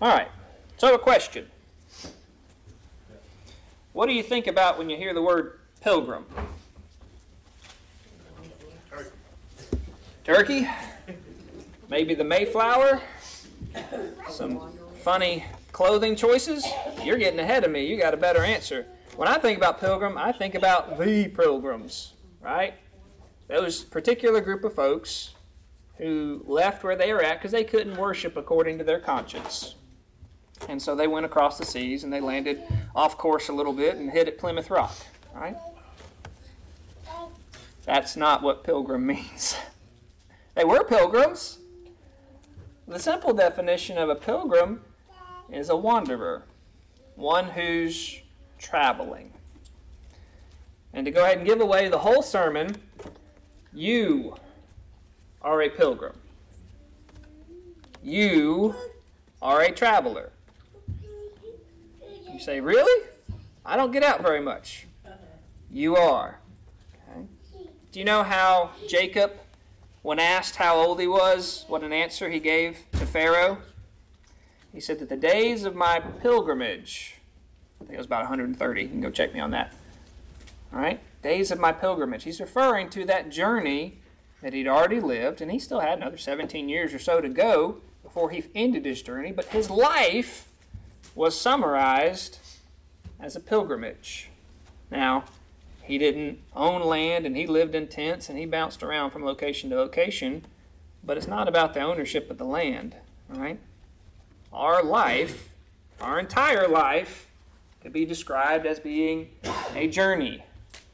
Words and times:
All 0.00 0.08
right. 0.08 0.28
So, 0.78 0.94
a 0.94 0.98
question. 0.98 1.46
What 3.92 4.06
do 4.06 4.14
you 4.14 4.22
think 4.22 4.46
about 4.46 4.78
when 4.78 4.88
you 4.88 4.96
hear 4.96 5.12
the 5.12 5.20
word 5.20 5.58
pilgrim? 5.82 6.24
Turkey? 10.24 10.66
Maybe 11.90 12.14
the 12.14 12.24
Mayflower? 12.24 13.02
Some 14.30 14.72
funny 15.02 15.44
clothing 15.72 16.16
choices? 16.16 16.66
You're 17.02 17.18
getting 17.18 17.40
ahead 17.40 17.64
of 17.64 17.70
me. 17.70 17.84
You 17.84 17.98
got 17.98 18.14
a 18.14 18.16
better 18.16 18.42
answer. 18.42 18.86
When 19.16 19.28
I 19.28 19.36
think 19.38 19.58
about 19.58 19.80
pilgrim, 19.80 20.16
I 20.16 20.32
think 20.32 20.54
about 20.54 20.98
the 20.98 21.28
pilgrims, 21.28 22.14
right? 22.40 22.74
Those 23.48 23.84
particular 23.84 24.40
group 24.40 24.64
of 24.64 24.72
folks 24.72 25.34
who 25.98 26.42
left 26.46 26.84
where 26.84 26.96
they 26.96 27.12
were 27.12 27.22
at 27.22 27.38
because 27.38 27.52
they 27.52 27.64
couldn't 27.64 27.98
worship 27.98 28.38
according 28.38 28.78
to 28.78 28.84
their 28.84 29.00
conscience. 29.00 29.74
And 30.68 30.80
so 30.80 30.94
they 30.94 31.06
went 31.06 31.26
across 31.26 31.58
the 31.58 31.64
seas 31.64 32.04
and 32.04 32.12
they 32.12 32.20
landed 32.20 32.62
off 32.94 33.16
course 33.16 33.48
a 33.48 33.52
little 33.52 33.72
bit 33.72 33.96
and 33.96 34.10
hit 34.10 34.28
at 34.28 34.38
Plymouth 34.38 34.70
Rock, 34.70 34.94
right? 35.34 35.56
That's 37.84 38.16
not 38.16 38.42
what 38.42 38.62
pilgrim 38.62 39.06
means. 39.06 39.56
they 40.54 40.64
were 40.64 40.84
pilgrims. 40.84 41.58
The 42.86 42.98
simple 42.98 43.32
definition 43.32 43.98
of 43.98 44.08
a 44.08 44.14
pilgrim 44.14 44.82
is 45.50 45.68
a 45.70 45.76
wanderer, 45.76 46.44
one 47.14 47.46
who's 47.46 48.20
traveling. 48.58 49.32
And 50.92 51.04
to 51.04 51.10
go 51.10 51.24
ahead 51.24 51.38
and 51.38 51.46
give 51.46 51.60
away 51.60 51.88
the 51.88 51.98
whole 51.98 52.22
sermon, 52.22 52.76
you 53.72 54.36
are 55.40 55.62
a 55.62 55.70
pilgrim. 55.70 56.18
You 58.02 58.74
are 59.40 59.62
a 59.62 59.70
traveler. 59.70 60.32
You 62.40 62.46
say, 62.46 62.60
Really? 62.60 63.06
I 63.66 63.76
don't 63.76 63.90
get 63.90 64.02
out 64.02 64.22
very 64.22 64.40
much. 64.40 64.86
You 65.70 65.94
are. 65.96 66.40
Okay. 67.06 67.26
Do 67.92 67.98
you 67.98 68.06
know 68.06 68.22
how 68.22 68.70
Jacob, 68.88 69.32
when 70.00 70.18
asked 70.18 70.56
how 70.56 70.76
old 70.76 70.98
he 71.00 71.06
was, 71.06 71.66
what 71.68 71.82
an 71.82 71.92
answer 71.92 72.30
he 72.30 72.40
gave 72.40 72.78
to 72.92 73.04
Pharaoh? 73.04 73.58
He 74.72 74.80
said 74.80 75.00
that 75.00 75.10
the 75.10 75.18
days 75.18 75.64
of 75.64 75.74
my 75.74 76.00
pilgrimage, 76.00 77.16
I 77.78 77.84
think 77.84 77.92
it 77.92 77.98
was 77.98 78.06
about 78.06 78.20
130. 78.20 78.82
You 78.82 78.88
can 78.88 79.02
go 79.02 79.10
check 79.10 79.34
me 79.34 79.40
on 79.40 79.50
that. 79.50 79.74
All 80.72 80.80
right? 80.80 80.98
Days 81.22 81.50
of 81.50 81.60
my 81.60 81.72
pilgrimage. 81.72 82.24
He's 82.24 82.40
referring 82.40 82.88
to 82.88 83.04
that 83.04 83.28
journey 83.28 83.98
that 84.40 84.54
he'd 84.54 84.66
already 84.66 85.00
lived, 85.00 85.42
and 85.42 85.52
he 85.52 85.58
still 85.58 85.80
had 85.80 85.98
another 85.98 86.16
17 86.16 86.70
years 86.70 86.94
or 86.94 86.98
so 86.98 87.20
to 87.20 87.28
go 87.28 87.82
before 88.02 88.30
he 88.30 88.44
ended 88.54 88.86
his 88.86 89.02
journey, 89.02 89.30
but 89.30 89.44
his 89.46 89.68
life 89.68 90.49
was 91.14 91.38
summarized 91.38 92.38
as 93.18 93.36
a 93.36 93.40
pilgrimage. 93.40 94.30
Now, 94.90 95.24
he 95.82 95.98
didn't 95.98 96.38
own 96.54 96.82
land 96.82 97.26
and 97.26 97.36
he 97.36 97.46
lived 97.46 97.74
in 97.74 97.88
tents 97.88 98.28
and 98.28 98.38
he 98.38 98.46
bounced 98.46 98.82
around 98.82 99.10
from 99.10 99.24
location 99.24 99.70
to 99.70 99.76
location, 99.76 100.44
but 101.04 101.16
it's 101.16 101.26
not 101.26 101.48
about 101.48 101.74
the 101.74 101.80
ownership 101.80 102.30
of 102.30 102.38
the 102.38 102.44
land, 102.44 102.96
right? 103.28 103.58
Our 104.52 104.82
life, 104.82 105.50
our 106.00 106.18
entire 106.18 106.68
life, 106.68 107.30
could 107.80 107.92
be 107.92 108.04
described 108.04 108.66
as 108.66 108.78
being 108.78 109.30
a 109.74 109.88
journey 109.88 110.44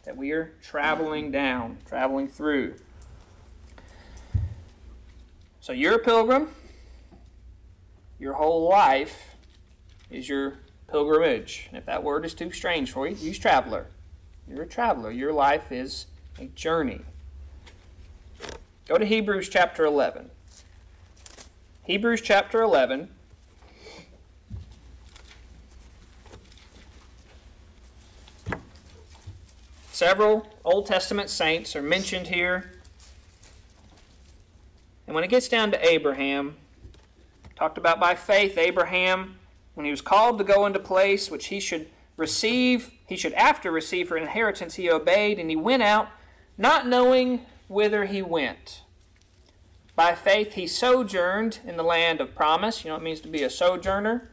that 0.05 0.17
we 0.17 0.31
are 0.31 0.53
traveling 0.63 1.31
down, 1.31 1.79
traveling 1.87 2.29
through. 2.29 2.77
So 5.61 5.73
you're 5.73 5.97
a 5.97 5.99
pilgrim. 5.99 6.49
Your 8.19 8.35
whole 8.35 8.69
life 8.69 9.36
is 10.11 10.29
your 10.29 10.55
pilgrimage. 10.89 11.67
And 11.69 11.79
if 11.79 11.87
that 11.87 12.03
word 12.03 12.25
is 12.25 12.35
too 12.35 12.51
strange 12.51 12.93
for 12.93 13.07
you, 13.07 13.17
use 13.17 13.39
traveler. 13.39 13.87
You're 14.49 14.63
a 14.63 14.67
traveler. 14.67 15.11
Your 15.11 15.33
life 15.33 15.73
is 15.73 16.07
a 16.39 16.47
journey. 16.47 17.01
Go 18.87 18.99
to 18.99 19.05
Hebrews 19.05 19.49
chapter 19.49 19.85
11. 19.85 20.31
Hebrews 21.83 22.21
chapter 22.21 22.63
11. 22.63 23.09
Several 29.91 30.47
Old 30.65 30.87
Testament 30.87 31.31
saints 31.31 31.75
are 31.75 31.83
mentioned 31.83 32.27
here. 32.27 32.71
And 35.07 35.15
when 35.15 35.25
it 35.25 35.31
gets 35.31 35.49
down 35.49 35.71
to 35.71 35.89
Abraham, 35.89 36.57
talked 37.57 37.79
about 37.79 37.99
by 37.99 38.15
faith, 38.15 38.59
Abraham, 38.59 39.37
when 39.77 39.85
he 39.85 39.91
was 39.91 40.01
called 40.01 40.39
to 40.39 40.45
go 40.45 40.65
into 40.65 40.79
place 40.79 41.31
which 41.31 41.49
he 41.49 41.61
should 41.61 41.87
receive, 42.17 42.93
he 43.07 43.15
should 43.15 43.35
after 43.35 43.71
receive 43.71 44.09
for 44.09 44.17
inheritance, 44.17 44.77
he 44.77 44.91
obeyed, 44.91 45.39
and 45.39 45.51
he 45.51 45.55
went 45.55 45.83
out, 45.83 46.09
not 46.57 46.89
knowing 46.89 47.45
whither 47.69 48.07
he 48.07 48.23
went. 48.23 48.81
By 49.95 50.15
faith, 50.15 50.55
he 50.55 50.67
sojourned 50.67 51.61
in 51.67 51.77
the 51.77 51.83
land 51.83 52.23
of 52.23 52.35
promise. 52.35 52.85
You 52.85 52.89
know 52.89 52.95
what 52.95 53.03
it 53.03 53.05
means 53.05 53.21
to 53.21 53.29
be 53.29 53.43
a 53.43 53.51
sojourner? 53.51 54.31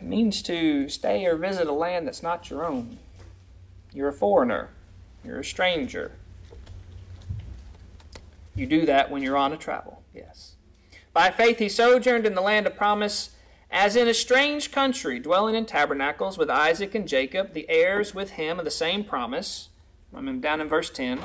It 0.00 0.02
means 0.02 0.40
to 0.42 0.88
stay 0.88 1.26
or 1.26 1.36
visit 1.36 1.66
a 1.66 1.72
land 1.72 2.06
that's 2.06 2.22
not 2.22 2.48
your 2.48 2.64
own. 2.64 2.98
You're 3.92 4.08
a 4.08 4.12
foreigner, 4.12 4.70
you're 5.22 5.40
a 5.40 5.44
stranger. 5.44 6.12
You 8.54 8.66
do 8.66 8.86
that 8.86 9.10
when 9.10 9.22
you're 9.22 9.36
on 9.36 9.52
a 9.52 9.58
travel, 9.58 10.02
yes. 10.14 10.54
By 11.18 11.32
faith 11.32 11.58
he 11.58 11.68
sojourned 11.68 12.26
in 12.26 12.36
the 12.36 12.40
land 12.40 12.68
of 12.68 12.76
promise, 12.76 13.30
as 13.72 13.96
in 13.96 14.06
a 14.06 14.14
strange 14.14 14.70
country, 14.70 15.18
dwelling 15.18 15.56
in 15.56 15.66
tabernacles 15.66 16.38
with 16.38 16.48
Isaac 16.48 16.94
and 16.94 17.08
Jacob, 17.08 17.54
the 17.54 17.68
heirs 17.68 18.14
with 18.14 18.30
him 18.30 18.60
of 18.60 18.64
the 18.64 18.70
same 18.70 19.02
promise. 19.02 19.70
I'm 20.14 20.40
down 20.40 20.60
in 20.60 20.68
verse 20.68 20.90
10. 20.90 21.18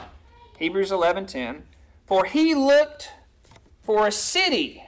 Hebrews 0.58 0.90
11:10. 0.90 1.68
For 2.08 2.26
he 2.26 2.56
looked 2.56 3.12
for 3.84 4.08
a 4.08 4.12
city 4.12 4.84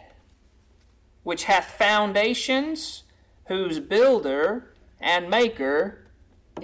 which 1.22 1.44
hath 1.44 1.78
foundations, 1.78 3.04
whose 3.46 3.80
builder 3.80 4.74
and 5.00 5.30
maker 5.30 6.08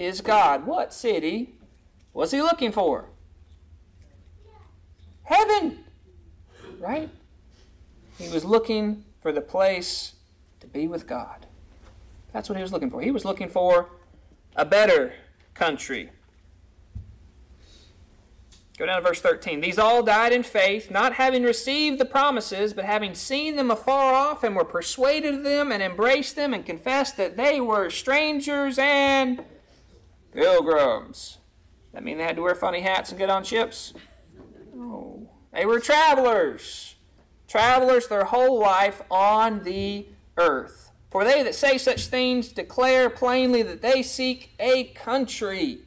is 0.00 0.20
God. 0.20 0.66
What 0.66 0.92
city 0.92 1.54
was 2.12 2.32
he 2.32 2.42
looking 2.42 2.72
for? 2.72 3.08
Heaven. 5.22 5.84
Right? 6.80 7.08
He 8.22 8.32
was 8.32 8.44
looking 8.44 9.04
for 9.20 9.32
the 9.32 9.40
place 9.40 10.14
to 10.60 10.66
be 10.66 10.86
with 10.86 11.06
God. 11.06 11.46
That's 12.32 12.48
what 12.48 12.56
he 12.56 12.62
was 12.62 12.72
looking 12.72 12.90
for. 12.90 13.02
He 13.02 13.10
was 13.10 13.24
looking 13.24 13.48
for 13.48 13.90
a 14.56 14.64
better 14.64 15.12
country. 15.54 16.10
Go 18.78 18.86
down 18.86 19.02
to 19.02 19.06
verse 19.06 19.20
13. 19.20 19.60
These 19.60 19.78
all 19.78 20.02
died 20.02 20.32
in 20.32 20.42
faith, 20.42 20.90
not 20.90 21.14
having 21.14 21.42
received 21.42 21.98
the 21.98 22.04
promises, 22.04 22.72
but 22.72 22.84
having 22.84 23.14
seen 23.14 23.56
them 23.56 23.70
afar 23.70 24.14
off, 24.14 24.42
and 24.42 24.56
were 24.56 24.64
persuaded 24.64 25.34
of 25.34 25.44
them, 25.44 25.70
and 25.70 25.82
embraced 25.82 26.36
them, 26.36 26.54
and 26.54 26.64
confessed 26.64 27.16
that 27.16 27.36
they 27.36 27.60
were 27.60 27.90
strangers 27.90 28.78
and 28.78 29.44
pilgrims. 30.32 31.38
That 31.92 32.02
mean 32.02 32.18
they 32.18 32.24
had 32.24 32.36
to 32.36 32.42
wear 32.42 32.54
funny 32.54 32.80
hats 32.80 33.10
and 33.10 33.18
get 33.18 33.28
on 33.28 33.44
ships? 33.44 33.92
No. 34.74 35.28
They 35.52 35.66
were 35.66 35.78
travelers. 35.78 36.91
Travelers 37.52 38.08
their 38.08 38.24
whole 38.24 38.58
life 38.58 39.02
on 39.10 39.62
the 39.62 40.06
earth. 40.38 40.90
For 41.10 41.22
they 41.22 41.42
that 41.42 41.54
say 41.54 41.76
such 41.76 42.06
things 42.06 42.48
declare 42.48 43.10
plainly 43.10 43.62
that 43.62 43.82
they 43.82 44.02
seek 44.02 44.54
a 44.58 44.84
country. 44.84 45.80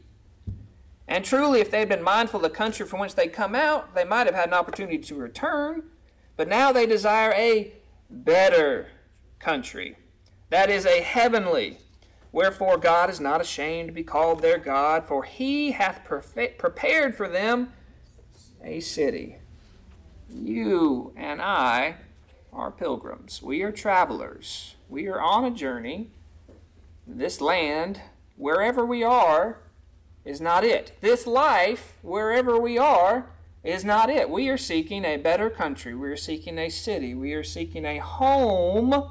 And 1.08 1.26
truly, 1.26 1.62
if 1.62 1.72
they 1.72 1.80
had 1.80 1.90
been 1.90 2.04
mindful 2.04 2.38
of 2.38 2.44
the 2.44 2.56
country 2.56 2.86
from 2.86 3.00
whence 3.00 3.16
they 3.16 3.28
come 3.28 3.56
out, 3.56 3.96
they 3.96 4.04
might 4.04 4.28
have 4.28 4.36
had 4.36 4.50
an 4.50 4.54
opportunity 4.54 5.00
to 5.00 5.16
return. 5.16 5.82
But 6.38 6.48
now 6.48 6.72
they 6.72 6.86
desire 6.86 7.32
a 7.32 7.74
better 8.12 8.90
country. 9.40 9.98
That 10.52 10.70
is 10.70 10.86
a 10.86 11.02
heavenly. 11.02 11.80
Wherefore 12.32 12.78
God 12.78 13.10
is 13.10 13.20
not 13.20 13.42
ashamed 13.42 13.88
to 13.88 13.92
be 13.92 14.04
called 14.04 14.44
their 14.44 14.60
God, 14.60 15.06
for 15.08 15.24
he 15.24 15.72
hath 15.72 16.06
prepared 16.06 17.16
for 17.16 17.28
them 17.28 17.74
a 18.64 18.82
city. 18.82 19.40
You 20.30 21.14
and 21.16 21.42
I 21.42 21.96
are 22.52 22.72
pilgrims. 22.72 23.42
We 23.42 23.62
are 23.64 23.72
travelers. 23.72 24.76
We 24.90 25.08
are 25.08 25.22
on 25.22 25.46
a 25.46 25.52
journey. 25.52 26.10
This 27.06 27.42
land, 27.42 28.02
wherever 28.38 28.86
we 28.86 29.04
are, 29.04 29.60
is 30.24 30.42
not 30.42 30.64
it. 30.64 30.94
This 31.02 31.28
life, 31.28 31.98
wherever 32.02 32.60
we 32.60 32.78
are, 32.78 33.28
is 33.64 33.84
not 33.84 34.10
it. 34.10 34.30
We 34.30 34.50
are 34.50 34.58
seeking 34.58 35.06
a 35.06 35.18
better 35.18 35.50
country. 35.50 35.96
We 35.96 36.10
are 36.10 36.18
seeking 36.18 36.58
a 36.58 36.70
city. 36.70 37.14
We 37.14 37.34
are 37.34 37.44
seeking 37.44 37.86
a 37.86 37.98
home 37.98 39.10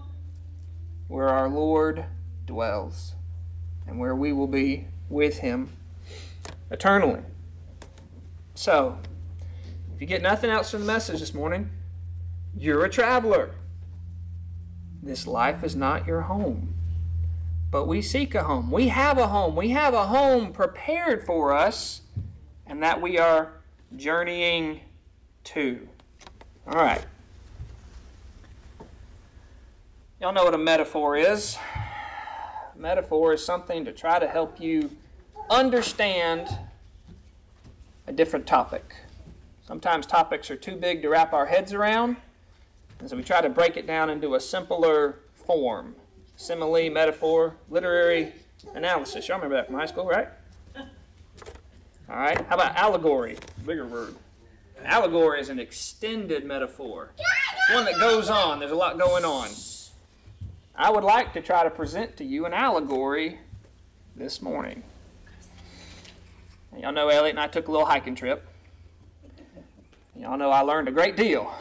where 1.08 1.28
our 1.28 1.48
Lord 1.48 2.04
dwells 2.46 3.14
and 3.86 3.98
where 3.98 4.14
we 4.14 4.32
will 4.32 4.46
be 4.46 4.86
with 5.08 5.38
Him 5.38 5.72
eternally. 6.70 7.20
So, 8.54 8.98
if 9.94 10.00
you 10.00 10.08
get 10.08 10.22
nothing 10.22 10.50
else 10.50 10.72
from 10.72 10.80
the 10.80 10.86
message 10.86 11.20
this 11.20 11.32
morning, 11.32 11.70
you're 12.56 12.84
a 12.84 12.90
traveler. 12.90 13.50
this 15.00 15.26
life 15.26 15.62
is 15.62 15.76
not 15.76 16.04
your 16.04 16.22
home. 16.22 16.74
But 17.70 17.86
we 17.86 18.02
seek 18.02 18.34
a 18.34 18.42
home. 18.42 18.72
We 18.72 18.88
have 18.88 19.18
a 19.18 19.28
home. 19.28 19.54
We 19.54 19.68
have 19.70 19.94
a 19.94 20.06
home 20.06 20.52
prepared 20.52 21.24
for 21.24 21.52
us, 21.52 22.00
and 22.66 22.82
that 22.82 23.00
we 23.00 23.18
are 23.18 23.52
journeying 23.96 24.80
to. 25.44 25.88
All 26.66 26.74
right. 26.74 27.04
Y'all 30.20 30.32
know 30.32 30.44
what 30.44 30.54
a 30.54 30.58
metaphor 30.58 31.16
is. 31.16 31.56
A 32.74 32.78
metaphor 32.78 33.32
is 33.34 33.44
something 33.44 33.84
to 33.84 33.92
try 33.92 34.18
to 34.18 34.26
help 34.26 34.60
you 34.60 34.90
understand 35.50 36.48
a 38.08 38.12
different 38.12 38.46
topic. 38.46 38.94
Sometimes 39.66 40.06
topics 40.06 40.50
are 40.50 40.56
too 40.56 40.76
big 40.76 41.00
to 41.02 41.08
wrap 41.08 41.32
our 41.32 41.46
heads 41.46 41.72
around, 41.72 42.16
and 43.00 43.08
so 43.08 43.16
we 43.16 43.22
try 43.22 43.40
to 43.40 43.48
break 43.48 43.76
it 43.76 43.86
down 43.86 44.10
into 44.10 44.34
a 44.34 44.40
simpler 44.40 45.20
form. 45.34 45.96
Simile, 46.36 46.90
metaphor, 46.90 47.56
literary 47.70 48.32
analysis. 48.74 49.26
Y'all 49.26 49.38
remember 49.38 49.56
that 49.56 49.66
from 49.66 49.76
high 49.76 49.86
school, 49.86 50.06
right? 50.06 50.28
All 50.76 50.84
right. 52.16 52.38
How 52.46 52.56
about 52.56 52.76
allegory? 52.76 53.38
Bigger 53.64 53.86
word. 53.86 54.14
Allegory 54.84 55.40
is 55.40 55.48
an 55.48 55.58
extended 55.58 56.44
metaphor. 56.44 57.12
It's 57.16 57.74
one 57.74 57.86
that 57.86 57.98
goes 57.98 58.28
on. 58.28 58.58
There's 58.58 58.70
a 58.70 58.76
lot 58.76 58.98
going 58.98 59.24
on. 59.24 59.48
I 60.76 60.90
would 60.90 61.04
like 61.04 61.32
to 61.34 61.40
try 61.40 61.64
to 61.64 61.70
present 61.70 62.16
to 62.18 62.24
you 62.24 62.44
an 62.44 62.52
allegory 62.52 63.38
this 64.14 64.42
morning. 64.42 64.82
Y'all 66.78 66.92
know 66.92 67.08
Elliot 67.08 67.30
and 67.30 67.40
I 67.40 67.46
took 67.46 67.68
a 67.68 67.70
little 67.70 67.86
hiking 67.86 68.14
trip. 68.14 68.46
Y'all 70.16 70.38
know 70.38 70.50
I 70.50 70.60
learned 70.60 70.88
a 70.88 70.92
great 70.92 71.16
deal. 71.16 71.52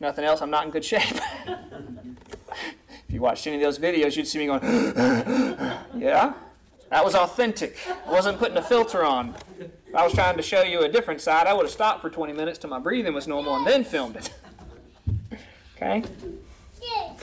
nothing 0.00 0.24
else, 0.24 0.40
I'm 0.40 0.50
not 0.50 0.64
in 0.64 0.70
good 0.70 0.84
shape. 0.84 1.02
if 1.46 3.04
you 3.08 3.20
watched 3.20 3.46
any 3.46 3.56
of 3.56 3.62
those 3.62 3.78
videos, 3.78 4.16
you'd 4.16 4.26
see 4.26 4.38
me 4.38 4.46
going, 4.46 4.62
yeah, 5.96 6.34
that 6.90 7.04
was 7.04 7.14
authentic. 7.14 7.76
I 8.06 8.12
wasn't 8.12 8.38
putting 8.38 8.56
a 8.56 8.62
filter 8.62 9.04
on. 9.04 9.34
If 9.58 9.94
I 9.94 10.04
was 10.04 10.12
trying 10.12 10.36
to 10.36 10.42
show 10.42 10.62
you 10.62 10.82
a 10.82 10.88
different 10.88 11.20
side, 11.20 11.46
I 11.46 11.54
would 11.54 11.64
have 11.64 11.72
stopped 11.72 12.02
for 12.02 12.10
20 12.10 12.32
minutes 12.32 12.58
till 12.58 12.70
my 12.70 12.78
breathing 12.78 13.14
was 13.14 13.26
normal 13.26 13.56
and 13.56 13.66
then 13.66 13.82
filmed 13.82 14.16
it. 14.16 14.32
okay? 15.76 16.04
Yes. 16.80 17.22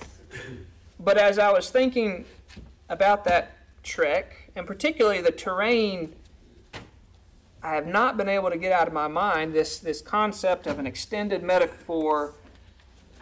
But 1.00 1.18
as 1.18 1.40
I 1.40 1.52
was 1.52 1.70
thinking 1.70 2.26
about 2.90 3.24
that 3.26 3.58
trek, 3.84 4.52
and 4.56 4.68
particularly 4.68 5.22
the 5.22 5.32
terrain 5.32 6.14
I 7.66 7.76
have 7.76 7.88
not 7.88 8.18
been 8.18 8.28
able 8.28 8.50
to 8.50 8.58
get 8.58 8.74
out 8.74 8.88
of 8.88 8.94
my 8.94 9.08
mind 9.08 9.54
this, 9.54 9.80
this 9.80 10.02
concept 10.02 10.68
of 10.68 10.80
an 10.80 10.86
extended 10.86 11.42
metaphor 11.42 12.34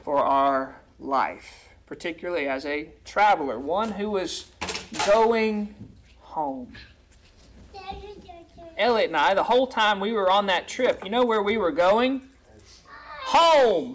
for 0.03 0.17
our 0.17 0.81
life, 0.99 1.69
particularly 1.85 2.47
as 2.47 2.65
a 2.65 2.89
traveler, 3.05 3.59
one 3.59 3.91
who 3.91 4.17
is 4.17 4.47
going 5.05 5.75
home. 6.21 6.73
Elliot 8.77 9.09
and 9.09 9.17
I, 9.17 9.35
the 9.35 9.43
whole 9.43 9.67
time 9.67 9.99
we 9.99 10.11
were 10.11 10.31
on 10.31 10.47
that 10.47 10.67
trip, 10.67 11.03
you 11.03 11.11
know 11.11 11.23
where 11.23 11.43
we 11.43 11.57
were 11.57 11.71
going? 11.71 12.23
Home. 13.25 13.93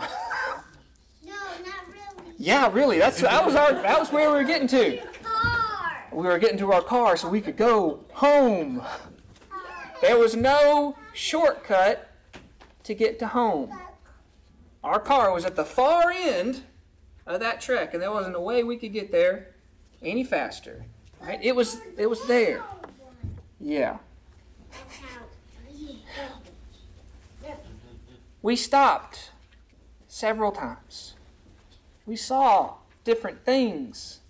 No, 1.25 1.32
not 1.64 1.88
really. 1.88 2.34
Yeah, 2.38 2.70
really. 2.72 2.98
That's 2.98 3.20
that 3.20 3.44
was 3.44 3.56
our 3.56 3.72
that 3.72 3.98
was 3.98 4.12
where 4.12 4.31
we 4.31 4.37
were 4.37 4.44
getting 4.44 4.69
to. 4.69 4.98
Car. 5.25 6.06
We 6.12 6.28
were 6.28 6.38
getting 6.38 6.58
to 6.58 6.72
our 6.72 6.82
car 6.82 7.16
so 7.16 7.28
we 7.28 7.40
could 7.40 7.56
go 7.56 8.04
home. 8.12 8.81
There 10.00 10.19
was 10.19 10.37
no 10.37 10.96
shortcut 11.12 12.10
to 12.84 12.94
get 12.94 13.19
to 13.19 13.28
home. 13.28 13.78
Our 14.84 15.00
car 15.00 15.32
was 15.32 15.44
at 15.44 15.56
the 15.56 15.64
far 15.64 16.10
end 16.10 16.62
of 17.26 17.40
that 17.40 17.60
trek, 17.60 17.94
and 17.94 18.02
there 18.02 18.12
wasn't 18.12 18.37
a 18.37 18.40
way 18.40 18.62
we 18.62 18.76
could 18.76 18.93
get 18.93 19.10
there 19.10 19.54
any 20.02 20.22
faster. 20.22 20.84
Right? 21.20 21.40
It 21.43 21.56
was 21.56 21.81
it 21.96 22.08
was 22.08 22.25
there. 22.26 22.62
Yeah. 23.58 23.98
We 28.43 28.54
stopped 28.54 29.32
several 30.06 30.52
times. 30.52 31.14
We 32.04 32.14
saw 32.14 32.75
different 33.02 33.44
things. 33.44 34.20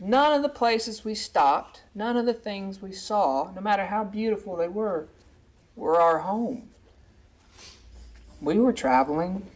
None 0.00 0.32
of 0.32 0.42
the 0.42 0.48
places 0.48 1.04
we 1.04 1.14
stopped, 1.14 1.82
none 1.94 2.16
of 2.16 2.24
the 2.24 2.32
things 2.32 2.80
we 2.80 2.90
saw, 2.90 3.52
no 3.54 3.60
matter 3.60 3.84
how 3.84 4.02
beautiful 4.02 4.56
they 4.56 4.68
were, 4.68 5.08
were 5.76 6.00
our 6.00 6.20
home. 6.20 6.70
We 8.40 8.58
were 8.58 8.72
traveling 8.72 9.46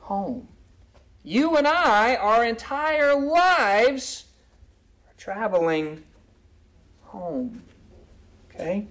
home. 0.00 0.48
You 1.24 1.56
and 1.56 1.66
I, 1.66 2.14
our 2.14 2.44
entire 2.44 3.14
lives, 3.18 4.26
are 5.08 5.14
traveling 5.16 6.02
home. 7.04 7.62
Okay? 8.50 8.86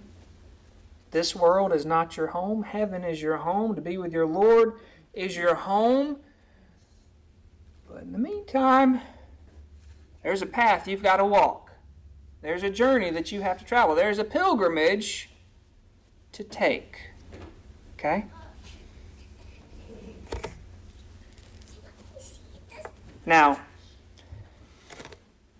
This 1.11 1.35
world 1.35 1.71
is 1.71 1.85
not 1.85 2.17
your 2.17 2.27
home. 2.27 2.63
Heaven 2.63 3.03
is 3.03 3.21
your 3.21 3.37
home. 3.37 3.75
To 3.75 3.81
be 3.81 3.97
with 3.99 4.11
your 4.11 4.25
Lord 4.25 4.73
is 5.13 5.37
your 5.37 5.55
home. 5.55 6.17
But 7.87 8.01
in 8.01 8.11
the 8.11 8.17
meantime, 8.17 9.01
there's 10.25 10.41
a 10.41 10.47
path 10.47 10.87
you've 10.87 11.03
got 11.03 11.17
to 11.17 11.25
walk. 11.25 11.69
There's 12.41 12.63
a 12.63 12.69
journey 12.71 13.11
that 13.11 13.31
you 13.31 13.41
have 13.41 13.59
to 13.59 13.63
travel. 13.63 13.93
There's 13.93 14.17
a 14.17 14.23
pilgrimage 14.23 15.29
to 16.31 16.43
take. 16.43 17.11
Okay? 17.93 18.25
Now, 23.23 23.59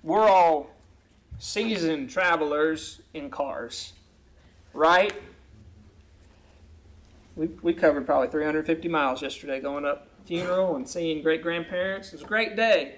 we're 0.01 0.27
all 0.27 0.71
seasoned 1.37 2.09
travelers 2.09 3.03
in 3.13 3.29
cars, 3.29 3.93
right? 4.73 5.13
We, 7.35 7.49
we 7.61 7.73
covered 7.73 8.07
probably 8.07 8.29
350 8.29 8.87
miles 8.87 9.21
yesterday 9.21 9.59
going 9.59 9.85
up 9.85 10.07
funeral 10.25 10.75
and 10.75 10.89
seeing 10.89 11.21
great 11.21 11.43
grandparents. 11.43 12.07
It 12.07 12.13
was 12.13 12.23
a 12.23 12.25
great 12.25 12.55
day. 12.55 12.95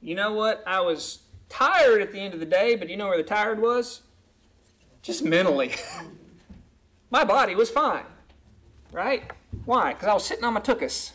You 0.00 0.14
know 0.14 0.32
what? 0.32 0.62
I 0.66 0.80
was 0.80 1.20
tired 1.48 2.02
at 2.02 2.12
the 2.12 2.20
end 2.20 2.34
of 2.34 2.40
the 2.40 2.46
day, 2.46 2.76
but 2.76 2.88
you 2.88 2.96
know 2.96 3.08
where 3.08 3.16
the 3.16 3.22
tired 3.22 3.60
was? 3.60 4.02
Just 5.02 5.24
mentally. 5.24 5.72
my 7.10 7.24
body 7.24 7.54
was 7.54 7.70
fine, 7.70 8.04
right? 8.92 9.30
Why? 9.64 9.94
Because 9.94 10.08
I 10.08 10.14
was 10.14 10.24
sitting 10.24 10.44
on 10.44 10.54
my 10.54 10.60
tuchus, 10.60 11.12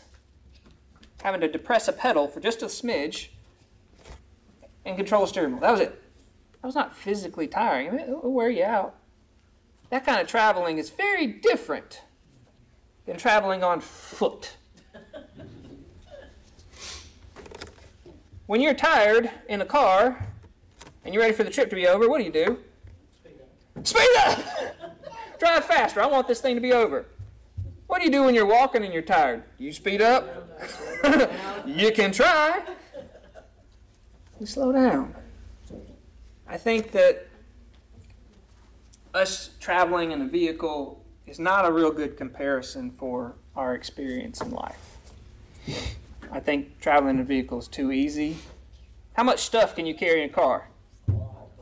having 1.22 1.42
to 1.42 1.48
depress 1.48 1.88
a 1.88 1.94
pedal 1.94 2.28
for 2.28 2.40
just 2.40 2.62
a 2.62 2.66
smidge 2.66 3.30
and 4.86 4.98
control 4.98 5.26
steering 5.28 5.52
wheel. 5.54 5.62
That 5.62 5.72
was 5.72 5.82
it. 5.82 6.02
I 6.64 6.68
was 6.68 6.76
not 6.76 6.96
physically 6.96 7.48
tiring. 7.48 7.90
I 7.90 7.92
mean, 7.92 8.02
it'll 8.02 8.32
wear 8.32 8.50
you 8.50 8.64
out. 8.64 8.96
That 9.90 10.06
kind 10.06 10.22
of 10.22 10.28
traveling 10.28 10.78
is 10.78 10.90
very 10.90 11.28
different 11.28 12.02
than 13.06 13.18
traveling 13.18 13.64
on 13.64 13.82
foot. 13.82 14.58
When 18.54 18.62
you're 18.62 18.76
tired 18.76 19.32
in 19.50 19.62
a 19.62 19.66
car 19.66 20.28
and 21.04 21.12
you're 21.12 21.24
ready 21.24 21.34
for 21.34 21.44
the 21.44 21.50
trip 21.50 21.72
to 21.72 21.76
be 21.76 21.88
over, 21.88 22.08
what 22.08 22.20
do 22.20 22.24
you 22.24 22.32
do? 22.32 22.60
Speed 23.82 24.08
up! 24.20 24.40
Drive 25.40 25.66
faster. 25.66 26.04
I 26.04 26.06
want 26.06 26.28
this 26.28 26.40
thing 26.40 26.54
to 26.54 26.62
be 26.62 26.72
over. 26.72 27.08
What 27.88 27.98
do 27.98 28.06
you 28.06 28.12
do 28.12 28.26
when 28.26 28.36
you're 28.36 28.46
walking 28.46 28.84
and 28.84 28.94
you're 28.94 29.02
tired? 29.02 29.42
You 29.58 29.72
speed 29.72 30.04
up? 30.04 30.52
you 31.66 31.92
can 31.94 32.12
try. 32.12 32.62
You 34.40 34.46
slow 34.46 34.72
down. 34.72 35.16
I 36.48 36.58
think 36.58 36.92
that 36.92 37.26
us 39.16 39.50
traveling 39.60 40.12
in 40.12 40.22
a 40.22 40.28
vehicle 40.28 41.04
is 41.26 41.40
not 41.40 41.66
a 41.66 41.72
real 41.72 41.90
good 41.90 42.18
comparison 42.18 42.92
for 42.92 43.34
our 43.56 43.74
experience 43.74 44.42
in 44.42 44.52
life. 44.52 44.98
I 46.34 46.40
think 46.40 46.80
traveling 46.80 47.18
in 47.18 47.22
a 47.22 47.26
vehicle 47.26 47.60
is 47.60 47.68
too 47.68 47.92
easy. 47.92 48.38
How 49.14 49.24
much 49.24 49.42
stuff 49.42 49.76
can 49.76 49.86
you 49.86 49.94
carry 49.94 50.24
in 50.24 50.30
a 50.32 50.34
car? 50.34 50.68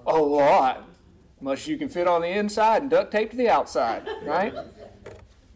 A 0.07 0.17
lot. 0.17 0.87
Much 1.41 1.61
as 1.61 1.67
you 1.67 1.77
can 1.77 1.89
fit 1.89 2.07
on 2.07 2.21
the 2.21 2.29
inside 2.29 2.83
and 2.83 2.89
duct 2.89 3.11
tape 3.11 3.31
to 3.31 3.37
the 3.37 3.49
outside, 3.49 4.07
right? 4.23 4.53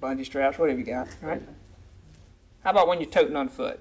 Bungee 0.02 0.26
straps, 0.26 0.60
whatever 0.60 0.80
you 0.80 0.86
got, 0.86 1.08
right? 1.22 1.42
How 2.64 2.72
about 2.72 2.88
when 2.88 3.00
you're 3.00 3.10
toting 3.10 3.38
on 3.38 3.48
foot? 3.48 3.80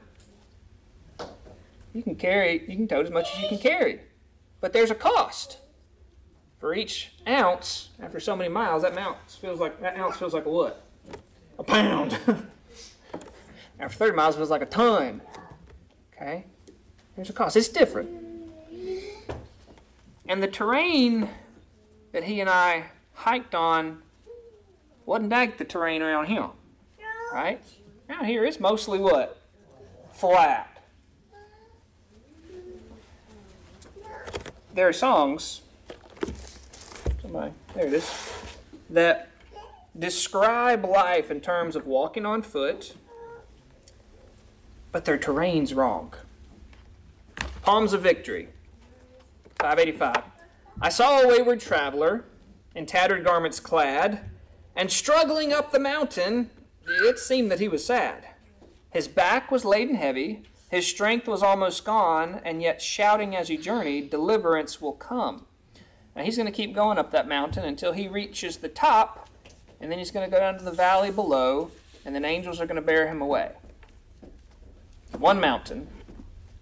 You 1.93 2.03
can 2.03 2.15
carry, 2.15 2.61
you 2.69 2.77
can 2.77 2.87
tote 2.87 3.07
as 3.07 3.13
much 3.13 3.35
as 3.35 3.43
you 3.43 3.49
can 3.49 3.59
carry, 3.59 4.03
but 4.61 4.73
there's 4.73 4.91
a 4.91 4.95
cost. 4.95 5.59
For 6.61 6.75
each 6.75 7.13
ounce, 7.27 7.91
after 8.01 8.21
so 8.21 8.37
many 8.37 8.49
miles, 8.49 8.83
that 8.83 8.97
ounce 8.97 9.35
feels 9.35 9.59
like 9.59 9.81
that 9.81 9.97
ounce 9.97 10.17
feels 10.17 10.33
like 10.33 10.47
a 10.47 10.51
what? 10.51 10.85
A 11.59 11.65
pound. 11.65 12.17
After 13.81 13.99
30 13.99 14.17
miles, 14.17 14.37
it 14.37 14.41
was 14.41 14.51
like 14.51 14.63
a 14.63 14.67
ton. 14.67 15.21
Okay? 16.15 16.45
There's 17.17 17.31
a 17.31 17.33
cost. 17.33 17.57
It's 17.57 17.69
different. 17.69 18.11
And 20.27 20.43
the 20.43 20.49
terrain 20.49 21.29
that 22.13 22.25
he 22.25 22.41
and 22.41 22.49
I 22.49 22.85
hiked 23.13 23.55
on 23.55 24.03
wasn't 25.07 25.31
like 25.31 25.59
the 25.59 25.65
terrain 25.65 26.03
around 26.03 26.27
here, 26.27 26.49
Right? 27.33 27.61
Out 28.09 28.27
here, 28.27 28.45
it's 28.45 28.61
mostly 28.61 28.99
what? 28.99 29.41
Flat. 30.13 30.71
There 34.73 34.89
are 34.89 34.93
songs, 34.93 35.63
somebody, 37.23 37.53
there 37.75 37.87
it 37.87 37.93
is, 37.93 38.33
that 38.91 39.31
describe 39.97 40.85
life 40.85 41.31
in 41.31 41.41
terms 41.41 41.77
of 41.77 41.87
walking 41.87 42.27
on 42.27 42.43
foot 42.43 42.95
but 44.95 45.05
their 45.05 45.19
terrain's 45.19 45.75
wrong. 45.75 46.15
Palms 47.63 47.93
of 47.93 48.03
Victory, 48.03 48.47
585. 49.59 50.23
I 50.81 50.89
saw 50.89 51.19
a 51.19 51.27
wayward 51.27 51.59
traveler, 51.59 52.27
in 52.77 52.87
tattered 52.87 53.25
garments 53.25 53.59
clad, 53.59 54.31
and 54.77 54.89
struggling 54.93 55.53
up 55.53 55.73
the 55.73 55.81
mountain, 55.81 56.49
it 56.87 57.19
seemed 57.19 57.51
that 57.51 57.59
he 57.59 57.67
was 57.67 57.85
sad. 57.85 58.29
His 58.91 59.09
back 59.09 59.51
was 59.51 59.65
laden 59.65 59.97
heavy, 59.97 60.45
his 60.71 60.87
strength 60.87 61.27
was 61.27 61.43
almost 61.43 61.85
gone, 61.85 62.41
and 62.45 62.63
yet 62.63 62.81
shouting 62.81 63.35
as 63.35 63.49
he 63.49 63.57
journeyed, 63.57 64.11
Deliverance 64.11 64.81
will 64.81 64.93
come. 64.93 65.45
Now 66.15 66.23
he's 66.23 66.37
going 66.37 66.47
to 66.47 66.53
keep 66.53 66.73
going 66.73 66.99
up 66.99 67.11
that 67.11 67.27
mountain 67.27 67.65
until 67.65 67.95
he 67.95 68.07
reaches 68.07 68.59
the 68.59 68.69
top, 68.69 69.29
and 69.81 69.91
then 69.91 69.99
he's 69.99 70.13
going 70.13 70.25
to 70.25 70.31
go 70.31 70.39
down 70.39 70.57
to 70.59 70.65
the 70.65 70.71
valley 70.71 71.11
below, 71.11 71.73
and 72.05 72.15
then 72.15 72.25
angels 72.25 72.61
are 72.61 72.67
going 72.67 72.77
to 72.77 72.81
bear 72.81 73.09
him 73.09 73.21
away. 73.21 73.51
One 75.19 75.41
mountain 75.41 75.89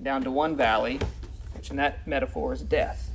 down 0.02 0.23
to 0.25 0.30
one 0.30 0.56
valley, 0.56 1.00
which 1.54 1.71
in 1.71 1.76
that 1.76 2.06
metaphor 2.06 2.52
is 2.52 2.62
death. 2.62 3.11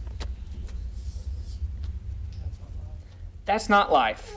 That's 3.45 3.69
not 3.69 3.91
life. 3.91 4.35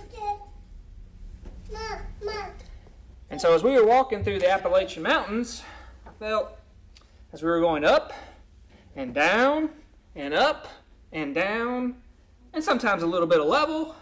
And 3.31 3.41
so 3.41 3.55
as 3.55 3.63
we 3.63 3.73
were 3.73 3.87
walking 3.87 4.25
through 4.25 4.41
the 4.41 4.51
Appalachian 4.51 5.03
Mountains, 5.03 5.63
I 6.05 6.11
felt 6.19 6.59
as 7.33 7.43
we 7.43 7.49
were 7.49 7.61
going 7.61 7.85
up 7.85 8.13
and 8.97 9.15
down 9.15 9.71
and 10.15 10.35
up 10.35 10.69
and 11.13 11.35
down, 11.35 11.97
and 12.53 12.63
sometimes 12.63 13.03
a 13.03 13.07
little 13.07 13.29
bit 13.29 13.41
of 13.41 13.47
level, 13.47 13.95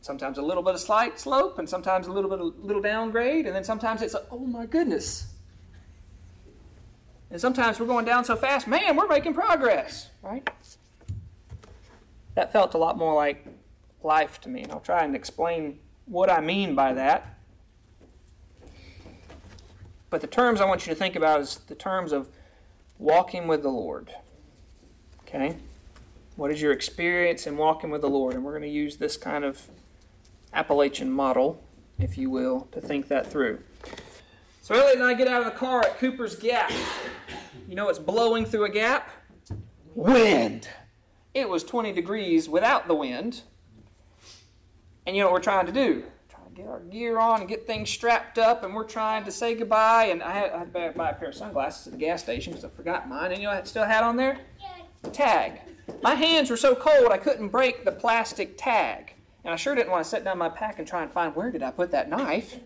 sometimes 0.00 0.38
a 0.38 0.42
little 0.42 0.62
bit 0.62 0.74
of 0.74 0.80
slight 0.80 1.18
slope, 1.18 1.58
and 1.58 1.68
sometimes 1.68 2.06
a 2.06 2.12
little 2.12 2.30
bit 2.30 2.40
of 2.40 2.64
little 2.64 2.82
downgrade, 2.82 3.46
and 3.46 3.54
then 3.54 3.64
sometimes 3.64 4.00
it's 4.00 4.14
a, 4.14 4.24
oh 4.30 4.46
my 4.46 4.66
goodness. 4.66 5.31
And 7.32 7.40
sometimes 7.40 7.80
we're 7.80 7.86
going 7.86 8.04
down 8.04 8.26
so 8.26 8.36
fast, 8.36 8.68
man, 8.68 8.94
we're 8.94 9.08
making 9.08 9.32
progress, 9.32 10.10
right? 10.20 10.48
That 12.34 12.52
felt 12.52 12.74
a 12.74 12.78
lot 12.78 12.98
more 12.98 13.14
like 13.14 13.46
life 14.02 14.38
to 14.42 14.50
me, 14.50 14.62
and 14.62 14.70
I'll 14.70 14.80
try 14.80 15.02
and 15.02 15.16
explain 15.16 15.78
what 16.04 16.30
I 16.30 16.42
mean 16.42 16.74
by 16.74 16.92
that. 16.92 17.38
But 20.10 20.20
the 20.20 20.26
terms 20.26 20.60
I 20.60 20.66
want 20.66 20.86
you 20.86 20.92
to 20.92 20.98
think 20.98 21.16
about 21.16 21.40
is 21.40 21.56
the 21.68 21.74
terms 21.74 22.12
of 22.12 22.28
walking 22.98 23.48
with 23.48 23.62
the 23.62 23.70
Lord. 23.70 24.12
Okay? 25.22 25.56
What 26.36 26.50
is 26.50 26.60
your 26.60 26.72
experience 26.72 27.46
in 27.46 27.56
walking 27.56 27.88
with 27.88 28.02
the 28.02 28.10
Lord? 28.10 28.34
And 28.34 28.44
we're 28.44 28.52
going 28.52 28.62
to 28.62 28.68
use 28.68 28.98
this 28.98 29.16
kind 29.16 29.42
of 29.42 29.68
Appalachian 30.52 31.10
model, 31.10 31.64
if 31.98 32.18
you 32.18 32.28
will, 32.28 32.68
to 32.72 32.80
think 32.82 33.08
that 33.08 33.26
through. 33.26 33.60
So 34.62 34.76
Elliot 34.76 34.94
and 34.94 35.04
I 35.04 35.14
get 35.14 35.26
out 35.26 35.44
of 35.44 35.52
the 35.52 35.58
car 35.58 35.80
at 35.80 35.98
Cooper's 35.98 36.36
Gap. 36.36 36.70
You 37.68 37.74
know 37.74 37.86
what's 37.86 37.98
blowing 37.98 38.46
through 38.46 38.66
a 38.66 38.70
gap? 38.70 39.10
Wind. 39.96 40.68
It 41.34 41.48
was 41.48 41.64
20 41.64 41.92
degrees 41.92 42.48
without 42.48 42.86
the 42.86 42.94
wind. 42.94 43.42
And 45.04 45.16
you 45.16 45.22
know 45.22 45.26
what 45.26 45.32
we're 45.32 45.40
trying 45.40 45.66
to 45.66 45.72
do? 45.72 46.04
Trying 46.28 46.50
to 46.50 46.54
get 46.54 46.68
our 46.68 46.78
gear 46.78 47.18
on 47.18 47.40
and 47.40 47.48
get 47.48 47.66
things 47.66 47.90
strapped 47.90 48.38
up, 48.38 48.62
and 48.62 48.72
we're 48.72 48.84
trying 48.84 49.24
to 49.24 49.32
say 49.32 49.56
goodbye. 49.56 50.04
And 50.04 50.22
I 50.22 50.30
had, 50.30 50.52
I 50.52 50.58
had 50.60 50.72
to 50.72 50.92
buy 50.96 51.10
a 51.10 51.14
pair 51.14 51.30
of 51.30 51.34
sunglasses 51.34 51.88
at 51.88 51.94
the 51.94 51.98
gas 51.98 52.22
station 52.22 52.52
because 52.52 52.64
I 52.64 52.68
forgot 52.68 53.08
mine. 53.08 53.32
And 53.32 53.38
you 53.38 53.48
know 53.48 53.54
what 53.54 53.64
I 53.64 53.66
still 53.66 53.84
had 53.84 54.04
on 54.04 54.16
there? 54.16 54.38
Tag. 55.12 55.60
My 56.04 56.14
hands 56.14 56.50
were 56.50 56.56
so 56.56 56.76
cold 56.76 57.10
I 57.10 57.18
couldn't 57.18 57.48
break 57.48 57.84
the 57.84 57.90
plastic 57.90 58.56
tag. 58.56 59.14
And 59.42 59.52
I 59.52 59.56
sure 59.56 59.74
didn't 59.74 59.90
want 59.90 60.04
to 60.04 60.08
set 60.08 60.22
down 60.22 60.38
my 60.38 60.48
pack 60.48 60.78
and 60.78 60.86
try 60.86 61.02
and 61.02 61.10
find 61.10 61.34
where 61.34 61.50
did 61.50 61.64
I 61.64 61.72
put 61.72 61.90
that 61.90 62.08
knife. 62.08 62.60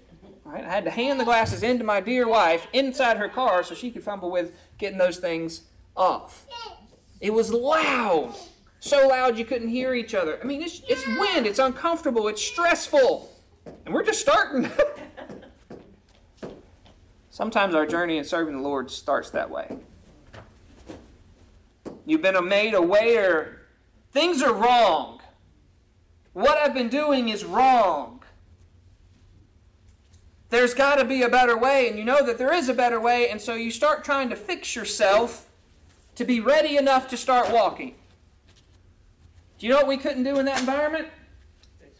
Right? 0.46 0.64
I 0.64 0.70
had 0.70 0.84
to 0.84 0.90
hand 0.90 1.18
the 1.18 1.24
glasses 1.24 1.64
into 1.64 1.82
my 1.82 2.00
dear 2.00 2.28
wife 2.28 2.68
inside 2.72 3.16
her 3.16 3.28
car 3.28 3.64
so 3.64 3.74
she 3.74 3.90
could 3.90 4.04
fumble 4.04 4.30
with 4.30 4.56
getting 4.78 4.96
those 4.96 5.18
things 5.18 5.62
off. 5.96 6.46
It 7.20 7.32
was 7.32 7.52
loud. 7.52 8.32
So 8.78 9.08
loud 9.08 9.36
you 9.36 9.44
couldn't 9.44 9.68
hear 9.68 9.94
each 9.94 10.14
other. 10.14 10.38
I 10.40 10.46
mean, 10.46 10.62
it's, 10.62 10.82
it's 10.88 11.04
wind, 11.18 11.46
it's 11.46 11.58
uncomfortable, 11.58 12.28
it's 12.28 12.42
stressful. 12.42 13.28
And 13.84 13.92
we're 13.92 14.04
just 14.04 14.20
starting. 14.20 14.70
Sometimes 17.30 17.74
our 17.74 17.84
journey 17.84 18.16
in 18.16 18.24
serving 18.24 18.56
the 18.56 18.62
Lord 18.62 18.88
starts 18.88 19.30
that 19.30 19.50
way. 19.50 19.76
You've 22.04 22.22
been 22.22 22.48
made 22.48 22.74
aware 22.74 23.62
things 24.12 24.42
are 24.42 24.54
wrong. 24.54 25.20
What 26.32 26.56
I've 26.56 26.72
been 26.72 26.88
doing 26.88 27.28
is 27.28 27.44
wrong. 27.44 28.15
There's 30.56 30.72
got 30.72 30.94
to 30.94 31.04
be 31.04 31.20
a 31.20 31.28
better 31.28 31.54
way, 31.54 31.86
and 31.86 31.98
you 31.98 32.04
know 32.04 32.24
that 32.24 32.38
there 32.38 32.50
is 32.50 32.70
a 32.70 32.74
better 32.74 32.98
way, 32.98 33.28
and 33.28 33.38
so 33.38 33.52
you 33.52 33.70
start 33.70 34.02
trying 34.02 34.30
to 34.30 34.36
fix 34.36 34.74
yourself 34.74 35.50
to 36.14 36.24
be 36.24 36.40
ready 36.40 36.78
enough 36.78 37.08
to 37.08 37.18
start 37.18 37.52
walking. 37.52 37.94
Do 39.58 39.66
you 39.66 39.72
know 39.74 39.80
what 39.80 39.86
we 39.86 39.98
couldn't 39.98 40.22
do 40.22 40.38
in 40.38 40.46
that 40.46 40.60
environment? 40.60 41.08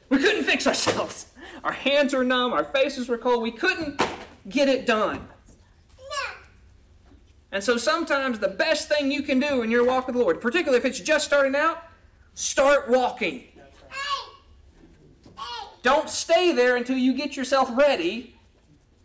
We 0.09 0.17
couldn't 0.17 0.45
fix 0.45 0.67
ourselves. 0.67 1.27
Our 1.65 1.73
hands 1.73 2.15
were 2.15 2.25
numb, 2.25 2.55
our 2.55 2.65
faces 2.65 3.11
were 3.11 3.19
cold. 3.19 3.43
We 3.43 3.51
couldn't 3.51 4.01
get 4.49 4.71
it 4.71 4.87
done. 4.87 5.29
And 7.53 7.63
so 7.63 7.77
sometimes 7.77 8.39
the 8.39 8.49
best 8.49 8.89
thing 8.89 9.13
you 9.13 9.21
can 9.21 9.39
do 9.39 9.61
in 9.61 9.71
your 9.71 9.85
walk 9.85 10.07
with 10.07 10.17
the 10.17 10.23
Lord, 10.23 10.41
particularly 10.41 10.79
if 10.79 10.87
it's 10.87 11.01
just 11.01 11.27
starting 11.27 11.55
out, 11.55 11.83
start 12.33 12.89
walking. 12.89 13.49
Don't 15.83 16.09
stay 16.09 16.53
there 16.53 16.77
until 16.77 16.97
you 16.97 17.13
get 17.13 17.37
yourself 17.37 17.71
ready. 17.77 18.33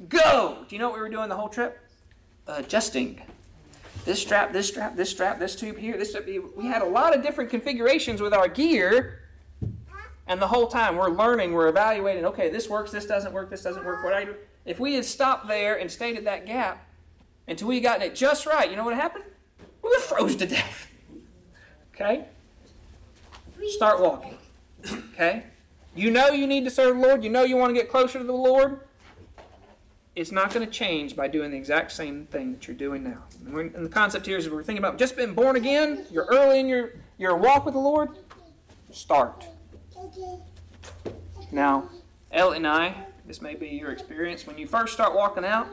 Go. 0.10 0.66
Do 0.68 0.76
you 0.76 0.80
know 0.80 0.90
what 0.90 0.96
we 0.96 1.02
were 1.02 1.10
doing 1.10 1.30
the 1.30 1.36
whole 1.36 1.50
trip? 1.50 1.80
Adjusting. 2.48 3.22
This 4.06 4.22
strap, 4.22 4.52
this 4.52 4.68
strap, 4.68 4.96
this 4.96 5.10
strap, 5.10 5.38
this 5.38 5.56
tube 5.56 5.78
here, 5.78 5.98
this 5.98 6.10
strap. 6.10 6.26
We 6.56 6.66
had 6.66 6.82
a 6.82 6.86
lot 6.88 7.16
of 7.16 7.22
different 7.22 7.50
configurations 7.50 8.22
with 8.22 8.34
our 8.34 8.48
gear. 8.48 9.20
And 10.28 10.42
the 10.42 10.48
whole 10.48 10.68
time 10.68 10.96
we're 10.96 11.10
learning, 11.10 11.52
we're 11.54 11.68
evaluating, 11.68 12.26
okay, 12.26 12.50
this 12.50 12.70
works, 12.70 12.90
this 12.92 13.06
doesn't 13.06 13.34
work, 13.34 13.50
this 13.50 13.64
doesn't 13.64 13.86
work. 13.86 14.04
What 14.04 14.14
I 14.14 14.26
do? 14.26 14.36
If 14.66 14.80
we 14.80 14.94
had 14.94 15.06
stopped 15.06 15.48
there 15.48 15.78
and 15.78 15.92
stayed 15.92 16.16
at 16.18 16.24
that 16.24 16.46
gap 16.46 16.88
until 17.48 17.68
we 17.68 17.80
gotten 17.80 18.02
it 18.02 18.16
just 18.16 18.46
right, 18.46 18.70
you 18.70 18.76
know 18.76 18.86
what 18.86 18.96
happened? 18.96 19.26
We 19.84 19.90
were 19.90 20.00
froze 20.00 20.36
to 20.38 20.46
death. 20.46 20.88
Okay? 21.94 22.26
Start 23.68 24.00
walking. 24.00 24.38
Okay? 25.14 25.44
You 25.96 26.10
know 26.12 26.30
you 26.30 26.48
need 26.48 26.64
to 26.64 26.72
serve 26.72 26.96
the 26.96 27.02
Lord. 27.02 27.24
You 27.24 27.30
know 27.30 27.44
you 27.44 27.58
want 27.58 27.76
to 27.76 27.80
get 27.80 27.90
closer 27.90 28.18
to 28.18 28.24
the 28.24 28.32
Lord. 28.32 28.80
It's 30.16 30.32
not 30.32 30.54
going 30.54 30.66
to 30.66 30.72
change 30.72 31.16
by 31.16 31.30
doing 31.30 31.52
the 31.52 31.58
exact 31.58 31.92
same 31.94 32.26
thing 32.26 32.52
that 32.52 32.68
you're 32.68 32.76
doing 32.76 33.04
now. 33.04 33.24
And, 33.46 33.74
and 33.74 33.86
the 33.86 33.90
concept 33.90 34.26
here 34.26 34.38
is 34.38 34.50
we're 34.50 34.62
thinking 34.62 34.84
about 34.84 34.98
just 34.98 35.16
being 35.16 35.34
born 35.34 35.56
again. 35.56 36.06
You're 36.12 36.26
early 36.26 36.60
in 36.60 36.68
your, 36.68 36.92
your 37.18 37.38
walk 37.38 37.64
with 37.64 37.74
the 37.74 37.80
Lord. 37.80 38.10
Start. 38.92 39.46
Now, 41.52 41.90
Ellie 42.32 42.58
and 42.58 42.68
I, 42.68 43.06
this 43.26 43.42
may 43.42 43.56
be 43.56 43.70
your 43.70 43.92
experience. 43.92 44.46
When 44.46 44.58
you 44.58 44.68
first 44.68 44.94
start 44.94 45.16
walking 45.16 45.46
out, 45.46 45.68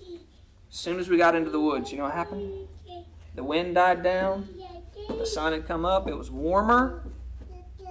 as 0.00 0.78
soon 0.78 0.98
as 0.98 1.08
we 1.08 1.16
got 1.16 1.34
into 1.34 1.50
the 1.50 1.60
woods, 1.60 1.90
you 1.90 1.98
know 1.98 2.04
what 2.04 2.12
happened? 2.12 2.68
The 3.34 3.44
wind 3.44 3.74
died 3.74 4.02
down. 4.02 4.48
The 5.08 5.24
sun 5.24 5.52
had 5.52 5.66
come 5.66 5.86
up. 5.86 6.08
It 6.08 6.16
was 6.16 6.30
warmer. 6.30 7.02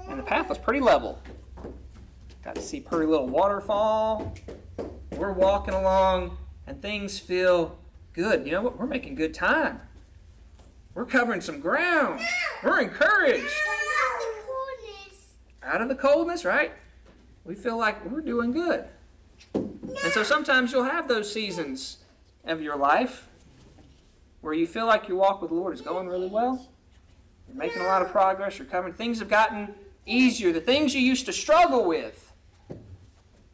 And 0.08 0.20
the 0.20 0.24
path 0.24 0.50
was 0.50 0.60
pretty 0.60 0.80
level. 0.80 1.20
Got 2.44 2.56
to 2.56 2.62
see 2.62 2.80
pretty 2.80 3.08
little 3.08 3.28
waterfall. 3.28 4.36
We're 5.22 5.34
walking 5.34 5.76
along 5.76 6.36
and 6.66 6.82
things 6.82 7.20
feel 7.20 7.78
good. 8.12 8.44
You 8.44 8.54
know 8.54 8.64
what? 8.64 8.80
We're 8.80 8.88
making 8.88 9.14
good 9.14 9.36
time. 9.36 9.80
We're 10.96 11.06
covering 11.06 11.42
some 11.42 11.60
ground. 11.60 12.22
We're 12.64 12.82
encouraged. 12.82 13.54
Out 15.62 15.80
of 15.80 15.90
the 15.90 15.96
coldness, 15.96 16.44
right? 16.44 16.72
We 17.46 17.54
feel 17.54 17.78
like 17.78 18.04
we're 18.10 18.22
doing 18.22 18.52
good. 18.52 18.86
And 19.54 20.12
so 20.12 20.24
sometimes 20.24 20.72
you'll 20.72 20.86
have 20.86 21.08
those 21.08 21.32
seasons 21.32 21.98
of 22.46 22.64
your 22.64 22.76
life 22.76 23.28
where 24.42 24.56
you 24.56 24.66
feel 24.66 24.88
like 24.88 25.08
your 25.08 25.18
walk 25.18 25.40
with 25.40 25.52
the 25.52 25.56
Lord 25.56 25.76
is 25.76 25.82
going 25.82 26.08
really 26.08 26.30
well. 26.30 26.68
You're 27.48 27.58
making 27.58 27.84
a 27.84 27.86
lot 27.86 28.02
of 28.02 28.10
progress. 28.10 28.58
You're 28.58 28.66
covering. 28.66 28.96
Things 28.96 29.20
have 29.20 29.30
gotten 29.30 29.76
easier. 30.08 30.52
The 30.52 30.62
things 30.62 30.96
you 30.96 31.02
used 31.02 31.28
to 31.28 31.34
struggle 31.34 31.86
with 31.86 32.31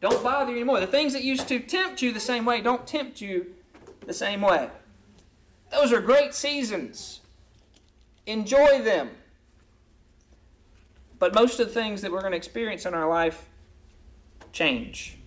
don't 0.00 0.22
bother 0.22 0.50
you 0.50 0.58
anymore. 0.58 0.80
The 0.80 0.86
things 0.86 1.12
that 1.12 1.24
used 1.24 1.48
to 1.48 1.58
tempt 1.58 2.02
you 2.02 2.12
the 2.12 2.20
same 2.20 2.44
way 2.44 2.60
don't 2.60 2.86
tempt 2.86 3.20
you 3.20 3.54
the 4.06 4.14
same 4.14 4.40
way. 4.40 4.70
Those 5.70 5.92
are 5.92 6.00
great 6.00 6.34
seasons. 6.34 7.20
Enjoy 8.26 8.82
them. 8.82 9.10
But 11.18 11.34
most 11.34 11.58
of 11.58 11.68
the 11.68 11.74
things 11.74 12.02
that 12.02 12.12
we're 12.12 12.20
going 12.20 12.32
to 12.32 12.36
experience 12.36 12.86
in 12.86 12.94
our 12.94 13.08
life 13.08 13.48
change. 14.52 15.18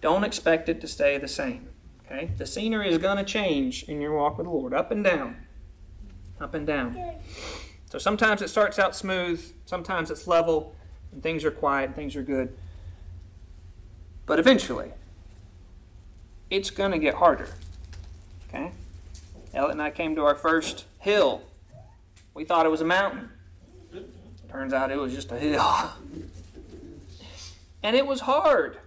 Don't 0.00 0.24
expect 0.24 0.68
it 0.68 0.80
to 0.80 0.88
stay 0.88 1.18
the 1.18 1.28
same. 1.28 1.68
Okay? 2.06 2.30
The 2.38 2.46
scenery 2.46 2.88
is 2.88 2.98
going 2.98 3.16
to 3.18 3.24
change 3.24 3.84
in 3.84 4.00
your 4.00 4.14
walk 4.14 4.38
with 4.38 4.46
the 4.46 4.52
Lord, 4.52 4.72
up 4.72 4.90
and 4.90 5.04
down. 5.04 5.36
Up 6.40 6.54
and 6.54 6.66
down. 6.66 6.96
So 7.86 7.98
sometimes 7.98 8.40
it 8.40 8.48
starts 8.48 8.78
out 8.78 8.94
smooth, 8.94 9.52
sometimes 9.66 10.10
it's 10.10 10.26
level, 10.26 10.74
and 11.12 11.22
things 11.22 11.44
are 11.44 11.50
quiet, 11.50 11.86
and 11.86 11.96
things 11.96 12.14
are 12.16 12.22
good. 12.22 12.56
But 14.30 14.38
eventually, 14.38 14.92
it's 16.50 16.70
going 16.70 16.92
to 16.92 16.98
get 16.98 17.14
harder. 17.14 17.48
Okay? 18.48 18.70
Elliot 19.52 19.72
and 19.72 19.82
I 19.82 19.90
came 19.90 20.14
to 20.14 20.22
our 20.22 20.36
first 20.36 20.84
hill. 21.00 21.42
We 22.32 22.44
thought 22.44 22.64
it 22.64 22.68
was 22.68 22.80
a 22.80 22.84
mountain. 22.84 23.28
Turns 24.48 24.72
out 24.72 24.92
it 24.92 24.98
was 24.98 25.12
just 25.12 25.32
a 25.32 25.36
hill. 25.36 25.62
and 27.82 27.96
it 27.96 28.06
was 28.06 28.20
hard. 28.20 28.78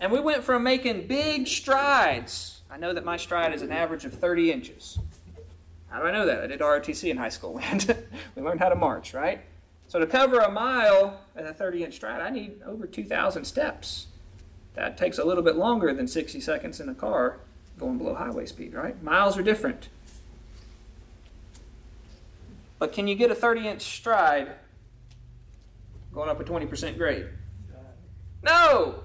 And 0.00 0.10
we 0.10 0.18
went 0.18 0.42
from 0.42 0.64
making 0.64 1.06
big 1.06 1.46
strides. 1.46 2.62
I 2.68 2.76
know 2.76 2.92
that 2.92 3.04
my 3.04 3.18
stride 3.18 3.54
is 3.54 3.62
an 3.62 3.70
average 3.70 4.04
of 4.04 4.14
30 4.14 4.50
inches. 4.50 4.98
How 5.90 6.00
do 6.00 6.06
I 6.06 6.10
know 6.10 6.26
that? 6.26 6.42
I 6.42 6.48
did 6.48 6.58
ROTC 6.58 7.08
in 7.08 7.18
high 7.18 7.28
school. 7.28 7.60
And 7.70 8.04
we 8.34 8.42
learned 8.42 8.58
how 8.58 8.70
to 8.70 8.74
march, 8.74 9.14
right? 9.14 9.42
So 9.86 10.00
to 10.00 10.08
cover 10.08 10.40
a 10.40 10.50
mile 10.50 11.20
at 11.36 11.46
a 11.46 11.54
30 11.54 11.84
inch 11.84 11.94
stride, 11.94 12.20
I 12.20 12.30
need 12.30 12.62
over 12.66 12.88
2,000 12.88 13.44
steps. 13.44 14.08
That 14.76 14.98
takes 14.98 15.18
a 15.18 15.24
little 15.24 15.42
bit 15.42 15.56
longer 15.56 15.92
than 15.92 16.06
60 16.06 16.38
seconds 16.40 16.80
in 16.80 16.88
a 16.88 16.94
car 16.94 17.38
going 17.78 17.98
below 17.98 18.14
highway 18.14 18.46
speed, 18.46 18.74
right? 18.74 19.02
Miles 19.02 19.36
are 19.36 19.42
different. 19.42 19.88
But 22.78 22.92
can 22.92 23.08
you 23.08 23.14
get 23.14 23.30
a 23.30 23.34
30 23.34 23.66
inch 23.68 23.82
stride 23.82 24.52
going 26.12 26.28
up 26.28 26.38
a 26.38 26.44
20% 26.44 26.98
grade? 26.98 27.26
No! 28.42 29.02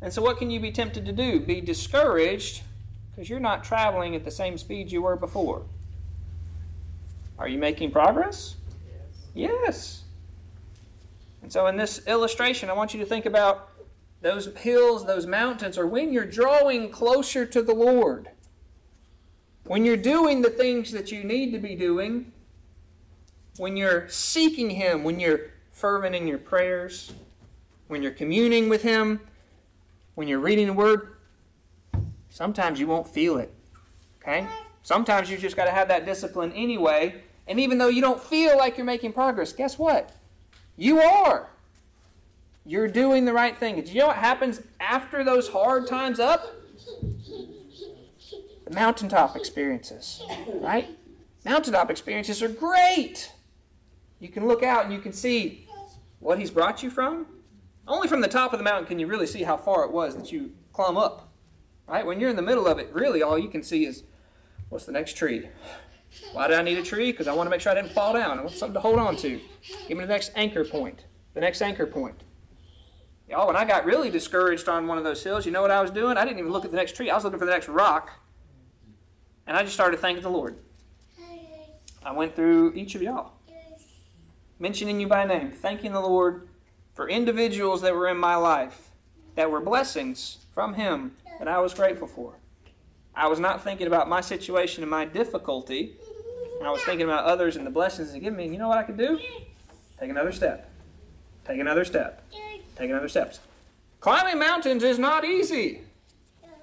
And 0.00 0.12
so, 0.12 0.22
what 0.22 0.38
can 0.38 0.50
you 0.50 0.60
be 0.60 0.72
tempted 0.72 1.06
to 1.06 1.12
do? 1.12 1.40
Be 1.40 1.60
discouraged 1.60 2.62
because 3.10 3.30
you're 3.30 3.40
not 3.40 3.64
traveling 3.64 4.16
at 4.16 4.24
the 4.24 4.30
same 4.30 4.58
speed 4.58 4.90
you 4.90 5.02
were 5.02 5.16
before. 5.16 5.62
Are 7.38 7.48
you 7.48 7.58
making 7.58 7.90
progress? 7.90 8.56
Yes. 9.34 9.52
yes. 9.64 10.02
And 11.42 11.52
so, 11.52 11.66
in 11.66 11.76
this 11.76 12.06
illustration, 12.06 12.70
I 12.70 12.72
want 12.72 12.92
you 12.92 13.00
to 13.00 13.06
think 13.06 13.24
about 13.24 13.70
those 14.24 14.46
hills, 14.56 15.04
those 15.04 15.26
mountains, 15.26 15.76
or 15.76 15.86
when 15.86 16.10
you're 16.10 16.24
drawing 16.24 16.88
closer 16.88 17.44
to 17.44 17.60
the 17.60 17.74
Lord. 17.74 18.30
When 19.64 19.84
you're 19.84 19.98
doing 19.98 20.40
the 20.40 20.48
things 20.48 20.92
that 20.92 21.12
you 21.12 21.22
need 21.22 21.52
to 21.52 21.58
be 21.58 21.74
doing, 21.74 22.32
when 23.58 23.76
you're 23.76 24.08
seeking 24.08 24.70
Him, 24.70 25.04
when 25.04 25.20
you're 25.20 25.50
fervent 25.72 26.14
in 26.14 26.26
your 26.26 26.38
prayers, 26.38 27.12
when 27.88 28.02
you're 28.02 28.12
communing 28.12 28.70
with 28.70 28.82
Him, 28.82 29.20
when 30.14 30.26
you're 30.26 30.40
reading 30.40 30.68
the 30.68 30.72
Word, 30.72 31.16
sometimes 32.30 32.80
you 32.80 32.86
won't 32.86 33.06
feel 33.06 33.36
it. 33.36 33.52
Okay? 34.22 34.46
Sometimes 34.82 35.30
you 35.30 35.36
just 35.36 35.54
got 35.54 35.66
to 35.66 35.70
have 35.70 35.88
that 35.88 36.06
discipline 36.06 36.50
anyway. 36.52 37.22
And 37.46 37.60
even 37.60 37.76
though 37.76 37.88
you 37.88 38.00
don't 38.00 38.22
feel 38.22 38.56
like 38.56 38.78
you're 38.78 38.86
making 38.86 39.12
progress, 39.12 39.52
guess 39.52 39.78
what? 39.78 40.16
You 40.78 41.00
are. 41.00 41.50
You're 42.66 42.88
doing 42.88 43.24
the 43.24 43.32
right 43.32 43.56
thing. 43.56 43.80
Do 43.82 43.92
you 43.92 44.00
know 44.00 44.06
what 44.06 44.16
happens 44.16 44.62
after 44.80 45.22
those 45.22 45.48
hard 45.48 45.86
times 45.86 46.18
up? 46.18 46.46
The 48.64 48.74
mountaintop 48.74 49.36
experiences, 49.36 50.22
right? 50.54 50.88
Mountaintop 51.44 51.90
experiences 51.90 52.42
are 52.42 52.48
great. 52.48 53.30
You 54.18 54.28
can 54.28 54.48
look 54.48 54.62
out 54.62 54.84
and 54.84 54.92
you 54.92 55.00
can 55.00 55.12
see 55.12 55.68
what 56.20 56.38
He's 56.38 56.50
brought 56.50 56.82
you 56.82 56.88
from. 56.88 57.26
Only 57.86 58.08
from 58.08 58.22
the 58.22 58.28
top 58.28 58.54
of 58.54 58.58
the 58.58 58.64
mountain 58.64 58.86
can 58.86 58.98
you 58.98 59.06
really 59.06 59.26
see 59.26 59.42
how 59.42 59.58
far 59.58 59.84
it 59.84 59.92
was 59.92 60.16
that 60.16 60.32
you 60.32 60.52
climb 60.72 60.96
up. 60.96 61.28
Right? 61.86 62.06
When 62.06 62.18
you're 62.18 62.30
in 62.30 62.36
the 62.36 62.42
middle 62.42 62.66
of 62.66 62.78
it, 62.78 62.90
really 62.94 63.22
all 63.22 63.38
you 63.38 63.48
can 63.48 63.62
see 63.62 63.84
is 63.84 64.04
what's 64.70 64.86
the 64.86 64.92
next 64.92 65.18
tree? 65.18 65.50
Why 66.32 66.48
did 66.48 66.58
I 66.58 66.62
need 66.62 66.78
a 66.78 66.82
tree? 66.82 67.12
Because 67.12 67.28
I 67.28 67.34
want 67.34 67.46
to 67.46 67.50
make 67.50 67.60
sure 67.60 67.72
I 67.72 67.74
didn't 67.74 67.92
fall 67.92 68.14
down. 68.14 68.38
I 68.38 68.42
want 68.42 68.54
something 68.54 68.74
to 68.74 68.80
hold 68.80 68.98
on 68.98 69.16
to. 69.16 69.38
Give 69.86 69.98
me 69.98 70.04
the 70.04 70.12
next 70.12 70.32
anchor 70.34 70.64
point. 70.64 71.04
The 71.34 71.40
next 71.40 71.60
anchor 71.60 71.86
point. 71.86 72.23
Oh, 73.28 73.30
y'all, 73.30 73.46
when 73.46 73.56
I 73.56 73.64
got 73.64 73.84
really 73.84 74.10
discouraged 74.10 74.68
on 74.68 74.86
one 74.86 74.98
of 74.98 75.04
those 75.04 75.22
hills, 75.22 75.46
you 75.46 75.52
know 75.52 75.62
what 75.62 75.70
I 75.70 75.80
was 75.80 75.90
doing? 75.90 76.16
I 76.16 76.24
didn't 76.24 76.38
even 76.38 76.52
look 76.52 76.64
at 76.64 76.70
the 76.70 76.76
next 76.76 76.94
tree. 76.94 77.10
I 77.10 77.14
was 77.14 77.24
looking 77.24 77.38
for 77.38 77.46
the 77.46 77.52
next 77.52 77.68
rock. 77.68 78.10
And 79.46 79.56
I 79.56 79.62
just 79.62 79.74
started 79.74 80.00
thanking 80.00 80.22
the 80.22 80.30
Lord. 80.30 80.56
I 82.04 82.12
went 82.12 82.34
through 82.34 82.74
each 82.74 82.94
of 82.94 83.02
y'all, 83.02 83.32
mentioning 84.58 85.00
you 85.00 85.06
by 85.06 85.24
name, 85.24 85.50
thanking 85.50 85.92
the 85.92 86.00
Lord 86.00 86.48
for 86.94 87.08
individuals 87.08 87.80
that 87.80 87.94
were 87.94 88.08
in 88.08 88.18
my 88.18 88.36
life 88.36 88.90
that 89.36 89.50
were 89.50 89.60
blessings 89.60 90.44
from 90.52 90.74
Him 90.74 91.16
that 91.38 91.48
I 91.48 91.58
was 91.60 91.74
grateful 91.74 92.06
for. 92.06 92.34
I 93.14 93.26
was 93.28 93.40
not 93.40 93.64
thinking 93.64 93.86
about 93.86 94.08
my 94.08 94.20
situation 94.20 94.82
and 94.82 94.90
my 94.90 95.04
difficulty. 95.04 95.96
I 96.62 96.70
was 96.70 96.82
thinking 96.82 97.04
about 97.04 97.24
others 97.24 97.56
and 97.56 97.66
the 97.66 97.70
blessings 97.70 98.12
they 98.12 98.20
give 98.20 98.34
me. 98.34 98.44
And 98.44 98.52
you 98.52 98.58
know 98.58 98.68
what 98.68 98.78
I 98.78 98.82
could 98.82 98.96
do? 98.96 99.18
Take 99.98 100.10
another 100.10 100.32
step. 100.32 100.70
Take 101.46 101.60
another 101.60 101.84
step. 101.84 102.22
Take 102.76 102.90
another 102.90 103.08
step. 103.08 103.34
Climbing 104.00 104.38
mountains 104.38 104.82
is 104.82 104.98
not 104.98 105.24
easy. 105.24 105.82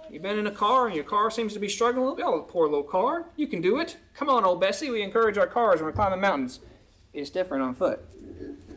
You've 0.09 0.23
been 0.23 0.37
in 0.37 0.47
a 0.47 0.51
car 0.51 0.87
and 0.87 0.95
your 0.95 1.05
car 1.05 1.31
seems 1.31 1.53
to 1.53 1.59
be 1.59 1.69
struggling 1.69 2.05
a 2.05 2.09
little 2.09 2.17
bit. 2.17 2.25
Oh, 2.25 2.41
poor 2.41 2.67
little 2.67 2.83
car. 2.83 3.25
You 3.37 3.47
can 3.47 3.61
do 3.61 3.79
it. 3.79 3.97
Come 4.13 4.29
on, 4.29 4.43
old 4.43 4.59
Bessie. 4.59 4.89
We 4.89 5.01
encourage 5.01 5.37
our 5.37 5.47
cars 5.47 5.77
when 5.77 5.85
we're 5.85 5.93
climbing 5.93 6.19
mountains. 6.19 6.59
It's 7.13 7.29
different 7.29 7.63
on 7.63 7.75
foot, 7.75 7.99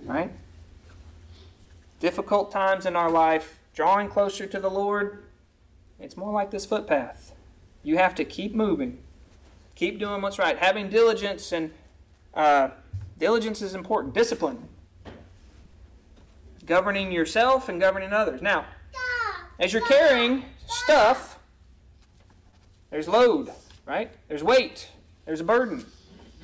right? 0.04 0.32
Difficult 2.00 2.52
times 2.52 2.86
in 2.86 2.96
our 2.96 3.10
life, 3.10 3.58
drawing 3.74 4.08
closer 4.08 4.46
to 4.46 4.60
the 4.60 4.70
Lord, 4.70 5.24
it's 5.98 6.16
more 6.16 6.32
like 6.32 6.50
this 6.50 6.66
footpath. 6.66 7.32
You 7.82 7.96
have 7.96 8.14
to 8.16 8.24
keep 8.24 8.54
moving, 8.54 8.98
keep 9.74 9.98
doing 9.98 10.22
what's 10.22 10.38
right, 10.38 10.58
having 10.58 10.88
diligence, 10.90 11.52
and 11.52 11.72
uh, 12.34 12.70
diligence 13.18 13.62
is 13.62 13.74
important. 13.74 14.14
Discipline, 14.14 14.68
governing 16.64 17.12
yourself 17.12 17.68
and 17.68 17.80
governing 17.80 18.12
others. 18.12 18.42
Now, 18.42 18.66
as 19.58 19.72
you're 19.72 19.86
carrying 19.86 20.44
stuff, 20.66 21.38
there's 22.90 23.08
load, 23.08 23.50
right? 23.86 24.10
There's 24.28 24.42
weight, 24.42 24.88
there's 25.24 25.40
a 25.40 25.44
burden. 25.44 25.84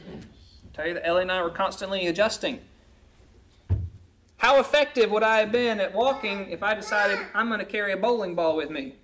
I 0.08 0.76
tell 0.76 0.86
you 0.86 0.94
that 0.94 1.06
Ellie 1.06 1.22
and 1.22 1.32
I 1.32 1.42
were 1.42 1.50
constantly 1.50 2.06
adjusting. 2.06 2.60
How 4.38 4.58
effective 4.58 5.10
would 5.10 5.22
I 5.22 5.38
have 5.38 5.52
been 5.52 5.80
at 5.80 5.94
walking 5.94 6.48
if 6.50 6.62
I 6.62 6.74
decided 6.74 7.18
I'm 7.34 7.48
going 7.48 7.60
to 7.60 7.66
carry 7.66 7.92
a 7.92 7.96
bowling 7.96 8.34
ball 8.34 8.56
with 8.56 8.70
me? 8.70 8.94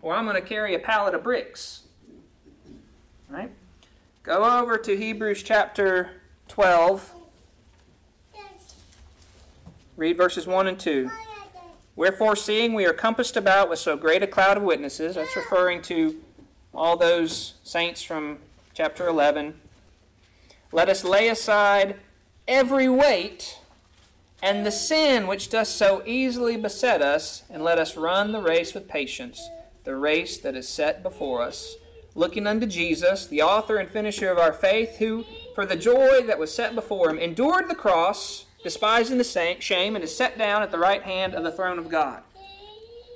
Or 0.00 0.14
I'm 0.14 0.26
going 0.26 0.40
to 0.40 0.46
carry 0.46 0.74
a 0.74 0.78
pallet 0.78 1.14
of 1.14 1.24
bricks? 1.24 1.82
Right? 3.28 3.50
Go 4.22 4.44
over 4.60 4.78
to 4.78 4.96
Hebrews 4.96 5.42
chapter 5.42 6.22
12. 6.46 7.14
Read 9.96 10.16
verses 10.16 10.46
1 10.46 10.66
and 10.68 10.80
2. 10.80 11.10
Wherefore, 11.96 12.34
seeing 12.34 12.72
we 12.72 12.86
are 12.86 12.94
compassed 12.94 13.36
about 13.36 13.68
with 13.68 13.78
so 13.78 13.94
great 13.94 14.22
a 14.22 14.26
cloud 14.26 14.56
of 14.56 14.62
witnesses, 14.62 15.16
that's 15.16 15.36
referring 15.36 15.82
to 15.82 16.18
all 16.72 16.96
those 16.96 17.54
saints 17.62 18.02
from 18.02 18.38
chapter 18.72 19.06
11, 19.06 19.60
let 20.72 20.88
us 20.88 21.04
lay 21.04 21.28
aside 21.28 21.96
every 22.48 22.88
weight 22.88 23.58
and 24.42 24.64
the 24.64 24.72
sin 24.72 25.26
which 25.26 25.50
does 25.50 25.68
so 25.68 26.02
easily 26.06 26.56
beset 26.56 27.02
us, 27.02 27.42
and 27.50 27.62
let 27.62 27.78
us 27.78 27.94
run 27.94 28.32
the 28.32 28.40
race 28.40 28.72
with 28.72 28.88
patience, 28.88 29.50
the 29.84 29.94
race 29.94 30.38
that 30.38 30.56
is 30.56 30.66
set 30.66 31.02
before 31.02 31.42
us, 31.42 31.76
looking 32.14 32.46
unto 32.46 32.66
Jesus, 32.66 33.26
the 33.26 33.42
author 33.42 33.76
and 33.76 33.90
finisher 33.90 34.30
of 34.30 34.38
our 34.38 34.54
faith, 34.54 34.96
who, 34.96 35.24
for 35.54 35.66
the 35.66 35.76
joy 35.76 36.22
that 36.22 36.38
was 36.38 36.52
set 36.52 36.74
before 36.74 37.10
him, 37.10 37.18
endured 37.18 37.68
the 37.68 37.74
cross 37.74 38.46
despising 38.62 39.18
the 39.18 39.56
shame, 39.60 39.96
and 39.96 40.04
is 40.04 40.16
set 40.16 40.38
down 40.38 40.62
at 40.62 40.70
the 40.70 40.78
right 40.78 41.02
hand 41.02 41.34
of 41.34 41.42
the 41.44 41.52
throne 41.52 41.78
of 41.78 41.88
God. 41.88 42.22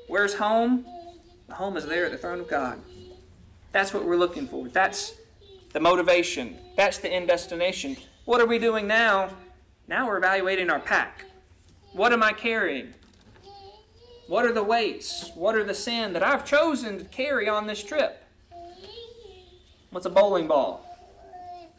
Where's 0.09 0.35
home? 0.35 0.85
The 1.49 1.55
home 1.55 1.77
is 1.77 1.87
there 1.87 2.07
at 2.07 2.13
the 2.13 2.19
throne 2.19 2.41
of 2.41 2.49
God. 2.49 2.81
That's 3.73 3.93
what 3.93 4.05
we're 4.05 4.17
looking 4.17 4.47
for. 4.47 4.69
That's 4.69 5.15
the 5.73 5.81
motivation. 5.81 6.57
That's 6.77 6.99
the 6.99 7.09
end 7.09 7.29
destination. 7.29 7.97
What 8.25 8.41
are 8.41 8.47
we 8.47 8.59
doing 8.59 8.87
now? 8.87 9.31
Now 9.89 10.07
we're 10.07 10.19
evaluating 10.19 10.71
our 10.71 10.81
pack. 10.81 11.27
What 11.93 12.13
am 12.13 12.23
I 12.23 12.33
carrying? 12.33 12.95
What 14.27 14.45
are 14.45 14.53
the 14.53 14.63
weights? 14.63 15.31
What 15.35 15.55
are 15.55 15.63
the 15.63 15.75
sin 15.75 16.13
that 16.15 16.23
I've 16.23 16.45
chosen 16.45 16.99
to 16.99 17.05
carry 17.05 17.49
on 17.49 17.67
this 17.67 17.83
trip? 17.83 18.23
What's 19.91 20.07
a 20.07 20.11
bowling 20.11 20.49
ball? 20.49 20.83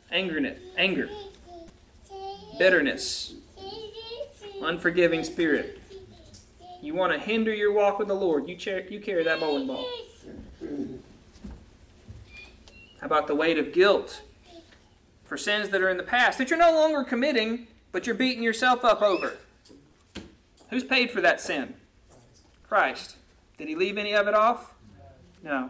Anger, 0.10 0.56
anger, 0.78 1.10
bitterness, 2.58 3.34
unforgiving 4.68 5.24
spirit. 5.24 5.80
You 6.82 6.94
want 6.94 7.14
to 7.14 7.20
hinder 7.20 7.54
your 7.54 7.72
walk 7.72 8.00
with 8.00 8.08
the 8.08 8.14
Lord, 8.14 8.48
you, 8.48 8.56
you 8.90 9.00
carry 9.00 9.24
that 9.24 9.40
bowling 9.40 9.68
ball. 9.68 9.88
How 13.00 13.06
about 13.06 13.28
the 13.28 13.36
weight 13.36 13.58
of 13.58 13.72
guilt 13.72 14.22
for 15.24 15.38
sins 15.38 15.70
that 15.70 15.82
are 15.82 15.90
in 15.90 15.98
the 15.98 16.04
past 16.04 16.38
that 16.38 16.50
you're 16.50 16.60
no 16.60 16.72
longer 16.72 17.04
committing, 17.04 17.68
but 17.92 18.06
you're 18.06 18.16
beating 18.16 18.44
yourself 18.44 18.84
up 18.84 19.02
over? 19.02 19.38
Who's 20.70 20.84
paid 20.84 21.12
for 21.12 21.22
that 21.22 21.40
sin? 21.40 21.76
Christ. 22.68 23.16
Did 23.58 23.70
he 23.70 23.76
leave 23.76 23.98
any 23.98 24.14
of 24.14 24.28
it 24.28 24.34
off? 24.34 24.74
No. 25.44 25.70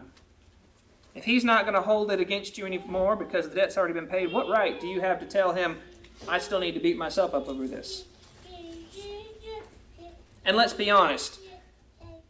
If 1.14 1.24
he's 1.24 1.44
not 1.44 1.62
going 1.62 1.74
to 1.74 1.80
hold 1.80 2.10
it 2.10 2.20
against 2.20 2.58
you 2.58 2.66
anymore 2.66 3.16
because 3.16 3.48
the 3.48 3.54
debt's 3.54 3.76
already 3.76 3.94
been 3.94 4.06
paid, 4.06 4.32
what 4.32 4.48
right 4.48 4.80
do 4.80 4.86
you 4.86 5.00
have 5.00 5.20
to 5.20 5.26
tell 5.26 5.52
him, 5.52 5.78
I 6.28 6.38
still 6.38 6.60
need 6.60 6.74
to 6.74 6.80
beat 6.80 6.96
myself 6.96 7.34
up 7.34 7.48
over 7.48 7.66
this? 7.66 8.04
And 10.44 10.56
let's 10.56 10.72
be 10.72 10.90
honest. 10.90 11.40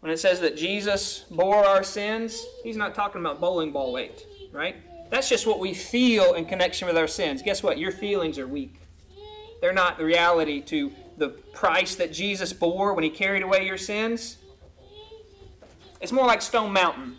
When 0.01 0.13
it 0.13 0.19
says 0.19 0.41
that 0.41 0.57
Jesus 0.57 1.25
bore 1.31 1.65
our 1.65 1.83
sins, 1.83 2.45
he's 2.63 2.77
not 2.77 2.95
talking 2.95 3.21
about 3.21 3.41
bowling 3.41 3.73
ball 3.73 3.93
weight, 3.93 4.25
right? 4.53 4.77
That's 5.11 5.29
just 5.29 5.47
what 5.47 5.59
we 5.59 5.75
feel 5.75 6.35
in 6.35 6.45
connection 6.45 6.87
with 6.87 6.97
our 6.97 7.09
sins. 7.09 7.43
Guess 7.43 7.63
what? 7.63 7.79
Your 7.79 7.91
feelings 7.91 8.39
are 8.39 8.47
weak. 8.47 8.75
They're 9.61 9.73
not 9.73 9.99
the 9.99 10.05
reality 10.05 10.61
to 10.63 10.93
the 11.17 11.31
price 11.31 11.97
that 11.97 12.13
Jesus 12.13 12.53
bore 12.53 12.95
when 12.95 13.03
he 13.03 13.11
carried 13.11 13.43
away 13.43 13.67
your 13.67 13.79
sins. 13.79 14.37
It's 16.01 16.13
more 16.13 16.27
like 16.27 16.43
Stone 16.43 16.73
Mountain. 16.73 17.17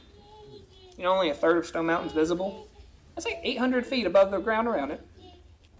You 0.97 1.03
know, 1.03 1.13
only 1.13 1.29
a 1.29 1.33
third 1.33 1.57
of 1.57 1.65
Stone 1.65 1.87
Mountain's 1.87 2.13
visible. 2.13 2.67
That's 3.15 3.25
like 3.25 3.41
800 3.43 3.85
feet 3.85 4.05
above 4.05 4.31
the 4.31 4.39
ground 4.39 4.67
around 4.67 4.91
it. 4.91 5.05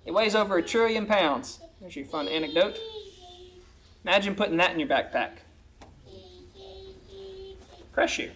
It 0.05 0.11
weighs 0.11 0.35
over 0.35 0.57
a 0.57 0.63
trillion 0.63 1.05
pounds. 1.05 1.61
There's 1.79 1.95
your 1.95 2.05
fun 2.05 2.27
anecdote. 2.27 2.77
Imagine 4.03 4.35
putting 4.35 4.57
that 4.57 4.71
in 4.71 4.79
your 4.79 4.89
backpack. 4.89 5.31
Crush 7.93 8.19
you. 8.19 8.31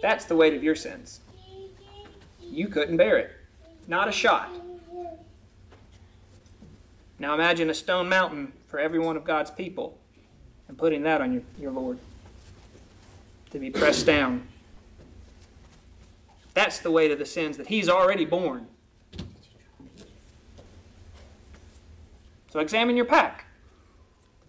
That's 0.00 0.24
the 0.24 0.34
weight 0.34 0.54
of 0.54 0.62
your 0.62 0.74
sins. 0.74 1.20
You 2.40 2.68
couldn't 2.68 2.96
bear 2.96 3.18
it. 3.18 3.32
Not 3.86 4.08
a 4.08 4.12
shot. 4.12 4.50
Now 7.18 7.34
imagine 7.34 7.70
a 7.70 7.74
stone 7.74 8.08
mountain 8.08 8.52
for 8.66 8.78
every 8.78 8.98
one 8.98 9.16
of 9.16 9.24
God's 9.24 9.50
people 9.50 9.98
and 10.68 10.76
putting 10.76 11.02
that 11.02 11.20
on 11.20 11.32
your, 11.32 11.42
your 11.58 11.70
Lord 11.70 11.98
to 13.50 13.58
be 13.58 13.70
pressed 13.70 14.06
down. 14.06 14.48
That's 16.54 16.80
the 16.80 16.90
weight 16.90 17.10
of 17.10 17.18
the 17.18 17.26
sins 17.26 17.56
that 17.58 17.68
He's 17.68 17.88
already 17.88 18.24
borne. 18.24 18.66
So 22.50 22.60
examine 22.60 22.96
your 22.96 23.06
pack. 23.06 23.46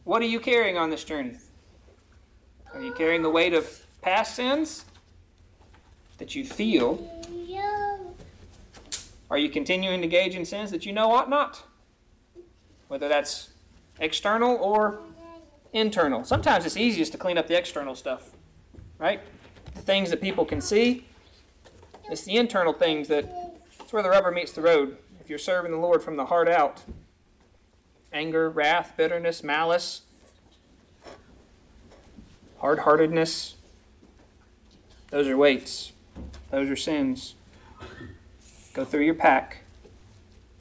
What 0.04 0.22
are 0.22 0.26
you 0.26 0.40
carrying 0.40 0.78
on 0.78 0.90
this 0.90 1.04
journey? 1.04 1.38
Are 2.74 2.82
you 2.82 2.92
carrying 2.92 3.22
the 3.22 3.30
weight 3.30 3.54
of 3.54 3.86
past 4.02 4.36
sins 4.36 4.84
that 6.18 6.36
you 6.36 6.44
feel? 6.44 7.10
Are 9.30 9.38
you 9.38 9.50
continuing 9.50 10.00
to 10.00 10.04
engage 10.04 10.36
in 10.36 10.46
sins 10.46 10.72
that 10.72 10.86
you 10.86 10.92
know 10.92 11.12
ought 11.12 11.30
not? 11.30 11.64
Whether 12.90 13.08
that's 13.08 13.52
external 14.00 14.58
or 14.58 15.00
internal. 15.72 16.24
Sometimes 16.24 16.66
it's 16.66 16.78
easiest 16.78 17.14
to 17.14 17.18
clean 17.18 17.38
up 17.38 17.48
the 17.48 17.58
external 17.58 17.96
stuff, 17.96 18.32
right? 19.00 19.22
The 19.74 19.82
things 19.82 20.10
that 20.10 20.22
people 20.22 20.46
can 20.46 20.60
see. 20.60 21.08
It's 22.12 22.26
the 22.26 22.36
internal 22.36 22.74
things 22.74 23.08
that 23.08 23.26
it's 23.80 23.94
where 23.94 24.04
the 24.04 24.10
rubber 24.10 24.32
meets 24.32 24.52
the 24.52 24.62
road. 24.62 24.98
If 25.22 25.30
you're 25.30 25.40
serving 25.40 25.72
the 25.72 25.78
Lord 25.78 26.04
from 26.04 26.18
the 26.18 26.26
heart 26.26 26.50
out, 26.50 26.84
anger, 28.14 28.50
wrath, 28.50 28.94
bitterness, 28.96 29.44
malice, 29.44 30.02
hard 32.60 32.80
heartedness. 32.80 33.56
Those 35.10 35.28
are 35.28 35.38
weights, 35.38 35.92
those 36.50 36.70
are 36.70 36.76
sins. 36.76 37.36
Go 38.74 38.86
through 38.86 39.04
your 39.04 39.16
pack, 39.16 39.64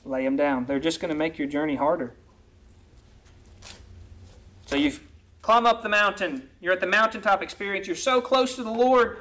lay 0.04 0.24
them 0.24 0.36
down. 0.36 0.66
They're 0.66 0.80
just 0.80 1.00
going 1.00 1.10
to 1.10 1.14
make 1.14 1.38
your 1.38 1.48
journey 1.48 1.76
harder. 1.76 2.14
So 4.66 4.76
you've 4.76 5.02
climbed 5.42 5.66
up 5.66 5.82
the 5.82 5.88
mountain, 5.88 6.48
you're 6.60 6.72
at 6.72 6.80
the 6.80 6.86
mountaintop 6.86 7.42
experience, 7.42 7.86
you're 7.86 7.96
so 7.96 8.20
close 8.20 8.56
to 8.56 8.62
the 8.62 8.70
Lord. 8.70 9.18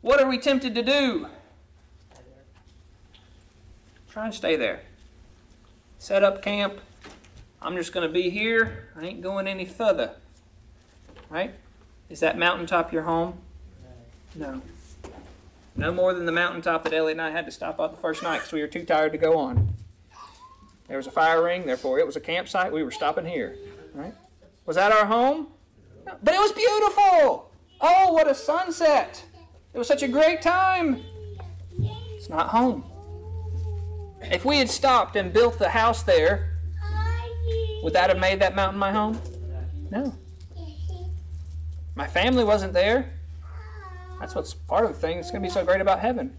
What 0.00 0.20
are 0.20 0.28
we 0.28 0.38
tempted 0.38 0.74
to 0.74 0.82
do? 0.82 1.26
Try 4.10 4.26
and 4.26 4.34
stay 4.34 4.56
there. 4.56 4.82
Set 5.98 6.22
up 6.22 6.42
camp, 6.42 6.80
I'm 7.64 7.76
just 7.76 7.94
going 7.94 8.06
to 8.06 8.12
be 8.12 8.28
here. 8.28 8.90
I 8.94 9.06
ain't 9.06 9.22
going 9.22 9.48
any 9.48 9.64
further. 9.64 10.10
Right? 11.30 11.54
Is 12.10 12.20
that 12.20 12.38
mountaintop 12.38 12.92
your 12.92 13.04
home? 13.04 13.38
No. 14.34 14.60
No 15.74 15.90
more 15.90 16.12
than 16.12 16.26
the 16.26 16.32
mountaintop 16.32 16.84
that 16.84 16.92
Ellie 16.92 17.12
and 17.12 17.22
I 17.22 17.30
had 17.30 17.46
to 17.46 17.50
stop 17.50 17.80
at 17.80 17.90
the 17.92 17.96
first 17.96 18.22
night 18.22 18.36
because 18.36 18.52
we 18.52 18.60
were 18.60 18.68
too 18.68 18.84
tired 18.84 19.12
to 19.12 19.18
go 19.18 19.38
on. 19.38 19.74
There 20.88 20.98
was 20.98 21.06
a 21.06 21.10
fire 21.10 21.42
ring, 21.42 21.64
therefore 21.64 21.98
it 21.98 22.06
was 22.06 22.16
a 22.16 22.20
campsite. 22.20 22.70
We 22.70 22.82
were 22.82 22.90
stopping 22.90 23.24
here. 23.24 23.56
Right? 23.94 24.12
Was 24.66 24.76
that 24.76 24.92
our 24.92 25.06
home? 25.06 25.46
No. 26.04 26.16
But 26.22 26.34
it 26.34 26.40
was 26.40 26.52
beautiful. 26.52 27.50
Oh, 27.80 28.12
what 28.12 28.28
a 28.28 28.34
sunset. 28.34 29.24
It 29.72 29.78
was 29.78 29.88
such 29.88 30.02
a 30.02 30.08
great 30.08 30.42
time. 30.42 31.02
It's 31.78 32.28
not 32.28 32.48
home. 32.48 32.84
If 34.20 34.44
we 34.44 34.58
had 34.58 34.68
stopped 34.68 35.16
and 35.16 35.32
built 35.32 35.58
the 35.58 35.70
house 35.70 36.02
there, 36.02 36.53
would 37.84 37.92
that 37.92 38.08
have 38.08 38.18
made 38.18 38.40
that 38.40 38.56
mountain 38.56 38.78
my 38.78 38.90
home? 38.90 39.20
No. 39.90 40.16
My 41.94 42.06
family 42.06 42.42
wasn't 42.42 42.72
there. 42.72 43.12
That's 44.18 44.34
what's 44.34 44.54
part 44.54 44.86
of 44.86 44.94
the 44.94 44.98
thing 44.98 45.18
that's 45.18 45.30
going 45.30 45.42
to 45.42 45.46
be 45.46 45.52
so 45.52 45.66
great 45.66 45.82
about 45.82 46.00
heaven. 46.00 46.34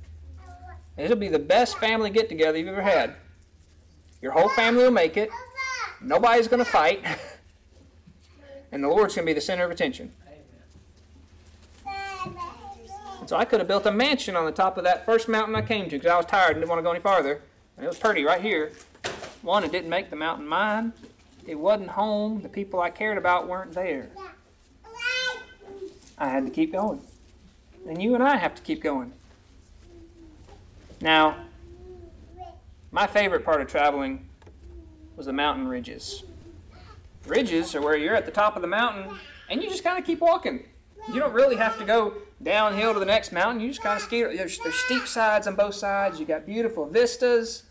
It'll 0.97 1.15
be 1.15 1.27
the 1.27 1.37
best 1.37 1.77
family 1.77 2.09
get 2.09 2.29
together 2.29 2.57
you've 2.57 2.69
ever 2.69 2.81
had. 2.81 3.13
Your 4.23 4.31
whole 4.31 4.49
family 4.49 4.85
will 4.85 4.91
make 4.91 5.17
it. 5.17 5.29
Nobody's 6.01 6.47
going 6.47 6.65
to 6.65 6.69
fight. 6.69 7.05
and 8.71 8.83
the 8.83 8.87
Lord's 8.87 9.13
going 9.13 9.27
to 9.27 9.29
be 9.29 9.33
the 9.35 9.41
center 9.41 9.65
of 9.65 9.69
attention. 9.69 10.13
And 13.19 13.29
so 13.29 13.37
I 13.37 13.45
could 13.45 13.59
have 13.59 13.67
built 13.67 13.85
a 13.85 13.91
mansion 13.91 14.35
on 14.35 14.45
the 14.45 14.51
top 14.51 14.79
of 14.79 14.83
that 14.85 15.05
first 15.05 15.27
mountain 15.27 15.55
I 15.55 15.61
came 15.61 15.85
to 15.85 15.91
because 15.91 16.09
I 16.09 16.17
was 16.17 16.25
tired 16.25 16.53
and 16.53 16.61
didn't 16.61 16.69
want 16.69 16.79
to 16.79 16.83
go 16.83 16.89
any 16.89 17.01
farther. 17.01 17.43
And 17.77 17.85
it 17.85 17.87
was 17.87 17.99
pretty 17.99 18.23
right 18.23 18.41
here. 18.41 18.71
One, 19.43 19.63
it 19.63 19.71
didn't 19.71 19.91
make 19.91 20.09
the 20.09 20.15
mountain 20.15 20.47
mine 20.47 20.91
it 21.47 21.55
wasn't 21.55 21.89
home. 21.89 22.41
The 22.41 22.49
people 22.49 22.79
I 22.79 22.89
cared 22.89 23.17
about 23.17 23.47
weren't 23.47 23.73
there. 23.73 24.09
I 26.17 26.29
had 26.29 26.45
to 26.45 26.51
keep 26.51 26.71
going. 26.71 27.01
And 27.87 28.01
you 28.01 28.15
and 28.15 28.23
I 28.23 28.37
have 28.37 28.55
to 28.55 28.61
keep 28.61 28.81
going. 28.81 29.11
Now, 31.01 31.37
my 32.91 33.05
favorite 33.05 33.45
part 33.45 33.61
of 33.61 33.67
traveling 33.67 34.27
was 35.15 35.27
the 35.27 35.33
mountain 35.33 35.67
ridges. 35.67 36.23
Ridges 37.27 37.75
are 37.75 37.81
where 37.81 37.97
you're 37.97 38.15
at 38.15 38.25
the 38.25 38.31
top 38.31 38.55
of 38.55 38.61
the 38.61 38.67
mountain 38.67 39.17
and 39.49 39.61
you 39.61 39.69
just 39.69 39.83
kind 39.83 39.99
of 39.99 40.05
keep 40.05 40.21
walking. 40.21 40.65
You 41.13 41.19
don't 41.19 41.33
really 41.33 41.57
have 41.57 41.77
to 41.77 41.85
go 41.85 42.13
downhill 42.41 42.93
to 42.93 42.99
the 42.99 43.05
next 43.05 43.31
mountain. 43.31 43.61
You 43.61 43.67
just 43.67 43.81
kind 43.81 43.97
of 43.97 44.01
ski. 44.01 44.23
There's, 44.23 44.57
there's 44.59 44.75
steep 44.75 45.05
sides 45.05 45.45
on 45.45 45.55
both 45.55 45.75
sides. 45.75 46.19
You 46.19 46.25
got 46.25 46.45
beautiful 46.45 46.87
vistas, 46.87 47.63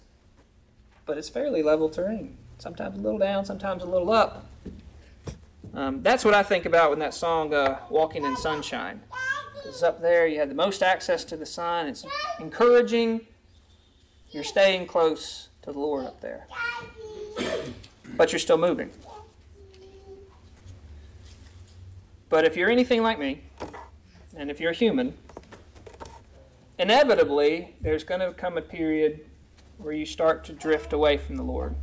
but 1.06 1.18
it's 1.18 1.28
fairly 1.28 1.62
level 1.62 1.88
terrain 1.88 2.36
sometimes 2.64 2.96
a 2.98 3.00
little 3.02 3.18
down, 3.18 3.44
sometimes 3.44 3.82
a 3.82 3.86
little 3.86 4.10
up. 4.10 4.46
Um, 5.74 6.02
that's 6.02 6.24
what 6.24 6.32
I 6.32 6.42
think 6.42 6.64
about 6.64 6.88
when 6.88 6.98
that 7.00 7.12
song 7.12 7.52
uh, 7.52 7.78
"Walking 7.90 8.24
in 8.24 8.36
Sunshine." 8.38 9.02
It's 9.66 9.82
up 9.82 10.00
there. 10.00 10.26
You 10.26 10.38
have 10.38 10.48
the 10.48 10.54
most 10.54 10.82
access 10.82 11.24
to 11.26 11.36
the 11.36 11.44
sun. 11.44 11.88
It's 11.88 12.06
encouraging. 12.40 13.20
You're 14.30 14.44
staying 14.44 14.86
close 14.86 15.48
to 15.62 15.72
the 15.72 15.78
Lord 15.78 16.06
up 16.06 16.22
there, 16.22 16.46
but 18.16 18.32
you're 18.32 18.38
still 18.38 18.58
moving. 18.58 18.90
But 22.30 22.46
if 22.46 22.56
you're 22.56 22.70
anything 22.70 23.02
like 23.02 23.18
me, 23.18 23.42
and 24.36 24.50
if 24.50 24.58
you're 24.58 24.72
human, 24.72 25.12
inevitably 26.78 27.74
there's 27.82 28.04
going 28.04 28.20
to 28.20 28.32
come 28.32 28.56
a 28.56 28.62
period 28.62 29.20
where 29.76 29.92
you 29.92 30.06
start 30.06 30.44
to 30.44 30.52
drift 30.54 30.94
away 30.94 31.18
from 31.18 31.36
the 31.36 31.42
Lord. 31.42 31.76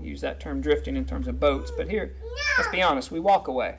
Use 0.00 0.20
that 0.20 0.40
term 0.40 0.60
drifting 0.60 0.96
in 0.96 1.04
terms 1.04 1.26
of 1.26 1.40
boats, 1.40 1.72
but 1.76 1.88
here, 1.88 2.14
let's 2.56 2.70
be 2.70 2.82
honest, 2.82 3.10
we 3.10 3.20
walk 3.20 3.48
away. 3.48 3.78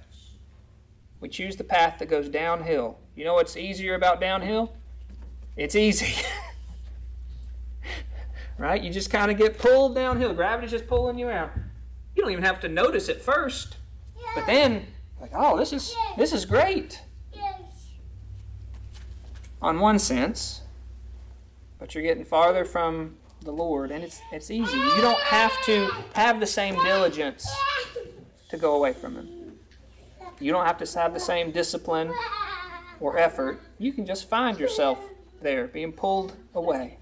We 1.20 1.30
choose 1.30 1.56
the 1.56 1.64
path 1.64 2.00
that 2.00 2.08
goes 2.08 2.30
downhill. 2.30 2.98
You 3.16 3.26
know 3.26 3.34
what's 3.34 3.58
easier 3.58 3.96
about 3.96 4.22
downhill? 4.22 4.74
It's 5.58 5.76
easy. 5.76 6.24
right? 8.58 8.82
You 8.82 8.92
just 8.92 9.10
kind 9.10 9.32
of 9.32 9.38
get 9.38 9.58
pulled 9.58 9.96
downhill. 9.96 10.34
Gravity's 10.34 10.72
just 10.72 10.88
pulling 10.88 11.18
you 11.18 11.30
out. 11.30 11.52
You 12.16 12.22
don't 12.22 12.32
even 12.32 12.44
have 12.44 12.60
to 12.62 12.70
notice 12.70 13.10
it 13.10 13.22
first. 13.22 13.78
But 14.36 14.46
then, 14.46 14.86
like, 15.20 15.32
oh, 15.34 15.58
this 15.58 15.74
is 15.74 15.96
this 16.18 16.34
is 16.34 16.46
great. 16.46 17.02
On 19.62 19.80
one 19.80 20.00
sense, 20.00 20.62
but 21.80 21.94
you're 21.94 22.04
getting 22.04 22.24
farther 22.24 22.64
from 22.64 23.18
the 23.41 23.52
Lord, 23.52 23.91
and 23.91 24.04
it's 24.04 24.21
it's 24.32 24.52
easy. 24.52 24.78
You 24.78 25.02
don't 25.02 25.19
have 25.19 25.54
to 25.65 25.89
have 26.13 26.39
the 26.39 26.47
same 26.47 26.75
diligence 26.84 27.47
to 28.49 28.58
go 28.58 28.75
away 28.75 28.93
from 28.93 29.15
Him. 29.15 29.60
You 30.39 30.52
don't 30.52 30.65
have 30.65 30.78
to 30.78 30.99
have 30.99 31.13
the 31.13 31.19
same 31.19 31.52
discipline 31.52 32.12
or 32.99 33.17
effort. 33.17 33.62
You 33.78 33.93
can 33.93 34.06
just 34.06 34.30
find 34.30 34.60
yourself 34.60 34.99
there, 35.41 35.67
being 35.67 35.91
pulled 35.91 36.34
away. 36.54 36.97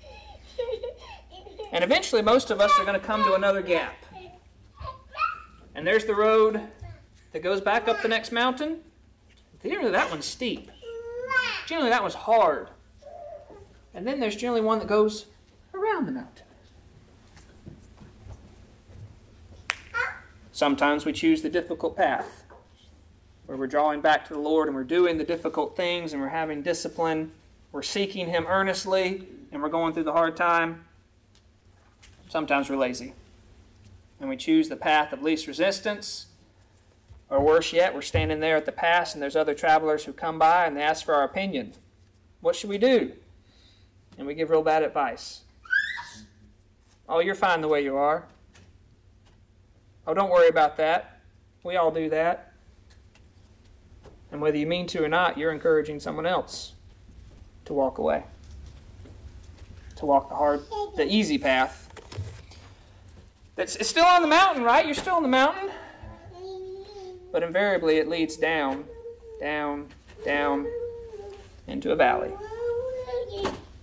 And 1.72 1.84
eventually, 1.84 2.22
most 2.22 2.52
of 2.52 2.62
us 2.62 2.72
are 2.80 2.86
going 2.86 3.00
to 3.00 3.06
come 3.06 3.24
to 3.24 3.34
another 3.34 3.62
gap. 3.62 3.96
And 5.76 5.86
there's 5.86 6.06
the 6.06 6.16
road 6.16 6.62
that 7.34 7.44
goes 7.44 7.62
back 7.62 7.88
up 7.88 8.02
the 8.02 8.08
next 8.08 8.32
mountain. 8.32 8.80
Generally, 9.62 9.92
that 9.92 10.10
one's 10.10 10.26
steep. 10.26 10.72
Generally, 11.68 11.90
that 11.90 12.02
one's 12.02 12.16
hard. 12.16 12.70
And 13.94 14.08
then 14.08 14.20
there's 14.20 14.36
generally 14.36 14.62
one 14.62 14.80
that 14.80 14.88
goes 14.88 15.26
around 15.98 16.06
the 16.06 16.12
mountain. 16.12 16.46
Sometimes 20.52 21.06
we 21.06 21.14
choose 21.14 21.42
the 21.42 21.50
difficult 21.50 21.96
path 21.96 22.44
where 23.46 23.58
we're 23.58 23.68
drawing 23.68 24.02
back 24.02 24.28
to 24.28 24.34
the 24.34 24.40
Lord 24.40 24.68
and 24.68 24.76
we're 24.76 24.84
doing 24.84 25.18
the 25.18 25.24
difficult 25.24 25.76
things 25.76 26.14
and 26.14 26.22
we're 26.22 26.30
having 26.30 26.62
discipline. 26.62 27.32
We're 27.72 27.84
seeking 27.84 28.28
Him 28.28 28.46
earnestly 28.48 29.28
and 29.52 29.62
we're 29.62 29.70
going 29.70 29.94
through 29.94 30.04
the 30.04 30.14
hard 30.14 30.36
time. 30.36 30.86
Sometimes 32.30 32.70
we're 32.70 32.78
lazy 32.78 33.14
and 34.20 34.30
we 34.30 34.36
choose 34.36 34.68
the 34.68 34.76
path 34.76 35.14
of 35.14 35.22
least 35.22 35.48
resistance. 35.48 36.28
Or 37.30 37.42
worse 37.42 37.74
yet, 37.74 37.94
we're 37.94 38.02
standing 38.02 38.40
there 38.40 38.56
at 38.56 38.66
the 38.66 38.72
pass 38.72 39.14
and 39.14 39.22
there's 39.22 39.36
other 39.36 39.54
travelers 39.54 40.06
who 40.06 40.14
come 40.14 40.40
by 40.40 40.66
and 40.66 40.76
they 40.76 40.82
ask 40.82 41.06
for 41.06 41.14
our 41.14 41.24
opinion. 41.24 41.74
What 42.42 42.56
should 42.56 42.70
we 42.70 42.78
do? 42.78 43.14
And 44.18 44.26
we 44.26 44.34
give 44.34 44.50
real 44.50 44.64
bad 44.64 44.82
advice. 44.82 45.42
Oh, 47.10 47.20
you're 47.20 47.36
fine 47.36 47.62
the 47.62 47.68
way 47.68 47.84
you 47.84 47.96
are. 47.96 48.26
Oh, 50.06 50.14
don't 50.14 50.30
worry 50.30 50.50
about 50.50 50.78
that. 50.78 51.22
We 51.64 51.76
all 51.76 51.92
do 51.92 52.10
that. 52.10 52.54
And 54.32 54.42
whether 54.42 54.58
you 54.58 54.68
mean 54.68 54.88
to 54.88 55.04
or 55.04 55.08
not, 55.08 55.38
you're 55.38 55.52
encouraging 55.52 56.00
someone 56.00 56.26
else 56.26 56.74
to 57.66 57.74
walk 57.74 57.98
away, 57.98 58.24
to 59.98 60.06
walk 60.06 60.30
the 60.30 60.36
hard, 60.36 60.62
the 60.96 61.06
easy 61.06 61.38
path. 61.38 61.90
That's 63.56 63.76
it's 63.78 63.90
still 63.90 64.06
on 64.06 64.22
the 64.22 64.28
mountain, 64.28 64.64
right? 64.64 64.86
You're 64.86 64.96
still 64.96 65.16
on 65.16 65.24
the 65.24 65.30
mountain, 65.30 65.70
but 67.32 67.42
invariably 67.42 67.98
it 67.98 68.08
leads 68.08 68.38
down, 68.38 68.86
down, 69.40 69.88
down 70.24 70.68
into 71.68 71.92
a 71.92 71.96
valley. 71.96 72.32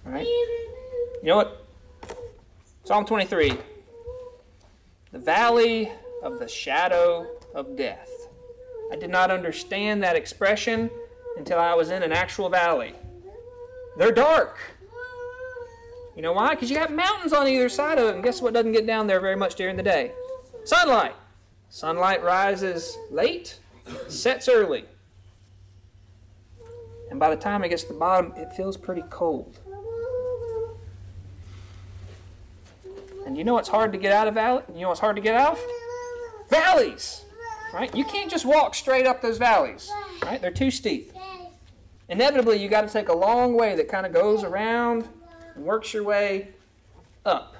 Right? 0.05 0.27
You 0.27 1.29
know 1.29 1.37
what? 1.37 1.64
Psalm 2.85 3.07
23. 3.07 3.57
The 5.11 5.19
valley 5.19 5.91
of 6.23 6.39
the 6.39 6.47
shadow 6.47 7.27
of 7.55 7.77
death. 7.77 8.11
I 8.93 8.97
did 8.97 9.09
not 9.09 9.31
understand 9.31 10.03
that 10.03 10.17
expression 10.17 10.91
until 11.39 11.59
I 11.59 11.73
was 11.73 11.89
in 11.89 12.03
an 12.03 12.13
actual 12.13 12.51
valley. 12.51 12.95
They're 13.97 14.13
dark. 14.13 14.59
You 16.15 16.21
know 16.21 16.35
why? 16.35 16.51
Because 16.51 16.71
you 16.71 16.77
have 16.77 16.91
mountains 16.91 17.33
on 17.33 17.49
either 17.49 17.71
side 17.71 17.97
of 17.97 18.05
it, 18.09 18.17
and 18.17 18.23
guess 18.23 18.43
what 18.43 18.53
doesn't 18.53 18.73
get 18.73 18.87
down 18.87 19.07
there 19.07 19.19
very 19.19 19.37
much 19.37 19.55
during 19.55 19.77
the 19.77 19.83
day? 19.83 20.13
Sunlight. 20.65 21.17
Sunlight 21.71 22.23
rises 22.23 22.99
late, 23.11 23.61
sets 24.09 24.47
early. 24.47 24.85
And 27.11 27.19
by 27.19 27.35
the 27.35 27.41
time 27.41 27.65
it 27.65 27.71
gets 27.71 27.85
to 27.85 27.95
the 27.95 27.99
bottom, 27.99 28.35
it 28.37 28.53
feels 28.53 28.77
pretty 28.77 29.05
cold. 29.09 29.59
And 33.27 33.39
you 33.39 33.45
know 33.45 33.55
what's 33.55 33.69
hard 33.69 33.93
to 33.93 33.99
get 33.99 34.13
out 34.13 34.29
of 34.29 34.35
valley? 34.35 34.63
You 34.75 34.83
know 34.83 34.89
what's 34.89 35.01
hard 35.01 35.17
to 35.17 35.23
get 35.23 35.35
out 35.35 35.53
of? 35.53 35.61
Valleys. 36.49 37.25
Right? 37.73 37.95
You 37.95 38.05
can't 38.05 38.31
just 38.31 38.45
walk 38.45 38.75
straight 38.75 39.07
up 39.07 39.23
those 39.23 39.39
valleys. 39.39 39.91
Right? 40.23 40.41
They're 40.41 40.51
too 40.51 40.71
steep. 40.71 41.13
Inevitably, 42.09 42.63
you 42.63 42.69
got 42.69 42.87
to 42.87 42.93
take 42.93 43.09
a 43.09 43.15
long 43.15 43.55
way 43.55 43.75
that 43.77 43.89
kind 43.89 44.05
of 44.05 44.13
goes 44.13 44.45
around 44.45 45.09
and 45.55 45.65
works 45.65 45.95
your 45.95 46.05
way 46.05 46.49
up. 47.25 47.57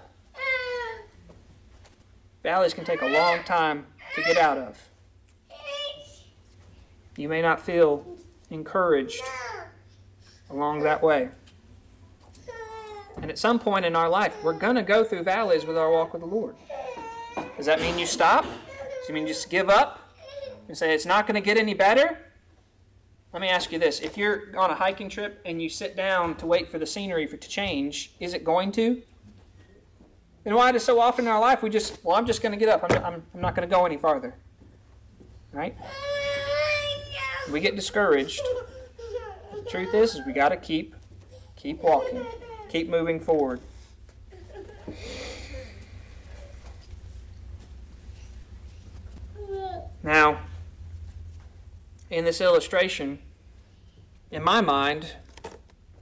Valleys 2.43 2.75
can 2.75 2.85
take 2.85 3.01
a 3.01 3.09
long 3.09 3.43
time 3.45 3.87
to 4.15 4.23
get 4.23 4.37
out 4.37 4.59
of. 4.59 4.79
You 7.17 7.29
may 7.29 7.41
not 7.41 7.61
feel 7.61 8.05
encouraged 8.51 9.23
along 10.51 10.81
that 10.81 11.03
way. 11.03 11.31
And 13.21 13.31
at 13.31 13.39
some 13.39 13.59
point 13.59 13.85
in 13.85 13.97
our 13.97 14.09
life, 14.09 14.35
we're 14.43 14.53
going 14.53 14.77
to 14.77 14.83
go 14.83 15.05
through 15.05 15.23
valleys 15.23 15.65
with 15.65 15.79
our 15.79 15.91
walk 15.91 16.13
with 16.13 16.23
the 16.23 16.29
Lord. 16.29 16.57
Does 17.57 17.67
that 17.67 17.81
mean 17.81 17.99
you 17.99 18.07
stop? 18.07 18.45
Does 18.45 19.11
it 19.11 19.13
mean 19.13 19.27
you 19.27 19.33
just 19.33 19.51
give 19.51 19.69
up? 19.69 20.01
And 20.69 20.77
say 20.77 20.95
it's 20.95 21.07
not 21.07 21.27
going 21.27 21.35
to 21.35 21.41
get 21.41 21.57
any 21.57 21.75
better? 21.75 22.19
Let 23.33 23.41
me 23.41 23.49
ask 23.49 23.73
you 23.73 23.79
this. 23.79 24.01
If 24.01 24.17
you're 24.17 24.57
on 24.57 24.71
a 24.71 24.75
hiking 24.75 25.09
trip 25.09 25.41
and 25.45 25.61
you 25.61 25.69
sit 25.69 25.97
down 25.97 26.37
to 26.37 26.47
wait 26.47 26.71
for 26.71 26.79
the 26.79 26.87
scenery 26.87 27.27
for, 27.27 27.37
to 27.37 27.49
change, 27.49 28.13
is 28.21 28.33
it 28.33 28.45
going 28.45 28.73
to? 28.73 29.03
And 30.45 30.55
why 30.55 30.73
does 30.73 30.85
so 30.85 31.01
often 31.01 31.25
in 31.25 31.31
our 31.31 31.41
life 31.41 31.63
we 31.63 31.71
just, 31.71 32.05
well, 32.05 32.17
I'm 32.17 32.27
just 32.27 32.43
going 32.43 32.53
to 32.53 32.59
get 32.59 32.69
up. 32.69 32.85
I'm, 32.89 33.05
I'm, 33.05 33.23
I'm 33.35 33.41
not 33.41 33.55
going 33.55 33.69
to 33.69 33.75
go 33.75 33.87
any 33.87 33.97
farther. 33.97 34.35
Right? 35.53 35.77
We 37.51 37.61
get 37.61 37.77
discouraged. 37.77 38.41
The 39.53 39.71
truth 39.71 39.95
is, 39.95 40.15
is 40.15 40.27
we 40.27 40.33
got 40.33 40.51
to 40.51 40.57
keep, 40.57 40.95
keep 41.57 41.83
walking. 41.83 42.25
Keep 42.75 42.89
moving 42.89 43.21
forward. 43.21 43.61
Now, 50.03 50.41
in 52.11 52.25
this 52.25 52.41
illustration, 52.41 53.21
in 54.33 54.43
my 54.43 54.61
mind, 54.61 55.13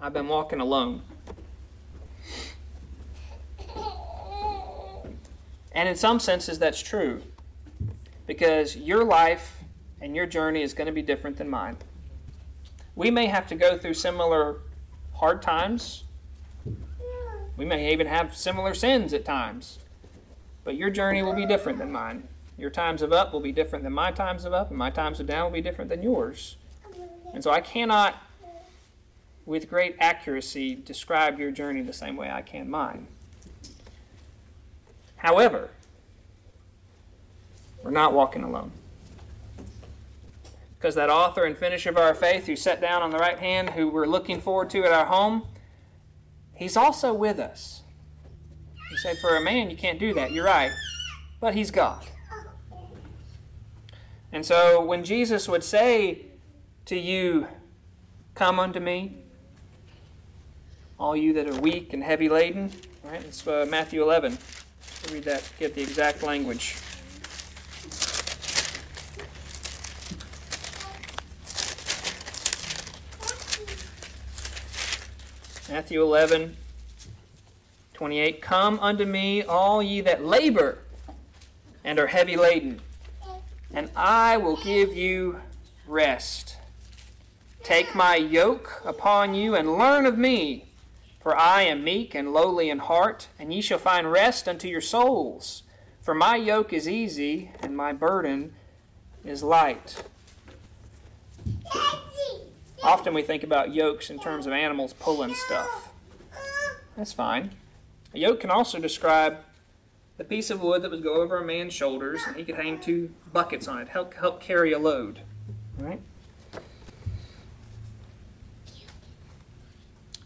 I've 0.00 0.14
been 0.14 0.28
walking 0.28 0.60
alone. 0.60 1.02
And 5.72 5.90
in 5.90 5.94
some 5.94 6.18
senses, 6.18 6.58
that's 6.58 6.80
true. 6.80 7.20
Because 8.26 8.76
your 8.78 9.04
life 9.04 9.58
and 10.00 10.16
your 10.16 10.24
journey 10.24 10.62
is 10.62 10.72
going 10.72 10.86
to 10.86 10.92
be 10.92 11.02
different 11.02 11.36
than 11.36 11.50
mine. 11.50 11.76
We 12.96 13.10
may 13.10 13.26
have 13.26 13.46
to 13.48 13.54
go 13.54 13.76
through 13.76 13.92
similar 13.92 14.60
hard 15.12 15.42
times. 15.42 16.04
We 17.56 17.64
may 17.64 17.92
even 17.92 18.06
have 18.06 18.36
similar 18.36 18.74
sins 18.74 19.12
at 19.12 19.24
times. 19.24 19.78
But 20.64 20.76
your 20.76 20.90
journey 20.90 21.22
will 21.22 21.34
be 21.34 21.46
different 21.46 21.78
than 21.78 21.92
mine. 21.92 22.28
Your 22.56 22.70
times 22.70 23.02
of 23.02 23.12
up 23.12 23.32
will 23.32 23.40
be 23.40 23.52
different 23.52 23.82
than 23.82 23.92
my 23.92 24.12
times 24.12 24.44
of 24.44 24.52
up, 24.52 24.68
and 24.68 24.78
my 24.78 24.90
times 24.90 25.20
of 25.20 25.26
down 25.26 25.44
will 25.44 25.58
be 25.58 25.60
different 25.60 25.90
than 25.90 26.02
yours. 26.02 26.56
And 27.34 27.42
so 27.42 27.50
I 27.50 27.60
cannot, 27.60 28.22
with 29.44 29.68
great 29.68 29.96
accuracy, 29.98 30.74
describe 30.74 31.38
your 31.38 31.50
journey 31.50 31.82
the 31.82 31.92
same 31.92 32.16
way 32.16 32.30
I 32.30 32.42
can 32.42 32.70
mine. 32.70 33.08
However, 35.16 35.70
we're 37.82 37.90
not 37.90 38.12
walking 38.12 38.44
alone. 38.44 38.70
Because 40.78 40.94
that 40.94 41.10
author 41.10 41.44
and 41.44 41.56
finisher 41.56 41.90
of 41.90 41.96
our 41.96 42.14
faith, 42.14 42.46
who 42.46 42.56
sat 42.56 42.80
down 42.80 43.02
on 43.02 43.10
the 43.10 43.18
right 43.18 43.38
hand, 43.38 43.70
who 43.70 43.88
we're 43.88 44.06
looking 44.06 44.40
forward 44.40 44.68
to 44.70 44.84
at 44.84 44.92
our 44.92 45.06
home, 45.06 45.44
he's 46.54 46.76
also 46.76 47.12
with 47.12 47.38
us. 47.38 47.82
You 48.90 48.96
say, 48.98 49.14
for 49.16 49.36
a 49.36 49.40
man, 49.40 49.70
you 49.70 49.76
can't 49.76 49.98
do 49.98 50.12
that. 50.14 50.32
You're 50.32 50.44
right. 50.44 50.70
But 51.40 51.54
he's 51.54 51.70
God. 51.70 52.04
And 54.32 54.44
so 54.44 54.82
when 54.84 55.04
Jesus 55.04 55.48
would 55.48 55.64
say 55.64 56.26
to 56.86 56.98
you, 56.98 57.46
Come 58.34 58.58
unto 58.58 58.80
me, 58.80 59.18
all 60.98 61.14
you 61.14 61.34
that 61.34 61.46
are 61.46 61.60
weak 61.60 61.92
and 61.92 62.02
heavy 62.02 62.30
laden, 62.30 62.72
right? 63.04 63.20
It's 63.22 63.46
uh, 63.46 63.66
Matthew 63.68 64.02
11. 64.02 64.38
I'll 65.06 65.14
read 65.14 65.24
that, 65.24 65.42
get 65.58 65.74
the 65.74 65.82
exact 65.82 66.22
language. 66.22 66.76
Matthew 75.72 76.02
11, 76.02 76.54
28. 77.94 78.42
Come 78.42 78.78
unto 78.80 79.06
me, 79.06 79.42
all 79.42 79.82
ye 79.82 80.02
that 80.02 80.22
labor 80.22 80.80
and 81.82 81.98
are 81.98 82.08
heavy 82.08 82.36
laden 82.36 82.82
and 83.72 83.88
I 83.96 84.36
will 84.36 84.58
give 84.58 84.94
you 84.94 85.40
rest. 85.86 86.58
Take 87.62 87.94
my 87.94 88.16
yoke 88.16 88.82
upon 88.84 89.34
you 89.34 89.54
and 89.54 89.78
learn 89.78 90.04
of 90.04 90.18
me, 90.18 90.66
for 91.22 91.34
I 91.34 91.62
am 91.62 91.82
meek 91.82 92.14
and 92.14 92.34
lowly 92.34 92.68
in 92.68 92.80
heart, 92.80 93.28
and 93.38 93.50
ye 93.50 93.62
shall 93.62 93.78
find 93.78 94.12
rest 94.12 94.46
unto 94.46 94.68
your 94.68 94.82
souls. 94.82 95.62
For 96.02 96.12
my 96.14 96.36
yoke 96.36 96.74
is 96.74 96.86
easy 96.86 97.50
and 97.60 97.74
my 97.74 97.94
burden 97.94 98.52
is 99.24 99.42
light. 99.42 100.04
Often 102.82 103.14
we 103.14 103.22
think 103.22 103.42
about 103.44 103.72
yokes 103.72 104.10
in 104.10 104.18
terms 104.18 104.46
of 104.46 104.52
animals 104.52 104.92
pulling 104.92 105.34
stuff. 105.34 105.92
That's 106.96 107.12
fine. 107.12 107.52
A 108.14 108.18
yoke 108.18 108.40
can 108.40 108.50
also 108.50 108.78
describe 108.78 109.38
the 110.18 110.24
piece 110.24 110.50
of 110.50 110.60
wood 110.60 110.82
that 110.82 110.90
would 110.90 111.02
go 111.02 111.14
over 111.14 111.38
a 111.38 111.44
man's 111.44 111.72
shoulders, 111.72 112.20
and 112.26 112.36
he 112.36 112.44
could 112.44 112.56
hang 112.56 112.78
two 112.78 113.10
buckets 113.32 113.66
on 113.66 113.80
it, 113.80 113.88
help 113.88 114.14
help 114.14 114.40
carry 114.40 114.72
a 114.72 114.78
load. 114.78 115.20
Right? 115.78 116.00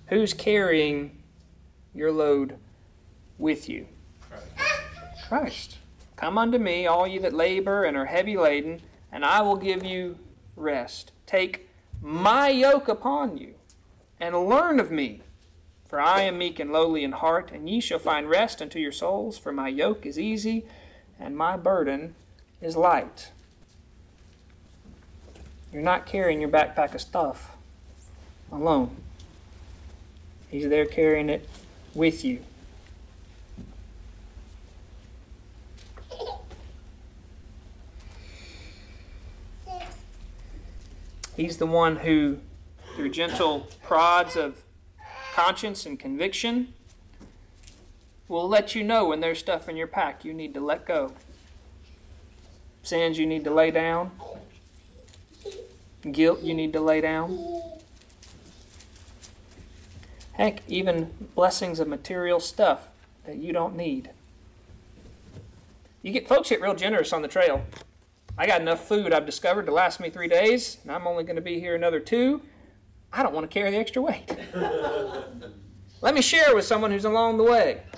Who's 0.07 0.33
carrying 0.33 1.23
your 1.95 2.13
load 2.13 2.57
with 3.39 3.69
you? 3.69 3.87
Christ. 5.29 5.79
Come 6.17 6.39
unto 6.39 6.59
me, 6.59 6.87
all 6.87 7.07
you 7.07 7.21
that 7.21 7.35
labor 7.35 7.85
and 7.85 7.97
are 7.97 8.07
heavy 8.07 8.37
laden, 8.37 8.81
and 9.13 9.25
I 9.25 9.43
will 9.43 9.57
give 9.57 9.85
you 9.85 10.19
rest. 10.57 11.13
Take 11.27 11.66
my 12.01 12.49
yoke 12.49 12.89
upon 12.89 13.37
you 13.37 13.55
and 14.21 14.49
learn 14.49 14.81
of 14.81 14.91
me, 14.91 15.23
For 15.89 16.01
I 16.01 16.23
am 16.23 16.39
meek 16.39 16.59
and 16.59 16.73
lowly 16.73 17.05
in 17.05 17.13
heart, 17.13 17.51
and 17.53 17.69
ye 17.69 17.81
shall 17.81 17.99
find 17.99 18.29
rest 18.29 18.61
unto 18.61 18.79
your 18.79 18.93
souls. 18.93 19.39
For 19.39 19.53
my 19.53 19.69
yoke 19.69 20.05
is 20.05 20.19
easy, 20.19 20.65
and 21.19 21.37
my 21.37 21.57
burden 21.57 22.15
is 22.61 22.77
light. 22.77 23.31
You're 25.73 25.83
not 25.83 26.07
carrying 26.07 26.41
your 26.41 26.51
backpack 26.51 26.95
of 26.95 27.01
stuff 27.01 27.57
alone. 28.51 28.97
He's 30.51 30.69
there 30.69 30.87
carrying 30.87 31.29
it 31.29 31.49
with 31.95 32.25
you. 32.25 32.46
He's 41.37 41.59
the 41.59 41.67
one 41.67 41.97
who, 41.97 42.39
through 42.95 43.11
gentle 43.11 43.69
prods 43.83 44.37
of 44.37 44.63
conscience 45.35 45.85
and 45.85 45.99
conviction, 45.99 46.73
will 48.27 48.49
let 48.49 48.75
you 48.75 48.83
know 48.83 49.09
when 49.09 49.21
there's 49.21 49.39
stuff 49.39 49.69
in 49.69 49.77
your 49.77 49.87
pack 49.87 50.25
you 50.25 50.33
need 50.33 50.55
to 50.55 50.61
let 50.61 50.87
go. 50.87 51.13
Sins 52.83 53.19
you 53.19 53.27
need 53.27 53.45
to 53.45 53.51
lay 53.51 53.71
down. 53.71 54.13
Guilt 56.11 56.43
you 56.43 56.55
need 56.55 56.73
to 56.73 56.81
lay 56.81 57.03
down. 57.03 57.39
Heck, 60.33 60.63
even 60.69 61.11
blessings 61.35 61.81
of 61.81 61.89
material 61.89 62.41
stuff 62.41 62.89
that 63.27 63.37
you 63.37 63.53
don't 63.53 63.77
need. 63.77 64.11
You 66.03 66.13
get 66.13 66.29
folks 66.29 66.49
get 66.49 66.63
real 66.63 66.75
generous 66.75 67.13
on 67.13 67.21
the 67.23 67.29
trail. 67.29 67.67
I 68.39 68.47
got 68.47 68.61
enough 68.61 68.87
food 68.87 69.13
I've 69.13 69.25
discovered 69.25 69.67
to 69.67 69.73
last 69.73 69.99
me 69.99 70.11
three 70.11 70.29
days, 70.29 70.79
and 70.83 70.93
I'm 70.93 71.07
only 71.07 71.25
going 71.25 71.37
to 71.37 71.43
be 71.43 71.59
here 71.59 71.75
another 71.75 72.01
two. 72.01 72.43
I 73.13 73.23
don't 73.23 73.35
want 73.35 73.51
to 73.51 73.55
carry 73.55 73.71
the 73.71 73.79
extra 73.79 74.03
weight. 74.03 74.31
Let 76.03 76.15
me 76.15 76.21
share 76.21 76.55
with 76.55 76.67
someone 76.67 76.91
who's 76.91 77.05
along 77.05 77.39
the 77.39 77.45
way. 77.45 77.83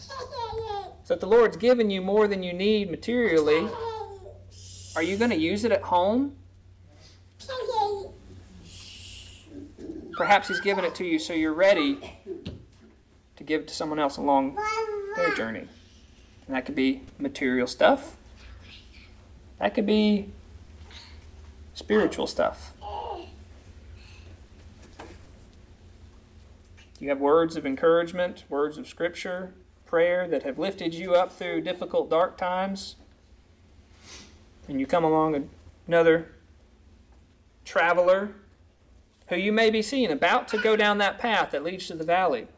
So 1.05 1.15
that 1.15 1.21
the 1.21 1.27
Lord's 1.27 1.57
given 1.57 1.89
you 1.89 2.03
more 2.03 2.29
than 2.29 2.43
you 2.43 2.53
need 2.53 2.91
materially. 2.91 3.67
Are 4.95 5.03
you 5.03 5.17
going 5.17 5.31
to 5.31 5.39
use 5.39 5.65
it 5.65 5.73
at 5.73 5.81
home? 5.81 6.37
Perhaps 10.19 10.49
He's 10.49 10.61
given 10.61 10.85
it 10.85 10.95
to 10.97 11.07
you 11.07 11.19
so 11.19 11.33
you're 11.33 11.55
ready 11.55 11.99
to 13.37 13.43
give 13.43 13.65
to 13.65 13.75
someone 13.75 13.99
else 13.99 14.19
along 14.19 14.59
their 15.17 15.35
journey. 15.35 15.67
And 16.47 16.55
that 16.55 16.67
could 16.67 16.75
be 16.75 17.05
material 17.19 17.67
stuff. 17.67 18.18
That 19.59 19.75
could 19.75 19.87
be 19.87 20.31
spiritual 21.75 22.27
stuff. 22.27 22.73
You 27.01 27.09
have 27.11 27.21
words 27.21 27.57
of 27.57 27.65
encouragement, 27.65 28.45
words 28.49 28.77
of 28.77 28.89
scripture, 28.89 29.55
prayer 29.87 30.27
that 30.29 30.43
have 30.43 30.59
lifted 30.59 30.95
you 30.95 31.15
up 31.15 31.33
through 31.33 31.61
difficult, 31.61 32.11
dark 32.11 32.37
times. 32.37 32.97
And 34.67 34.81
you 34.81 34.87
come 34.87 35.05
along 35.05 35.49
another 35.87 36.33
traveler 37.65 38.35
who 39.29 39.37
you 39.37 39.53
may 39.53 39.71
be 39.71 39.83
seeing 39.83 40.11
about 40.11 40.49
to 40.49 40.59
go 40.59 40.75
down 40.75 40.99
that 40.99 41.19
path 41.19 41.53
that 41.53 41.63
leads 41.63 41.87
to 41.87 41.95
the 41.95 42.05
valley. 42.05 42.49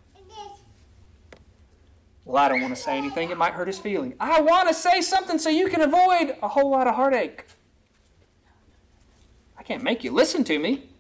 Well, 2.30 2.44
I 2.44 2.48
don't 2.48 2.60
want 2.60 2.76
to 2.76 2.80
say 2.80 2.96
anything. 2.96 3.32
It 3.32 3.38
might 3.38 3.54
hurt 3.54 3.66
his 3.66 3.80
feeling. 3.80 4.14
I 4.20 4.40
want 4.40 4.68
to 4.68 4.74
say 4.74 5.00
something 5.00 5.36
so 5.36 5.50
you 5.50 5.68
can 5.68 5.80
avoid 5.80 6.36
a 6.40 6.46
whole 6.46 6.70
lot 6.70 6.86
of 6.86 6.94
heartache. 6.94 7.44
I 9.58 9.64
can't 9.64 9.82
make 9.82 10.04
you 10.04 10.12
listen 10.12 10.44
to 10.44 10.56
me. 10.60 10.90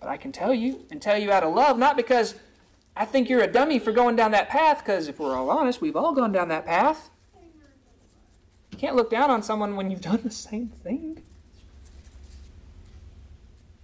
But 0.00 0.08
I 0.08 0.16
can 0.16 0.32
tell 0.32 0.54
you 0.54 0.86
and 0.90 1.02
tell 1.02 1.18
you 1.18 1.30
out 1.30 1.42
of 1.42 1.54
love, 1.54 1.76
not 1.76 1.98
because 1.98 2.34
I 2.96 3.04
think 3.04 3.28
you're 3.28 3.42
a 3.42 3.46
dummy 3.46 3.78
for 3.78 3.92
going 3.92 4.16
down 4.16 4.30
that 4.30 4.48
path, 4.48 4.78
because 4.78 5.06
if 5.06 5.18
we're 5.18 5.36
all 5.36 5.50
honest, 5.50 5.82
we've 5.82 5.96
all 5.96 6.14
gone 6.14 6.32
down 6.32 6.48
that 6.48 6.64
path. 6.64 7.10
You 8.70 8.78
can't 8.78 8.96
look 8.96 9.10
down 9.10 9.30
on 9.30 9.42
someone 9.42 9.76
when 9.76 9.90
you've 9.90 10.00
done 10.12 10.20
the 10.24 10.30
same 10.30 10.68
thing. 10.68 11.22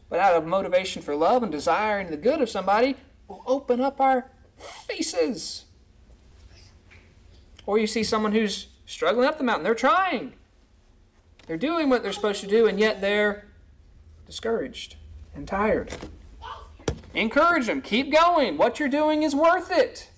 But 0.08 0.18
out 0.20 0.34
of 0.34 0.46
motivation 0.46 1.02
for 1.02 1.14
love 1.14 1.42
and 1.42 1.52
desiring 1.52 2.10
the 2.10 2.16
good 2.16 2.40
of 2.40 2.48
somebody, 2.48 2.96
we'll 3.28 3.42
open 3.46 3.82
up 3.82 4.00
our 4.00 4.30
faces. 4.58 5.64
Or 7.66 7.78
you 7.78 7.86
see 7.86 8.02
someone 8.02 8.32
who's 8.32 8.68
struggling 8.86 9.26
up 9.26 9.38
the 9.38 9.44
mountain. 9.44 9.64
They're 9.64 9.74
trying. 9.74 10.34
They're 11.46 11.56
doing 11.56 11.88
what 11.88 12.02
they're 12.02 12.12
supposed 12.12 12.40
to 12.40 12.46
do, 12.46 12.66
and 12.66 12.78
yet 12.78 13.00
they're 13.00 13.46
discouraged 14.26 14.96
and 15.34 15.46
tired. 15.46 15.92
Encourage 17.14 17.66
them. 17.66 17.80
Keep 17.80 18.12
going. 18.12 18.58
What 18.58 18.78
you're 18.78 18.88
doing 18.88 19.22
is 19.22 19.34
worth 19.34 19.70
it. 19.70 20.10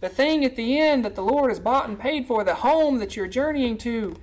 The 0.00 0.08
thing 0.08 0.44
at 0.44 0.56
the 0.56 0.78
end 0.78 1.04
that 1.04 1.14
the 1.14 1.22
Lord 1.22 1.50
has 1.50 1.58
bought 1.58 1.88
and 1.88 1.98
paid 1.98 2.26
for, 2.26 2.44
the 2.44 2.56
home 2.56 2.98
that 2.98 3.16
you're 3.16 3.26
journeying 3.26 3.78
to, 3.78 4.16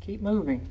keep 0.00 0.20
moving. 0.20 0.70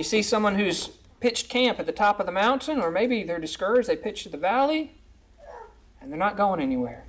You 0.00 0.04
see 0.04 0.22
someone 0.22 0.54
who's 0.54 0.88
pitched 1.20 1.50
camp 1.50 1.78
at 1.78 1.84
the 1.84 1.92
top 1.92 2.20
of 2.20 2.24
the 2.24 2.32
mountain, 2.32 2.80
or 2.80 2.90
maybe 2.90 3.22
they're 3.22 3.38
discouraged, 3.38 3.86
they 3.86 3.96
pitch 3.96 4.22
to 4.22 4.30
the 4.30 4.38
valley, 4.38 4.94
and 6.00 6.10
they're 6.10 6.18
not 6.18 6.38
going 6.38 6.58
anywhere. 6.58 7.04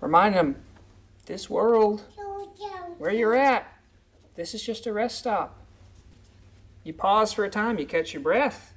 Remind 0.00 0.34
them 0.34 0.56
this 1.26 1.48
world, 1.48 2.02
where 2.98 3.12
you're 3.12 3.36
at, 3.36 3.72
this 4.34 4.54
is 4.54 4.62
just 4.64 4.88
a 4.88 4.92
rest 4.92 5.20
stop. 5.20 5.56
You 6.82 6.92
pause 6.92 7.32
for 7.32 7.44
a 7.44 7.48
time, 7.48 7.78
you 7.78 7.86
catch 7.86 8.12
your 8.12 8.24
breath, 8.24 8.74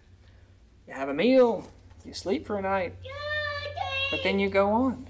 you 0.88 0.94
have 0.94 1.10
a 1.10 1.14
meal, 1.16 1.68
you 2.06 2.14
sleep 2.14 2.46
for 2.46 2.60
a 2.60 2.62
night, 2.62 2.94
but 4.12 4.22
then 4.22 4.38
you 4.38 4.48
go 4.48 4.70
on. 4.70 5.08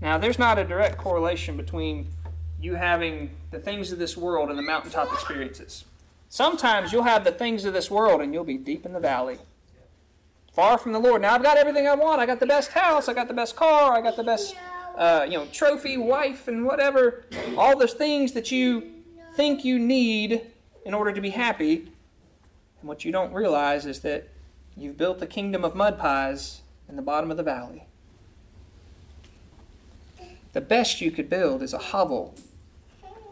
Now, 0.00 0.16
there's 0.16 0.38
not 0.38 0.58
a 0.58 0.64
direct 0.64 0.96
correlation 0.96 1.56
between 1.56 2.10
you 2.60 2.74
having 2.74 3.30
the 3.50 3.58
things 3.58 3.92
of 3.92 3.98
this 3.98 4.16
world 4.16 4.48
and 4.48 4.58
the 4.58 4.62
mountaintop 4.62 5.12
experiences. 5.12 5.84
Sometimes 6.28 6.92
you'll 6.92 7.02
have 7.02 7.24
the 7.24 7.32
things 7.32 7.64
of 7.64 7.74
this 7.74 7.90
world 7.90 8.20
and 8.20 8.32
you'll 8.32 8.44
be 8.44 8.56
deep 8.56 8.86
in 8.86 8.92
the 8.92 9.00
valley, 9.00 9.38
far 10.52 10.78
from 10.78 10.92
the 10.92 10.98
Lord. 10.98 11.22
Now, 11.22 11.34
I've 11.34 11.42
got 11.42 11.58
everything 11.58 11.86
I 11.86 11.94
want. 11.94 12.20
I 12.20 12.26
got 12.26 12.40
the 12.40 12.46
best 12.46 12.70
house. 12.70 13.08
I 13.08 13.14
got 13.14 13.28
the 13.28 13.34
best 13.34 13.56
car. 13.56 13.94
I 13.94 14.00
got 14.00 14.16
the 14.16 14.24
best, 14.24 14.54
uh, 14.96 15.26
you 15.28 15.36
know, 15.36 15.46
trophy, 15.52 15.96
wife, 15.96 16.48
and 16.48 16.64
whatever. 16.64 17.24
All 17.58 17.78
those 17.78 17.94
things 17.94 18.32
that 18.32 18.50
you 18.50 18.90
think 19.34 19.64
you 19.64 19.78
need 19.78 20.42
in 20.86 20.94
order 20.94 21.12
to 21.12 21.20
be 21.20 21.30
happy. 21.30 21.92
And 22.80 22.88
what 22.88 23.04
you 23.04 23.12
don't 23.12 23.32
realize 23.32 23.84
is 23.84 24.00
that 24.00 24.28
you've 24.76 24.96
built 24.96 25.18
the 25.18 25.26
kingdom 25.26 25.64
of 25.64 25.74
mud 25.74 25.98
pies 25.98 26.62
in 26.88 26.96
the 26.96 27.02
bottom 27.02 27.30
of 27.30 27.36
the 27.36 27.42
valley. 27.42 27.86
The 30.52 30.60
best 30.60 31.00
you 31.00 31.10
could 31.10 31.28
build 31.28 31.62
is 31.62 31.72
a 31.72 31.78
hovel 31.78 32.34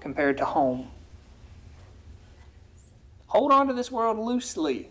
compared 0.00 0.36
to 0.38 0.44
home. 0.44 0.90
Hold 3.28 3.52
on 3.52 3.66
to 3.66 3.74
this 3.74 3.90
world 3.90 4.18
loosely. 4.18 4.88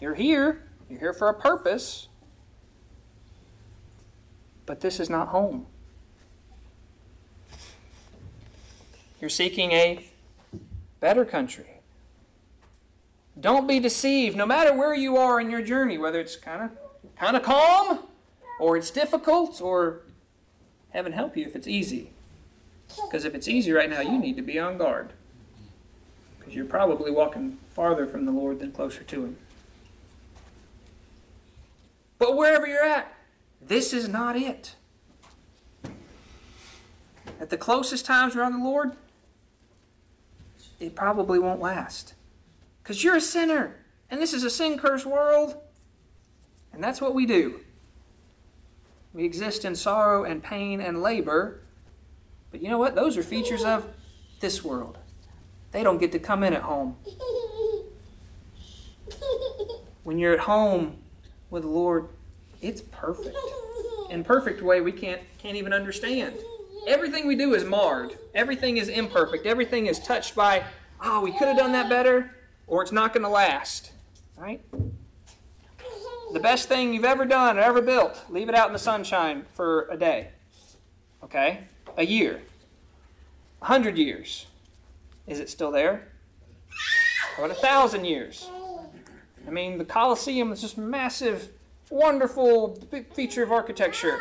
You're 0.00 0.14
here, 0.14 0.62
you're 0.88 0.98
here 0.98 1.12
for 1.12 1.28
a 1.28 1.34
purpose, 1.34 2.08
but 4.66 4.80
this 4.80 4.98
is 4.98 5.10
not 5.10 5.28
home. 5.28 5.66
You're 9.20 9.30
seeking 9.30 9.72
a 9.72 10.06
better 11.00 11.24
country. 11.24 11.80
Don't 13.38 13.68
be 13.68 13.78
deceived, 13.78 14.36
no 14.36 14.46
matter 14.46 14.72
where 14.72 14.94
you 14.94 15.16
are 15.16 15.40
in 15.40 15.50
your 15.50 15.62
journey, 15.62 15.98
whether 15.98 16.20
it's 16.20 16.36
kind 16.36 16.62
of 16.62 16.70
kind 17.16 17.36
of 17.36 17.42
calm 17.42 18.00
or 18.60 18.76
it's 18.76 18.90
difficult 18.90 19.60
or 19.60 20.02
Heaven 20.90 21.12
help 21.12 21.36
you 21.36 21.44
if 21.44 21.54
it's 21.54 21.68
easy. 21.68 22.10
Because 23.04 23.24
if 23.24 23.34
it's 23.34 23.48
easy 23.48 23.72
right 23.72 23.90
now, 23.90 24.00
you 24.00 24.18
need 24.18 24.36
to 24.36 24.42
be 24.42 24.58
on 24.58 24.78
guard. 24.78 25.12
Because 26.38 26.54
you're 26.54 26.64
probably 26.64 27.10
walking 27.10 27.58
farther 27.74 28.06
from 28.06 28.24
the 28.24 28.32
Lord 28.32 28.60
than 28.60 28.72
closer 28.72 29.02
to 29.02 29.24
Him. 29.24 29.36
But 32.18 32.36
wherever 32.36 32.66
you're 32.66 32.84
at, 32.84 33.12
this 33.60 33.92
is 33.92 34.08
not 34.08 34.36
it. 34.36 34.74
At 37.40 37.50
the 37.50 37.56
closest 37.56 38.04
times 38.04 38.34
around 38.34 38.52
the 38.52 38.64
Lord, 38.64 38.92
it 40.80 40.94
probably 40.94 41.38
won't 41.38 41.60
last. 41.60 42.14
Because 42.82 43.04
you're 43.04 43.16
a 43.16 43.20
sinner, 43.20 43.76
and 44.10 44.20
this 44.20 44.32
is 44.32 44.42
a 44.42 44.50
sin 44.50 44.78
cursed 44.78 45.06
world, 45.06 45.56
and 46.72 46.82
that's 46.82 47.00
what 47.00 47.14
we 47.14 47.26
do. 47.26 47.60
We 49.18 49.24
exist 49.24 49.64
in 49.64 49.74
sorrow 49.74 50.22
and 50.22 50.40
pain 50.40 50.80
and 50.80 51.02
labor. 51.02 51.58
But 52.52 52.62
you 52.62 52.68
know 52.68 52.78
what? 52.78 52.94
Those 52.94 53.16
are 53.16 53.22
features 53.24 53.64
of 53.64 53.84
this 54.38 54.62
world. 54.62 54.96
They 55.72 55.82
don't 55.82 55.98
get 55.98 56.12
to 56.12 56.20
come 56.20 56.44
in 56.44 56.52
at 56.52 56.62
home. 56.62 56.94
When 60.04 60.20
you're 60.20 60.34
at 60.34 60.38
home 60.38 60.98
with 61.50 61.64
the 61.64 61.68
Lord, 61.68 62.10
it's 62.62 62.80
perfect. 62.80 63.36
In 64.08 64.22
perfect 64.22 64.62
way 64.62 64.80
we 64.82 64.92
can't 64.92 65.20
can't 65.38 65.56
even 65.56 65.72
understand. 65.72 66.36
Everything 66.86 67.26
we 67.26 67.34
do 67.34 67.54
is 67.54 67.64
marred. 67.64 68.16
Everything 68.36 68.76
is 68.76 68.88
imperfect. 68.88 69.46
Everything 69.46 69.86
is 69.86 69.98
touched 69.98 70.36
by, 70.36 70.62
oh, 71.02 71.22
we 71.22 71.32
could 71.32 71.48
have 71.48 71.58
done 71.58 71.72
that 71.72 71.88
better, 71.88 72.36
or 72.68 72.82
it's 72.82 72.92
not 72.92 73.12
going 73.12 73.24
to 73.24 73.28
last. 73.28 73.90
Right? 74.36 74.60
The 76.32 76.40
best 76.40 76.68
thing 76.68 76.92
you've 76.92 77.04
ever 77.04 77.24
done 77.24 77.58
or 77.58 77.62
ever 77.62 77.80
built, 77.80 78.24
leave 78.28 78.48
it 78.48 78.54
out 78.54 78.66
in 78.66 78.72
the 78.72 78.78
sunshine 78.78 79.46
for 79.54 79.88
a 79.90 79.96
day. 79.96 80.28
Okay? 81.24 81.64
A 81.96 82.04
year. 82.04 82.42
A 83.62 83.66
hundred 83.66 83.96
years. 83.96 84.46
Is 85.26 85.40
it 85.40 85.48
still 85.48 85.70
there? 85.70 86.08
About 87.38 87.50
a 87.50 87.54
thousand 87.54 88.04
years? 88.04 88.48
I 89.46 89.50
mean, 89.50 89.78
the 89.78 89.84
Colosseum 89.84 90.52
is 90.52 90.60
just 90.60 90.76
massive, 90.76 91.48
wonderful 91.90 92.78
big 92.90 93.14
feature 93.14 93.42
of 93.42 93.50
architecture. 93.50 94.18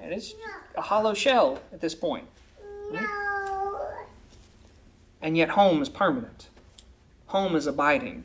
And 0.00 0.12
it's 0.12 0.34
a 0.76 0.80
hollow 0.80 1.12
shell 1.12 1.60
at 1.72 1.80
this 1.80 1.94
point. 1.94 2.26
No. 2.90 3.78
And 5.20 5.36
yet, 5.36 5.50
home 5.50 5.82
is 5.82 5.88
permanent. 5.88 6.48
Home 7.26 7.56
is 7.56 7.66
abiding. 7.66 8.24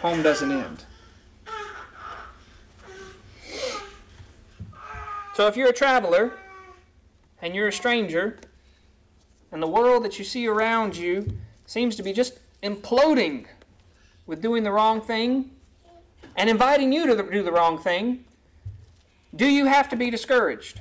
Home 0.00 0.22
doesn't 0.22 0.52
end. 0.52 0.84
So, 5.36 5.46
if 5.48 5.54
you're 5.54 5.68
a 5.68 5.72
traveler 5.74 6.32
and 7.42 7.54
you're 7.54 7.68
a 7.68 7.72
stranger, 7.72 8.38
and 9.52 9.62
the 9.62 9.66
world 9.66 10.02
that 10.04 10.18
you 10.18 10.24
see 10.24 10.46
around 10.46 10.96
you 10.96 11.30
seems 11.66 11.94
to 11.96 12.02
be 12.02 12.14
just 12.14 12.38
imploding 12.62 13.44
with 14.24 14.40
doing 14.40 14.62
the 14.62 14.72
wrong 14.72 15.02
thing 15.02 15.50
and 16.36 16.48
inviting 16.48 16.90
you 16.90 17.06
to 17.06 17.30
do 17.30 17.42
the 17.42 17.52
wrong 17.52 17.78
thing, 17.78 18.24
do 19.34 19.44
you 19.44 19.66
have 19.66 19.90
to 19.90 19.96
be 19.96 20.08
discouraged? 20.08 20.80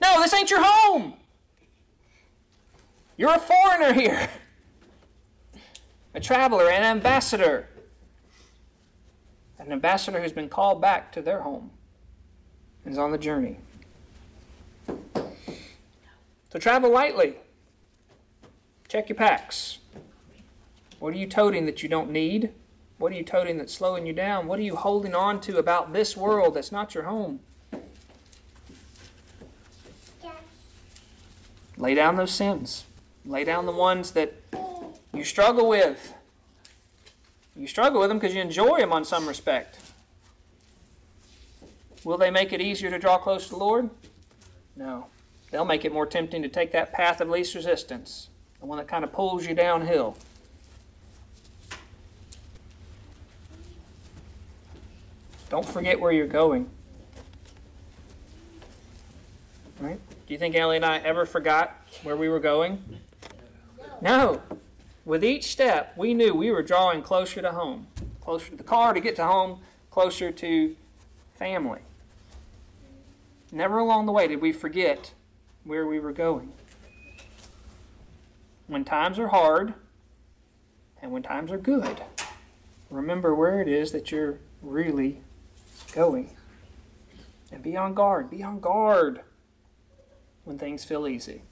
No, 0.00 0.22
this 0.22 0.32
ain't 0.32 0.50
your 0.50 0.64
home. 0.64 1.12
You're 3.18 3.34
a 3.34 3.38
foreigner 3.38 3.92
here, 3.92 4.30
a 6.14 6.20
traveler, 6.20 6.70
an 6.70 6.82
ambassador, 6.82 7.68
an 9.58 9.70
ambassador 9.70 10.22
who's 10.22 10.32
been 10.32 10.48
called 10.48 10.80
back 10.80 11.12
to 11.12 11.20
their 11.20 11.42
home 11.42 11.72
and 12.86 12.94
is 12.94 12.98
on 12.98 13.12
the 13.12 13.18
journey. 13.18 13.58
So 16.50 16.58
travel 16.58 16.90
lightly. 16.90 17.36
Check 18.88 19.08
your 19.08 19.16
packs. 19.16 19.78
What 20.98 21.12
are 21.12 21.18
you 21.18 21.26
toting 21.26 21.66
that 21.66 21.82
you 21.82 21.88
don't 21.88 22.10
need? 22.10 22.50
What 22.98 23.12
are 23.12 23.16
you 23.16 23.24
toting 23.24 23.58
that's 23.58 23.74
slowing 23.74 24.06
you 24.06 24.12
down? 24.12 24.46
What 24.46 24.58
are 24.58 24.62
you 24.62 24.76
holding 24.76 25.14
on 25.14 25.40
to 25.42 25.58
about 25.58 25.92
this 25.92 26.16
world 26.16 26.54
that's 26.54 26.72
not 26.72 26.94
your 26.94 27.04
home? 27.04 27.40
Lay 31.76 31.94
down 31.94 32.16
those 32.16 32.32
sins. 32.32 32.84
Lay 33.26 33.44
down 33.44 33.66
the 33.66 33.72
ones 33.72 34.12
that 34.12 34.32
you 35.12 35.24
struggle 35.24 35.68
with. 35.68 36.14
You 37.54 37.66
struggle 37.66 38.00
with 38.00 38.08
them 38.08 38.18
because 38.18 38.34
you 38.34 38.40
enjoy 38.40 38.78
them 38.78 38.92
on 38.92 39.04
some 39.04 39.26
respect. 39.26 39.78
Will 42.04 42.16
they 42.16 42.30
make 42.30 42.52
it 42.52 42.60
easier 42.60 42.90
to 42.90 42.98
draw 42.98 43.18
close 43.18 43.44
to 43.44 43.50
the 43.50 43.56
Lord? 43.56 43.90
No. 44.76 45.06
They'll 45.50 45.64
make 45.64 45.84
it 45.84 45.92
more 45.92 46.06
tempting 46.06 46.42
to 46.42 46.48
take 46.48 46.72
that 46.72 46.92
path 46.92 47.20
of 47.20 47.28
least 47.28 47.54
resistance, 47.54 48.28
the 48.60 48.66
one 48.66 48.78
that 48.78 48.88
kind 48.88 49.04
of 49.04 49.12
pulls 49.12 49.46
you 49.46 49.54
downhill. 49.54 50.16
Don't 55.48 55.66
forget 55.66 56.00
where 56.00 56.12
you're 56.12 56.26
going. 56.26 56.68
Right? 59.80 60.00
Do 60.26 60.34
you 60.34 60.38
think 60.38 60.56
Ellie 60.56 60.76
and 60.76 60.84
I 60.84 60.98
ever 60.98 61.24
forgot 61.24 61.80
where 62.02 62.16
we 62.16 62.28
were 62.28 62.40
going? 62.40 62.82
No. 64.00 64.42
With 65.04 65.24
each 65.24 65.44
step, 65.44 65.96
we 65.96 66.14
knew 66.14 66.34
we 66.34 66.50
were 66.50 66.62
drawing 66.62 67.00
closer 67.00 67.40
to 67.40 67.52
home, 67.52 67.86
closer 68.20 68.50
to 68.50 68.56
the 68.56 68.64
car 68.64 68.92
to 68.92 69.00
get 69.00 69.14
to 69.16 69.24
home, 69.24 69.60
closer 69.90 70.32
to 70.32 70.74
family. 71.34 71.80
Never 73.52 73.78
along 73.78 74.06
the 74.06 74.12
way 74.12 74.26
did 74.26 74.40
we 74.40 74.52
forget 74.52 75.12
where 75.64 75.86
we 75.86 76.00
were 76.00 76.12
going. 76.12 76.52
When 78.66 78.84
times 78.84 79.18
are 79.18 79.28
hard 79.28 79.74
and 81.00 81.12
when 81.12 81.22
times 81.22 81.52
are 81.52 81.58
good, 81.58 82.02
remember 82.90 83.34
where 83.34 83.60
it 83.60 83.68
is 83.68 83.92
that 83.92 84.10
you're 84.10 84.38
really 84.60 85.20
going. 85.92 86.30
And 87.52 87.62
be 87.62 87.76
on 87.76 87.94
guard. 87.94 88.30
Be 88.30 88.42
on 88.42 88.58
guard 88.58 89.20
when 90.44 90.58
things 90.58 90.84
feel 90.84 91.06
easy. 91.06 91.42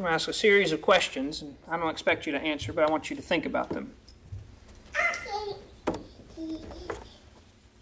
I'm 0.00 0.04
going 0.04 0.12
to 0.12 0.14
ask 0.14 0.28
a 0.28 0.32
series 0.32 0.72
of 0.72 0.80
questions, 0.80 1.42
and 1.42 1.56
I 1.68 1.76
don't 1.76 1.90
expect 1.90 2.24
you 2.24 2.32
to 2.32 2.40
answer, 2.40 2.72
but 2.72 2.88
I 2.88 2.90
want 2.90 3.10
you 3.10 3.16
to 3.16 3.20
think 3.20 3.44
about 3.44 3.68
them. 3.68 3.92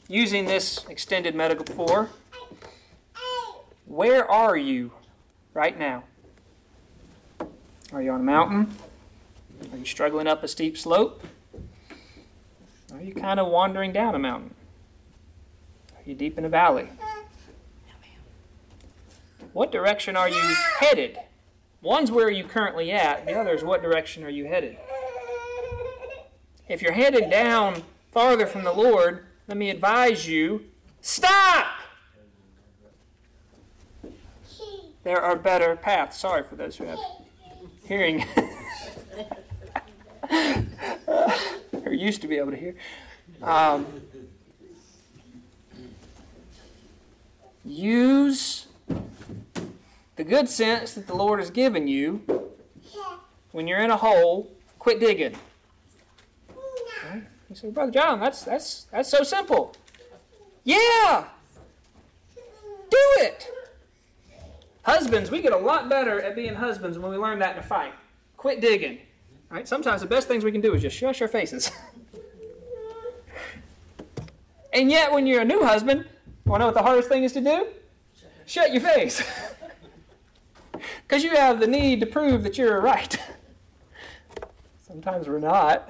Using 0.09 0.47
this 0.47 0.85
extended 0.89 1.37
metaphor, 1.37 2.11
where 3.87 4.29
are 4.29 4.57
you 4.57 4.91
right 5.55 5.79
now? 5.79 6.03
Are 7.93 8.03
you 8.03 8.11
on 8.11 8.19
a 8.19 8.25
mountain? 8.25 8.75
Are 9.71 9.79
you 9.79 9.87
struggling 9.87 10.27
up 10.27 10.43
a 10.43 10.49
steep 10.49 10.77
slope? 10.77 11.25
Are 12.93 13.01
you 13.01 13.15
kind 13.15 13.39
of 13.39 13.47
wandering 13.47 13.93
down 13.93 14.17
a 14.17 14.19
mountain? 14.19 14.57
Are 15.95 16.03
you 16.05 16.17
deep 16.17 16.37
in 16.37 16.45
a 16.45 16.49
valley? 16.49 16.89
What 19.53 19.71
direction 19.71 20.17
are 20.17 20.29
you 20.29 20.43
headed? 20.81 21.21
One's 21.81 22.11
where 22.11 22.27
are 22.27 22.31
you 22.31 22.45
currently 22.45 22.91
at, 22.91 23.25
the 23.27 23.35
other 23.35 23.55
is 23.55 23.63
what 23.63 23.83
direction 23.83 24.25
are 24.25 24.31
you 24.31 24.47
headed? 24.47 24.77
If 26.69 26.83
you're 26.83 26.93
headed 26.93 27.31
down 27.31 27.83
farther 28.13 28.47
from 28.47 28.65
the 28.65 28.73
Lord, 28.73 29.27
let 29.47 29.57
me 29.57 29.71
advise 29.71 30.29
you 30.29 30.65
stop! 31.01 31.67
There 35.05 35.23
are 35.23 35.37
better 35.37 35.77
paths. 35.77 36.19
Sorry 36.19 36.43
for 36.43 36.57
those 36.57 36.77
who 36.77 36.85
have 36.85 36.99
hearing. 37.87 38.27
or 41.83 41.93
used 41.93 42.21
to 42.21 42.29
be 42.29 42.37
able 42.37 42.51
to 42.51 42.57
hear. 42.57 42.75
Um, 43.43 43.87
use 47.65 48.68
the 50.19 50.25
good 50.25 50.49
sense 50.49 50.95
that 50.95 51.07
the 51.07 51.15
Lord 51.15 51.39
has 51.39 51.49
given 51.49 51.87
you, 51.87 52.21
when 53.53 53.69
you're 53.69 53.79
in 53.79 53.93
a 53.93 53.97
hole, 53.97 54.51
quit 54.81 54.99
digging. 54.99 55.37
Right? 57.09 57.23
You 57.49 57.55
say, 57.55 57.71
Brother 57.71 57.93
John, 57.93 58.19
that's 58.19 58.43
that's 58.43 58.89
that's 58.91 59.09
so 59.09 59.23
simple. 59.23 59.77
Yeah. 60.65 61.27
Do 62.91 62.99
it. 63.21 63.49
Husbands, 64.83 65.31
we 65.31 65.41
get 65.41 65.53
a 65.53 65.57
lot 65.57 65.89
better 65.89 66.21
at 66.21 66.35
being 66.35 66.57
husbands 66.57 66.99
when 66.99 67.13
we 67.13 67.17
learn 67.17 67.39
that 67.39 67.53
in 67.53 67.61
a 67.61 67.63
fight. 67.63 67.93
Quit 68.37 68.61
digging. 68.61 68.99
Right? 69.51 69.69
Sometimes 69.69 70.01
the 70.01 70.09
best 70.09 70.27
things 70.27 70.43
we 70.43 70.51
can 70.51 70.61
do 70.61 70.75
is 70.75 70.83
just 70.83 70.97
shush 70.97 71.23
our 71.23 71.29
faces. 71.29 71.71
and 74.73 74.91
yet, 74.91 75.13
when 75.13 75.29
you're 75.29 75.43
a 75.43 75.45
new 75.45 75.63
husband, 75.63 76.07
want 76.45 76.59
to 76.59 76.59
know 76.59 76.67
what 76.67 76.75
the 76.75 76.83
hardest 76.83 77.09
thing 77.09 77.23
is 77.23 77.33
to 77.35 77.41
do? 77.41 77.69
Shut 78.47 78.73
your 78.73 78.83
face. 78.83 79.23
Because 81.09 81.25
you 81.25 81.31
have 81.31 81.59
the 81.59 81.67
need 81.67 82.01
to 82.01 82.07
prove 82.07 82.43
that 82.43 82.59
you're 82.59 82.83
right. 82.83 83.19
sometimes 84.87 85.27
we're 85.27 85.39
not. 85.39 85.89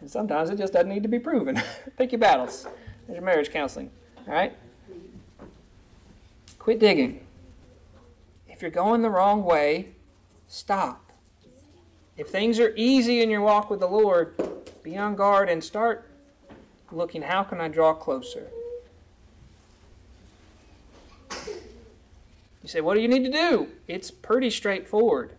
And 0.00 0.10
sometimes 0.10 0.50
it 0.50 0.58
just 0.58 0.72
doesn't 0.72 0.88
need 0.88 1.04
to 1.04 1.08
be 1.08 1.20
proven. 1.20 1.62
Pick 1.96 2.10
your 2.10 2.18
battles. 2.18 2.66
There's 3.06 3.16
your 3.16 3.24
marriage 3.24 3.50
counseling. 3.50 3.88
All 4.26 4.34
right? 4.34 4.52
Quit 6.58 6.80
digging. 6.80 7.24
If 8.48 8.62
you're 8.62 8.70
going 8.72 9.02
the 9.02 9.10
wrong 9.10 9.44
way, 9.44 9.90
stop. 10.48 11.12
If 12.16 12.28
things 12.28 12.58
are 12.58 12.74
easy 12.76 13.22
in 13.22 13.30
your 13.30 13.42
walk 13.42 13.70
with 13.70 13.78
the 13.78 13.86
Lord, 13.86 14.34
be 14.82 14.96
on 14.96 15.14
guard 15.14 15.48
and 15.48 15.62
start 15.62 16.10
looking 16.90 17.22
how 17.22 17.44
can 17.44 17.60
I 17.60 17.68
draw 17.68 17.94
closer? 17.94 18.50
You 22.62 22.68
say, 22.68 22.80
what 22.80 22.94
do 22.94 23.00
you 23.00 23.08
need 23.08 23.24
to 23.24 23.30
do? 23.30 23.68
It's 23.88 24.10
pretty 24.10 24.50
straightforward. 24.50 25.34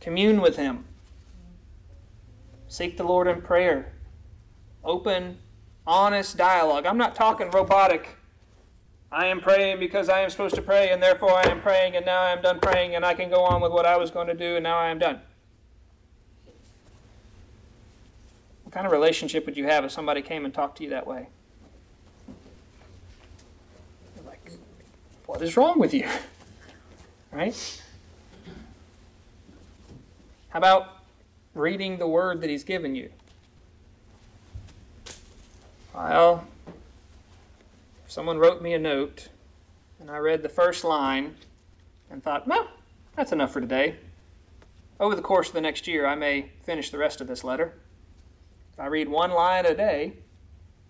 Commune 0.00 0.40
with 0.40 0.56
Him. 0.56 0.84
Seek 2.68 2.96
the 2.96 3.04
Lord 3.04 3.26
in 3.26 3.42
prayer. 3.42 3.92
Open, 4.84 5.38
honest 5.86 6.36
dialogue. 6.36 6.86
I'm 6.86 6.98
not 6.98 7.14
talking 7.14 7.50
robotic 7.50 8.16
I 9.10 9.26
am 9.26 9.40
praying 9.40 9.78
because 9.78 10.08
I 10.08 10.20
am 10.20 10.30
supposed 10.30 10.56
to 10.56 10.62
pray, 10.62 10.90
and 10.90 11.02
therefore 11.02 11.32
I 11.32 11.48
am 11.48 11.60
praying, 11.60 11.96
and 11.96 12.04
now 12.04 12.20
I 12.20 12.32
am 12.32 12.42
done 12.42 12.58
praying, 12.58 12.96
and 12.96 13.04
I 13.04 13.14
can 13.14 13.30
go 13.30 13.44
on 13.44 13.62
with 13.62 13.72
what 13.72 13.86
I 13.86 13.96
was 13.96 14.10
going 14.10 14.26
to 14.26 14.34
do, 14.34 14.56
and 14.56 14.64
now 14.64 14.76
I 14.78 14.88
am 14.88 14.98
done. 14.98 15.20
What 18.64 18.74
kind 18.74 18.84
of 18.84 18.92
relationship 18.92 19.46
would 19.46 19.56
you 19.56 19.64
have 19.64 19.84
if 19.84 19.92
somebody 19.92 20.22
came 20.22 20.44
and 20.44 20.52
talked 20.52 20.78
to 20.78 20.84
you 20.84 20.90
that 20.90 21.06
way? 21.06 21.28
You're 24.16 24.26
like, 24.26 24.50
what 25.26 25.42
is 25.42 25.56
wrong 25.56 25.78
with 25.78 25.92
you? 25.92 26.08
Right? 27.32 27.82
How 30.48 30.58
about 30.58 30.88
reading 31.54 31.98
the 31.98 32.06
word 32.06 32.40
that 32.40 32.48
he's 32.48 32.64
given 32.64 32.94
you? 32.94 33.10
Well, 35.94 36.46
if 38.04 38.12
someone 38.12 38.38
wrote 38.38 38.62
me 38.62 38.72
a 38.74 38.78
note 38.78 39.28
and 40.00 40.10
I 40.10 40.18
read 40.18 40.42
the 40.42 40.48
first 40.48 40.84
line 40.84 41.36
and 42.10 42.22
thought, 42.22 42.46
well, 42.46 42.68
that's 43.16 43.32
enough 43.32 43.52
for 43.52 43.60
today. 43.60 43.96
Over 45.00 45.14
the 45.14 45.22
course 45.22 45.48
of 45.48 45.54
the 45.54 45.60
next 45.60 45.86
year, 45.86 46.06
I 46.06 46.14
may 46.14 46.50
finish 46.62 46.90
the 46.90 46.98
rest 46.98 47.20
of 47.20 47.26
this 47.26 47.44
letter. 47.44 47.74
If 48.72 48.80
I 48.80 48.86
read 48.86 49.08
one 49.08 49.30
line 49.30 49.66
a 49.66 49.74
day, 49.74 50.14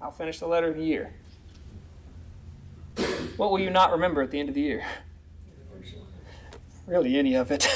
I'll 0.00 0.10
finish 0.10 0.38
the 0.38 0.46
letter 0.46 0.72
in 0.72 0.80
a 0.80 0.84
year. 0.84 1.14
What 3.36 3.50
will 3.50 3.58
you 3.58 3.70
not 3.70 3.92
remember 3.92 4.22
at 4.22 4.30
the 4.30 4.40
end 4.40 4.48
of 4.48 4.54
the 4.54 4.60
year? 4.60 4.84
Really, 6.86 7.18
any 7.18 7.34
of 7.34 7.50
it. 7.50 7.68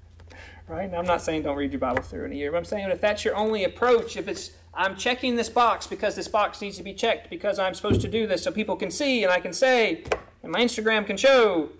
right? 0.68 0.90
Now, 0.90 0.98
I'm 0.98 1.06
not 1.06 1.22
saying 1.22 1.42
don't 1.42 1.56
read 1.56 1.72
your 1.72 1.80
Bible 1.80 2.02
through 2.02 2.24
in 2.24 2.32
a 2.32 2.34
year, 2.34 2.50
but 2.50 2.58
I'm 2.58 2.64
saying 2.64 2.88
if 2.90 3.00
that's 3.00 3.24
your 3.24 3.36
only 3.36 3.64
approach, 3.64 4.16
if 4.16 4.26
it's 4.26 4.52
I'm 4.74 4.96
checking 4.96 5.36
this 5.36 5.48
box 5.48 5.86
because 5.86 6.14
this 6.14 6.28
box 6.28 6.60
needs 6.60 6.76
to 6.76 6.82
be 6.82 6.94
checked 6.94 7.30
because 7.30 7.58
I'm 7.58 7.74
supposed 7.74 8.00
to 8.02 8.08
do 8.08 8.26
this 8.26 8.44
so 8.44 8.52
people 8.52 8.76
can 8.76 8.90
see 8.90 9.24
and 9.24 9.32
I 9.32 9.40
can 9.40 9.52
say, 9.52 10.04
and 10.42 10.52
my 10.52 10.60
Instagram 10.60 11.06
can 11.06 11.16
show 11.16 11.70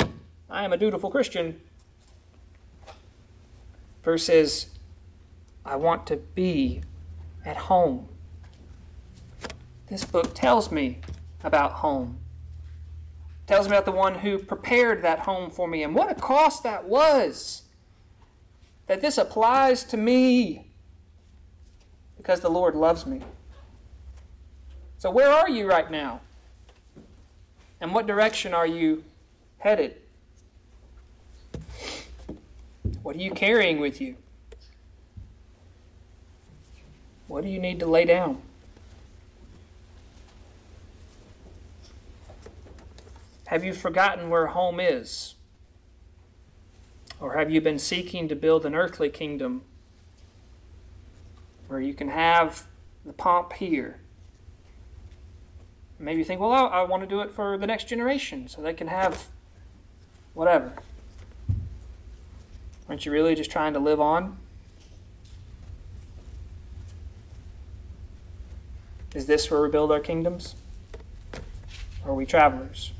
I 0.50 0.64
am 0.64 0.72
a 0.72 0.76
dutiful 0.76 1.10
Christian. 1.10 1.60
Versus, 4.02 4.68
I 5.64 5.76
want 5.76 6.06
to 6.06 6.16
be 6.16 6.82
at 7.44 7.56
home. 7.56 8.08
This 9.88 10.04
book 10.04 10.34
tells 10.34 10.72
me 10.72 11.00
about 11.44 11.72
home. 11.72 12.18
Tells 13.48 13.66
me 13.66 13.74
about 13.74 13.86
the 13.86 13.92
one 13.92 14.14
who 14.14 14.38
prepared 14.38 15.00
that 15.02 15.20
home 15.20 15.50
for 15.50 15.66
me 15.66 15.82
and 15.82 15.94
what 15.94 16.12
a 16.12 16.14
cost 16.14 16.62
that 16.64 16.84
was. 16.84 17.62
That 18.88 19.00
this 19.00 19.16
applies 19.16 19.84
to 19.84 19.96
me 19.96 20.66
because 22.18 22.40
the 22.40 22.50
Lord 22.50 22.74
loves 22.74 23.06
me. 23.06 23.22
So, 24.98 25.10
where 25.10 25.30
are 25.30 25.48
you 25.48 25.66
right 25.66 25.90
now? 25.90 26.20
And 27.80 27.94
what 27.94 28.06
direction 28.06 28.52
are 28.52 28.66
you 28.66 29.02
headed? 29.56 29.96
What 33.02 33.16
are 33.16 33.20
you 33.20 33.30
carrying 33.30 33.80
with 33.80 33.98
you? 33.98 34.16
What 37.28 37.44
do 37.44 37.48
you 37.48 37.58
need 37.58 37.80
to 37.80 37.86
lay 37.86 38.04
down? 38.04 38.42
Have 43.48 43.64
you 43.64 43.72
forgotten 43.72 44.28
where 44.28 44.48
home 44.48 44.78
is? 44.78 45.34
Or 47.18 47.38
have 47.38 47.50
you 47.50 47.62
been 47.62 47.78
seeking 47.78 48.28
to 48.28 48.36
build 48.36 48.66
an 48.66 48.74
earthly 48.74 49.08
kingdom 49.08 49.62
where 51.66 51.80
you 51.80 51.94
can 51.94 52.08
have 52.08 52.66
the 53.06 53.14
pomp 53.14 53.54
here? 53.54 54.00
Maybe 55.98 56.18
you 56.18 56.26
think, 56.26 56.42
well, 56.42 56.52
I, 56.52 56.66
I 56.66 56.82
want 56.82 57.02
to 57.02 57.08
do 57.08 57.20
it 57.20 57.32
for 57.32 57.56
the 57.56 57.66
next 57.66 57.88
generation 57.88 58.48
so 58.48 58.60
they 58.60 58.74
can 58.74 58.88
have 58.88 59.28
whatever. 60.34 60.74
Aren't 62.86 63.06
you 63.06 63.12
really 63.12 63.34
just 63.34 63.50
trying 63.50 63.72
to 63.72 63.80
live 63.80 63.98
on? 63.98 64.36
Is 69.14 69.24
this 69.24 69.50
where 69.50 69.62
we 69.62 69.70
build 69.70 69.90
our 69.90 70.00
kingdoms? 70.00 70.54
Or 72.04 72.10
are 72.10 72.14
we 72.14 72.26
travelers? 72.26 72.92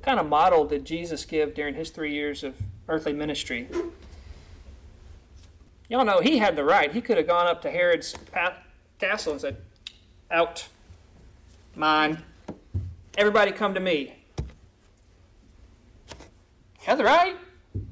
What 0.00 0.06
kind 0.06 0.20
of 0.20 0.30
model 0.30 0.64
did 0.64 0.86
Jesus 0.86 1.26
give 1.26 1.52
during 1.52 1.74
his 1.74 1.90
three 1.90 2.14
years 2.14 2.42
of 2.42 2.56
earthly 2.88 3.12
ministry? 3.12 3.68
Y'all 5.90 6.06
know 6.06 6.20
he 6.20 6.38
had 6.38 6.56
the 6.56 6.64
right. 6.64 6.90
He 6.90 7.02
could 7.02 7.18
have 7.18 7.26
gone 7.26 7.46
up 7.46 7.60
to 7.62 7.70
Herod's 7.70 8.14
castle 8.98 9.32
and 9.32 9.40
said, 9.42 9.58
Out. 10.30 10.68
Mine. 11.76 12.22
Everybody 13.18 13.52
come 13.52 13.74
to 13.74 13.80
me. 13.80 14.14
He 16.78 16.86
had 16.86 16.96
the 16.96 17.04
right. 17.04 17.36
Is 17.74 17.82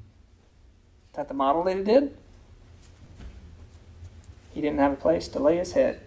that 1.12 1.28
the 1.28 1.34
model 1.34 1.62
that 1.64 1.76
he 1.76 1.82
did? 1.82 2.16
He 4.54 4.62
didn't 4.62 4.78
have 4.78 4.92
a 4.92 4.96
place 4.96 5.28
to 5.28 5.38
lay 5.38 5.58
his 5.58 5.72
head. 5.72 6.00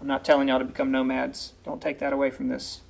I'm 0.00 0.08
not 0.08 0.24
telling 0.24 0.48
y'all 0.48 0.58
to 0.58 0.64
become 0.64 0.90
nomads. 0.90 1.52
Don't 1.64 1.80
take 1.80 2.00
that 2.00 2.12
away 2.12 2.30
from 2.30 2.48
this. 2.48 2.80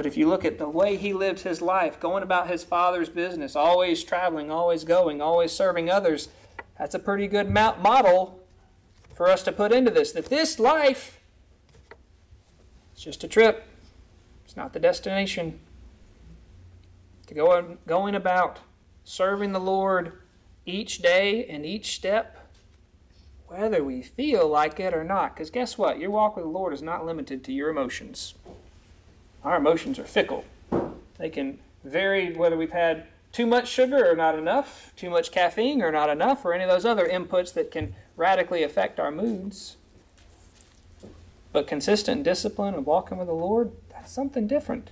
But 0.00 0.06
if 0.06 0.16
you 0.16 0.30
look 0.30 0.46
at 0.46 0.56
the 0.56 0.66
way 0.66 0.96
he 0.96 1.12
lived 1.12 1.40
his 1.40 1.60
life, 1.60 2.00
going 2.00 2.22
about 2.22 2.48
his 2.48 2.64
father's 2.64 3.10
business, 3.10 3.54
always 3.54 4.02
traveling, 4.02 4.50
always 4.50 4.82
going, 4.82 5.20
always 5.20 5.52
serving 5.52 5.90
others, 5.90 6.30
that's 6.78 6.94
a 6.94 6.98
pretty 6.98 7.28
good 7.28 7.50
model 7.50 8.40
for 9.14 9.28
us 9.28 9.42
to 9.42 9.52
put 9.52 9.72
into 9.72 9.90
this. 9.90 10.12
That 10.12 10.30
this 10.30 10.58
life 10.58 11.20
is 12.96 13.02
just 13.02 13.24
a 13.24 13.28
trip, 13.28 13.66
it's 14.42 14.56
not 14.56 14.72
the 14.72 14.80
destination. 14.80 15.60
To 17.26 17.34
go 17.34 17.76
going 17.86 18.14
about 18.14 18.60
serving 19.04 19.52
the 19.52 19.60
Lord 19.60 20.14
each 20.64 21.02
day 21.02 21.44
and 21.44 21.66
each 21.66 21.94
step, 21.94 22.48
whether 23.48 23.84
we 23.84 24.00
feel 24.00 24.48
like 24.48 24.80
it 24.80 24.94
or 24.94 25.04
not. 25.04 25.34
Because 25.34 25.50
guess 25.50 25.76
what? 25.76 25.98
Your 25.98 26.10
walk 26.10 26.36
with 26.36 26.46
the 26.46 26.50
Lord 26.50 26.72
is 26.72 26.80
not 26.80 27.04
limited 27.04 27.44
to 27.44 27.52
your 27.52 27.68
emotions. 27.68 28.32
Our 29.44 29.56
emotions 29.56 29.98
are 29.98 30.04
fickle. 30.04 30.44
They 31.18 31.30
can 31.30 31.58
vary 31.84 32.32
whether 32.32 32.56
we've 32.56 32.72
had 32.72 33.06
too 33.32 33.46
much 33.46 33.68
sugar 33.68 34.10
or 34.10 34.16
not 34.16 34.38
enough, 34.38 34.92
too 34.96 35.08
much 35.08 35.30
caffeine 35.30 35.82
or 35.82 35.92
not 35.92 36.10
enough, 36.10 36.44
or 36.44 36.52
any 36.52 36.64
of 36.64 36.70
those 36.70 36.84
other 36.84 37.06
inputs 37.06 37.54
that 37.54 37.70
can 37.70 37.94
radically 38.16 38.62
affect 38.62 39.00
our 39.00 39.10
moods. 39.10 39.76
But 41.52 41.66
consistent 41.66 42.22
discipline 42.22 42.74
and 42.74 42.84
walking 42.84 43.18
with 43.18 43.28
the 43.28 43.34
Lord, 43.34 43.72
that's 43.90 44.12
something 44.12 44.46
different. 44.46 44.90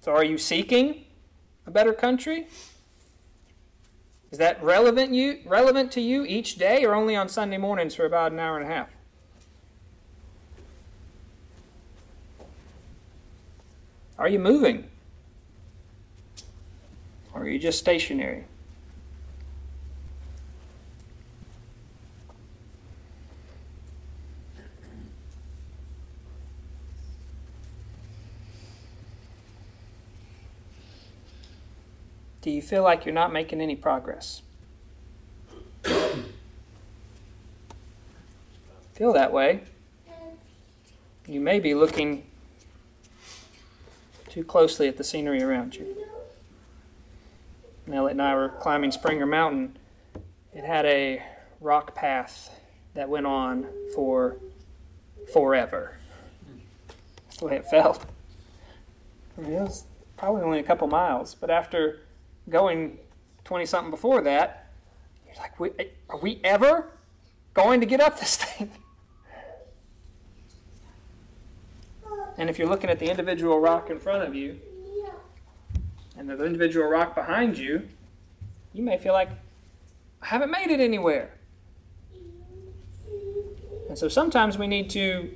So, 0.00 0.12
are 0.12 0.24
you 0.24 0.38
seeking 0.38 1.04
a 1.66 1.70
better 1.70 1.92
country? 1.92 2.46
Is 4.30 4.38
that 4.38 4.62
relevant 4.62 5.14
you 5.14 5.40
relevant 5.46 5.92
to 5.92 6.00
you 6.00 6.24
each 6.24 6.56
day 6.56 6.84
or 6.84 6.94
only 6.94 7.16
on 7.16 7.28
Sunday 7.28 7.56
mornings 7.56 7.94
for 7.94 8.04
about 8.04 8.32
an 8.32 8.38
hour 8.38 8.58
and 8.58 8.70
a 8.70 8.74
half? 8.74 8.93
Are 14.24 14.28
you 14.28 14.38
moving? 14.38 14.88
Or 17.34 17.42
are 17.42 17.46
you 17.46 17.58
just 17.58 17.78
stationary? 17.78 18.44
Do 32.40 32.50
you 32.50 32.62
feel 32.62 32.82
like 32.82 33.04
you're 33.04 33.12
not 33.12 33.30
making 33.30 33.60
any 33.60 33.76
progress? 33.76 34.40
feel 38.94 39.12
that 39.12 39.34
way? 39.34 39.64
You 41.26 41.40
may 41.40 41.60
be 41.60 41.74
looking 41.74 42.24
too 44.34 44.42
closely 44.42 44.88
at 44.88 44.96
the 44.96 45.04
scenery 45.04 45.40
around 45.40 45.76
you. 45.76 45.96
Nellie 47.86 48.10
and 48.10 48.20
I 48.20 48.34
were 48.34 48.48
climbing 48.48 48.90
Springer 48.90 49.26
Mountain. 49.26 49.76
It 50.52 50.64
had 50.64 50.84
a 50.86 51.22
rock 51.60 51.94
path 51.94 52.50
that 52.94 53.08
went 53.08 53.26
on 53.26 53.68
for 53.94 54.38
forever. 55.32 55.98
That's 57.26 57.36
the 57.36 57.44
way 57.46 57.56
it 57.56 57.66
felt. 57.66 58.04
I 59.38 59.42
mean, 59.42 59.52
it 59.52 59.60
was 59.60 59.84
probably 60.16 60.42
only 60.42 60.58
a 60.58 60.64
couple 60.64 60.88
miles, 60.88 61.36
but 61.36 61.48
after 61.48 62.00
going 62.48 62.98
20 63.44 63.66
something 63.66 63.92
before 63.92 64.20
that, 64.22 64.72
you're 65.26 65.36
like, 65.36 65.86
are 66.10 66.18
we 66.18 66.40
ever 66.42 66.90
going 67.52 67.78
to 67.78 67.86
get 67.86 68.00
up 68.00 68.18
this 68.18 68.36
thing? 68.36 68.72
And 72.36 72.50
if 72.50 72.58
you're 72.58 72.68
looking 72.68 72.90
at 72.90 72.98
the 72.98 73.08
individual 73.08 73.60
rock 73.60 73.90
in 73.90 73.98
front 73.98 74.24
of 74.26 74.34
you 74.34 74.58
and 76.16 76.28
the 76.28 76.44
individual 76.44 76.86
rock 76.86 77.14
behind 77.14 77.56
you, 77.56 77.88
you 78.72 78.82
may 78.82 78.98
feel 78.98 79.12
like, 79.12 79.30
I 80.20 80.26
haven't 80.26 80.50
made 80.50 80.70
it 80.70 80.80
anywhere. 80.80 81.30
And 83.88 83.98
so 83.98 84.08
sometimes 84.08 84.58
we 84.58 84.66
need 84.66 84.90
to 84.90 85.34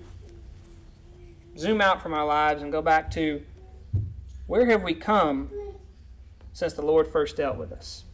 zoom 1.57 1.81
out 1.81 2.03
from 2.03 2.15
our 2.15 2.27
lives 2.27 2.63
and 2.63 2.73
go 2.73 2.83
back 2.83 3.11
to 3.13 3.43
where 4.47 4.67
have 4.67 4.83
we 4.83 4.95
come 4.95 5.51
since 6.53 6.73
the 6.73 6.83
Lord 6.83 7.07
first 7.07 7.37
dealt 7.37 7.57
with 7.57 7.71
us? 7.71 8.05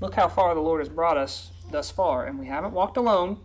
Look 0.00 0.14
how 0.14 0.28
far 0.28 0.54
the 0.54 0.60
Lord 0.60 0.80
has 0.80 0.88
brought 0.88 1.16
us 1.16 1.50
thus 1.70 1.90
far, 1.90 2.26
and 2.26 2.38
we 2.38 2.46
haven't 2.46 2.72
walked 2.72 2.96
alone. 2.96 3.38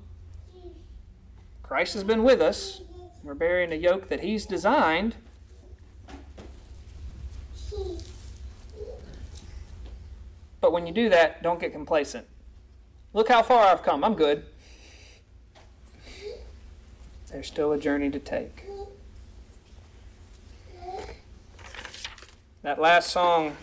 Christ 1.71 1.93
has 1.93 2.03
been 2.03 2.23
with 2.23 2.41
us. 2.41 2.81
We're 3.23 3.33
bearing 3.33 3.71
a 3.71 3.77
yoke 3.77 4.09
that 4.09 4.19
He's 4.19 4.45
designed. 4.45 5.15
But 10.59 10.73
when 10.73 10.85
you 10.85 10.91
do 10.91 11.07
that, 11.07 11.41
don't 11.41 11.61
get 11.61 11.71
complacent. 11.71 12.27
Look 13.13 13.29
how 13.29 13.41
far 13.41 13.67
I've 13.67 13.83
come. 13.83 14.03
I'm 14.03 14.15
good. 14.15 14.43
There's 17.31 17.47
still 17.47 17.71
a 17.71 17.79
journey 17.79 18.09
to 18.09 18.19
take. 18.19 18.65
That 22.63 22.81
last 22.81 23.11
song 23.11 23.55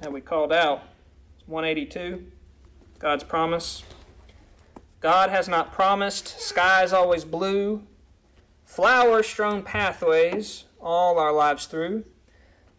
that 0.00 0.12
we 0.12 0.20
called 0.20 0.52
out, 0.52 0.82
182, 1.46 2.26
God's 2.98 3.22
promise. 3.22 3.84
God 5.02 5.30
has 5.30 5.48
not 5.48 5.72
promised 5.72 6.40
skies 6.40 6.92
always 6.92 7.24
blue, 7.24 7.82
flower 8.64 9.24
strewn 9.24 9.64
pathways 9.64 10.64
all 10.80 11.18
our 11.18 11.32
lives 11.32 11.66
through. 11.66 12.04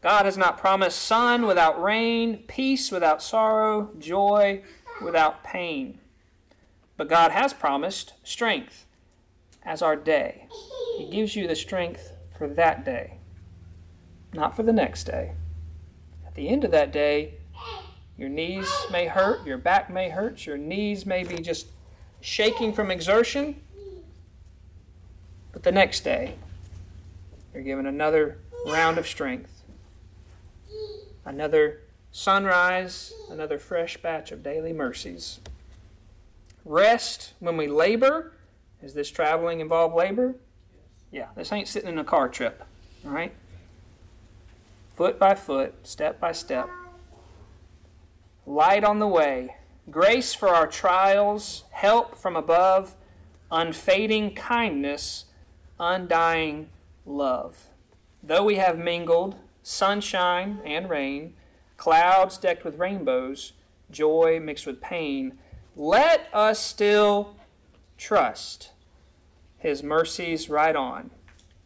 God 0.01 0.23
has 0.23 0.37
not 0.37 0.57
promised 0.57 0.99
sun 0.99 1.45
without 1.45 1.81
rain, 1.81 2.37
peace 2.47 2.91
without 2.91 3.21
sorrow, 3.21 3.91
joy 3.99 4.63
without 5.01 5.43
pain. 5.43 5.99
But 6.95 7.09
God 7.09 7.31
has 7.31 7.53
promised 7.53 8.13
strength 8.23 8.85
as 9.63 9.81
our 9.81 9.97
day. 9.97 10.47
He 10.97 11.09
gives 11.09 11.35
you 11.35 11.45
the 11.45 11.55
strength 11.57 12.13
for 12.37 12.47
that 12.47 12.85
day, 12.85 13.17
not 14.33 14.55
for 14.55 14.63
the 14.63 14.71
next 14.71 15.03
day. 15.03 15.33
At 16.25 16.35
the 16.35 16.47
end 16.47 16.63
of 16.63 16.71
that 16.71 16.93
day, 16.93 17.33
your 18.17 18.29
knees 18.29 18.69
may 18.91 19.07
hurt, 19.07 19.45
your 19.45 19.57
back 19.57 19.89
may 19.89 20.09
hurt, 20.09 20.45
your 20.45 20.57
knees 20.57 21.05
may 21.05 21.23
be 21.23 21.37
just 21.37 21.67
shaking 22.23 22.71
from 22.71 22.89
exertion. 22.89 23.53
But 25.51 25.63
the 25.63 25.73
next 25.73 26.05
day, 26.05 26.35
you're 27.53 27.63
given 27.63 27.85
another 27.85 28.39
round 28.65 28.97
of 28.97 29.05
strength, 29.05 29.61
another 31.25 31.81
sunrise, 32.11 33.13
another 33.29 33.59
fresh 33.59 33.97
batch 33.97 34.31
of 34.31 34.41
daily 34.41 34.71
mercies. 34.71 35.41
Rest 36.63 37.33
when 37.39 37.57
we 37.57 37.67
labor. 37.67 38.31
Is 38.81 38.93
this 38.93 39.11
traveling 39.11 39.59
involve 39.59 39.93
labor? 39.93 40.35
Yeah, 41.11 41.27
this 41.35 41.51
ain't 41.51 41.67
sitting 41.67 41.89
in 41.89 41.99
a 41.99 42.05
car 42.05 42.29
trip, 42.29 42.63
all 43.05 43.11
right? 43.11 43.33
Foot 44.95 45.19
by 45.19 45.35
foot, 45.35 45.73
step 45.85 46.21
by 46.21 46.31
step. 46.31 46.69
Light 48.45 48.85
on 48.85 48.99
the 48.99 49.07
way, 49.07 49.55
grace 49.89 50.33
for 50.33 50.49
our 50.49 50.67
trials, 50.67 51.63
help 51.71 52.15
from 52.15 52.35
above, 52.35 52.95
unfading 53.51 54.33
kindness, 54.33 55.25
undying 55.79 56.69
love. 57.05 57.67
Though 58.21 58.43
we 58.43 58.55
have 58.55 58.77
mingled 58.77 59.35
sunshine 59.61 60.59
and 60.65 60.89
rain, 60.89 61.33
clouds 61.77 62.37
decked 62.37 62.63
with 62.63 62.79
rainbows, 62.79 63.53
joy 63.91 64.39
mixed 64.41 64.65
with 64.65 64.81
pain, 64.81 65.37
let 65.75 66.27
us 66.33 66.59
still 66.59 67.35
trust 67.97 68.71
his 69.57 69.83
mercies 69.83 70.49
right 70.49 70.75
on 70.75 71.09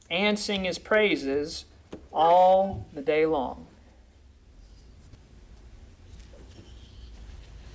and 0.09 0.37
sing 0.39 0.63
his 0.63 0.79
praises 0.79 1.65
all 2.11 2.87
the 2.93 3.01
day 3.01 3.25
long. 3.25 3.66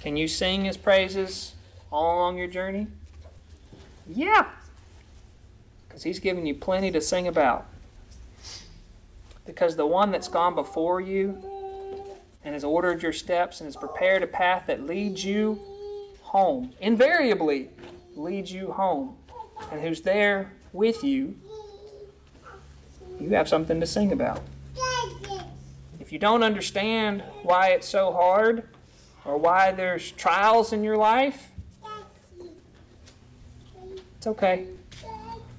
Can 0.02 0.16
you 0.16 0.26
sing 0.26 0.64
his 0.64 0.76
praises 0.76 1.54
all 1.92 2.16
along 2.16 2.36
your 2.36 2.48
journey? 2.48 2.88
Yeah. 4.08 4.48
Because 5.86 6.02
he's 6.02 6.18
given 6.18 6.44
you 6.44 6.56
plenty 6.56 6.90
to 6.90 7.00
sing 7.00 7.28
about. 7.28 7.66
Because 9.46 9.76
the 9.76 9.86
one 9.86 10.10
that's 10.10 10.26
gone 10.26 10.56
before 10.56 11.00
you 11.00 11.40
and 12.44 12.52
has 12.52 12.64
ordered 12.64 13.00
your 13.00 13.12
steps 13.12 13.60
and 13.60 13.68
has 13.68 13.76
prepared 13.76 14.24
a 14.24 14.26
path 14.26 14.64
that 14.66 14.84
leads 14.84 15.24
you 15.24 15.60
home, 16.22 16.72
invariably 16.80 17.68
leads 18.16 18.50
you 18.50 18.72
home, 18.72 19.16
and 19.70 19.80
who's 19.80 20.00
there 20.00 20.52
with 20.72 21.04
you, 21.04 21.36
you 23.20 23.30
have 23.30 23.48
something 23.48 23.78
to 23.78 23.86
sing 23.86 24.10
about. 24.10 24.42
If 26.00 26.10
you 26.10 26.18
don't 26.18 26.42
understand 26.42 27.22
why 27.44 27.68
it's 27.68 27.88
so 27.88 28.12
hard, 28.12 28.68
or 29.24 29.38
why 29.38 29.72
there's 29.72 30.10
trials 30.12 30.72
in 30.72 30.82
your 30.82 30.96
life, 30.96 31.50
it's 34.16 34.26
okay. 34.26 34.66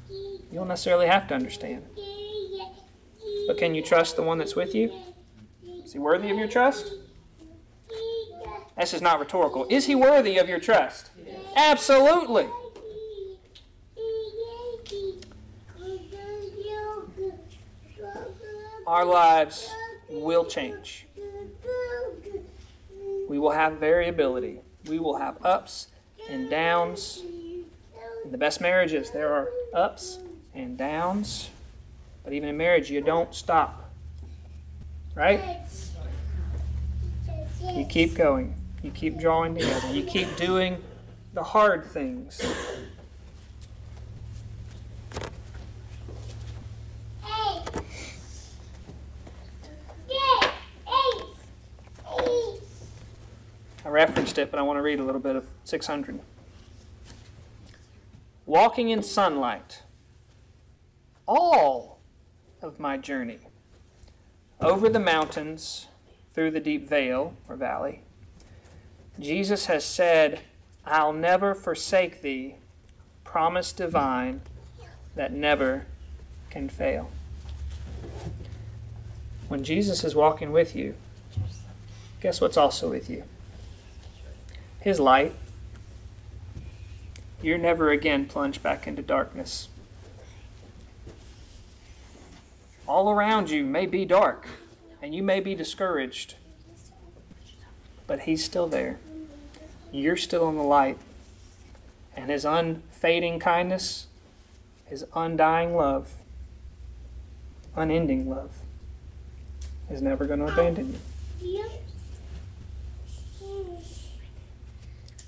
You 0.09 0.59
don't 0.59 0.68
necessarily 0.68 1.07
have 1.07 1.28
to 1.30 1.34
understand. 1.36 1.84
But 3.47 3.57
can 3.57 3.76
you 3.76 3.82
trust 3.82 4.16
the 4.16 4.24
one 4.24 4.38
that's 4.38 4.55
with 4.55 4.74
you? 4.74 4.93
Is 5.84 5.93
he 5.93 5.99
worthy 5.99 6.30
of 6.30 6.38
your 6.38 6.47
trust? 6.47 6.93
This 8.78 8.93
is 8.93 9.01
not 9.01 9.20
rhetorical. 9.20 9.68
Is 9.70 9.86
he 9.86 9.95
worthy 9.95 10.38
of 10.38 10.47
your 10.47 10.59
trust? 10.59 11.11
Absolutely. 11.55 12.47
Our 18.88 19.05
lives 19.05 19.70
will 20.09 20.45
change. 20.45 21.05
We 23.34 23.40
will 23.40 23.50
have 23.50 23.80
variability. 23.80 24.60
We 24.88 25.00
will 25.00 25.18
have 25.18 25.44
ups 25.44 25.88
and 26.30 26.52
downs. 26.52 27.24
In 28.24 28.32
the 28.32 28.38
best 28.38 28.62
marriages, 28.62 29.10
there 29.10 29.34
are 29.34 29.50
ups 29.74 30.20
and 30.54 30.78
downs. 30.78 31.50
But 32.24 32.34
even 32.34 32.48
in 32.48 32.58
marriage, 32.58 32.92
you 32.92 33.02
don't 33.02 33.34
stop. 33.34 33.92
Right? 35.16 35.42
You 37.74 37.86
keep 37.86 38.14
going. 38.14 38.54
You 38.84 38.92
keep 38.92 39.18
drawing 39.18 39.56
together. 39.56 39.92
You 39.92 40.04
keep 40.04 40.36
doing 40.36 40.78
the 41.34 41.42
hard 41.42 41.86
things. 41.86 42.40
I 53.86 53.90
it, 54.38 54.52
but 54.52 54.60
I 54.60 54.64
want 54.64 54.78
to 54.78 54.82
read 54.82 55.00
a 55.00 55.04
little 55.04 55.22
bit 55.22 55.36
of 55.36 55.48
600. 55.64 56.20
Walking 58.46 58.90
in 58.90 59.04
sunlight, 59.04 59.84
all 61.28 62.00
of 62.62 62.80
my 62.80 62.98
journey, 62.98 63.40
over 64.60 64.90
the 64.90 65.00
mountains, 65.00 65.88
through 66.34 66.52
the 66.52 66.60
deep 66.60 66.88
vale 66.88 67.36
or 67.48 67.56
valley, 67.56 68.02
Jesus 69.20 69.68
has 69.68 69.86
said, 69.86 70.42
I'll 70.86 71.14
never 71.14 71.54
forsake 71.54 72.22
thee, 72.22 72.56
promise 73.24 73.72
divine 73.72 74.42
that 75.16 75.32
never 75.32 75.86
can 76.50 76.70
fail. 76.70 77.12
When 79.48 79.64
Jesus 79.64 80.04
is 80.04 80.16
walking 80.16 80.52
with 80.52 80.76
you, 80.76 80.96
guess 82.20 82.42
what's 82.42 82.58
also 82.58 82.90
with 82.90 83.10
you? 83.10 83.24
His 84.84 85.00
light. 85.00 85.34
You're 87.42 87.58
never 87.58 87.90
again 87.90 88.26
plunged 88.26 88.62
back 88.62 88.86
into 88.86 89.02
darkness. 89.02 89.70
All 92.86 93.10
around 93.10 93.50
you 93.50 93.64
may 93.64 93.86
be 93.86 94.04
dark, 94.04 94.46
and 95.02 95.16
you 95.16 95.24
may 95.24 95.40
be 95.40 95.56
discouraged, 95.56 96.36
but 98.08 98.24
He's 98.24 98.44
still 98.44 98.68
there. 98.68 99.00
You're 99.94 100.18
still 100.18 100.50
in 100.50 100.58
the 100.58 100.64
light, 100.64 100.98
and 102.18 102.30
His 102.30 102.44
unfading 102.44 103.40
kindness, 103.40 104.08
His 104.86 105.06
undying 105.16 105.78
love, 105.78 106.12
unending 107.74 108.30
love, 108.30 108.52
is 109.90 110.02
never 110.02 110.26
going 110.26 110.40
to 110.40 110.48
abandon 110.48 110.92
you. 110.92 111.00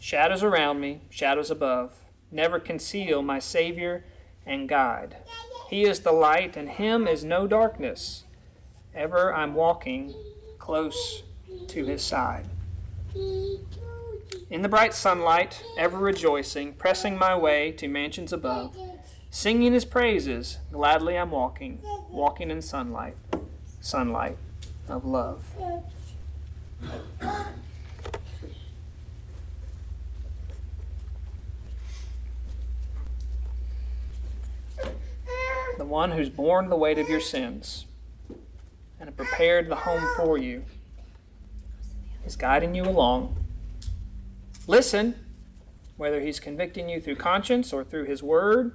Shadows 0.06 0.44
around 0.44 0.82
me, 0.82 1.02
shadows 1.10 1.50
above, 1.50 1.96
never 2.30 2.60
conceal 2.60 3.24
my 3.24 3.40
Savior 3.40 4.06
and 4.46 4.70
guide. 4.70 5.18
He 5.68 5.82
is 5.82 6.02
the 6.02 6.12
light, 6.12 6.56
and 6.56 6.70
Him 6.70 7.08
is 7.08 7.24
no 7.24 7.48
darkness. 7.48 8.24
Ever 8.94 9.34
I'm 9.34 9.56
walking 9.56 10.14
close 10.60 11.24
to 11.70 11.86
His 11.86 12.04
side. 12.04 12.46
In 13.16 14.62
the 14.62 14.70
bright 14.70 14.94
sunlight, 14.94 15.64
ever 15.76 15.98
rejoicing, 15.98 16.74
pressing 16.74 17.18
my 17.18 17.36
way 17.36 17.72
to 17.72 17.88
mansions 17.88 18.32
above, 18.32 18.78
singing 19.32 19.74
his 19.74 19.86
praises, 19.86 20.60
gladly 20.72 21.18
I'm 21.18 21.32
walking, 21.32 21.80
walking 22.12 22.52
in 22.52 22.62
sunlight, 22.62 23.18
sunlight 23.82 24.38
of 24.88 25.04
love. 25.04 25.44
The 35.86 35.92
one 35.92 36.14
who's 36.14 36.32
borne 36.32 36.70
the 36.70 36.76
weight 36.76 36.98
of 36.98 37.08
your 37.10 37.20
sins 37.20 37.86
and 39.00 39.16
prepared 39.16 39.70
the 39.70 39.76
home 39.76 40.04
for 40.18 40.36
you 40.36 40.66
is 42.26 42.36
guiding 42.36 42.74
you 42.74 42.86
along. 42.86 43.38
Listen, 44.66 45.14
whether 45.96 46.22
he's 46.22 46.40
convicting 46.40 46.90
you 46.90 47.00
through 47.00 47.18
conscience 47.18 47.72
or 47.72 47.84
through 47.84 48.06
his 48.06 48.24
word. 48.24 48.74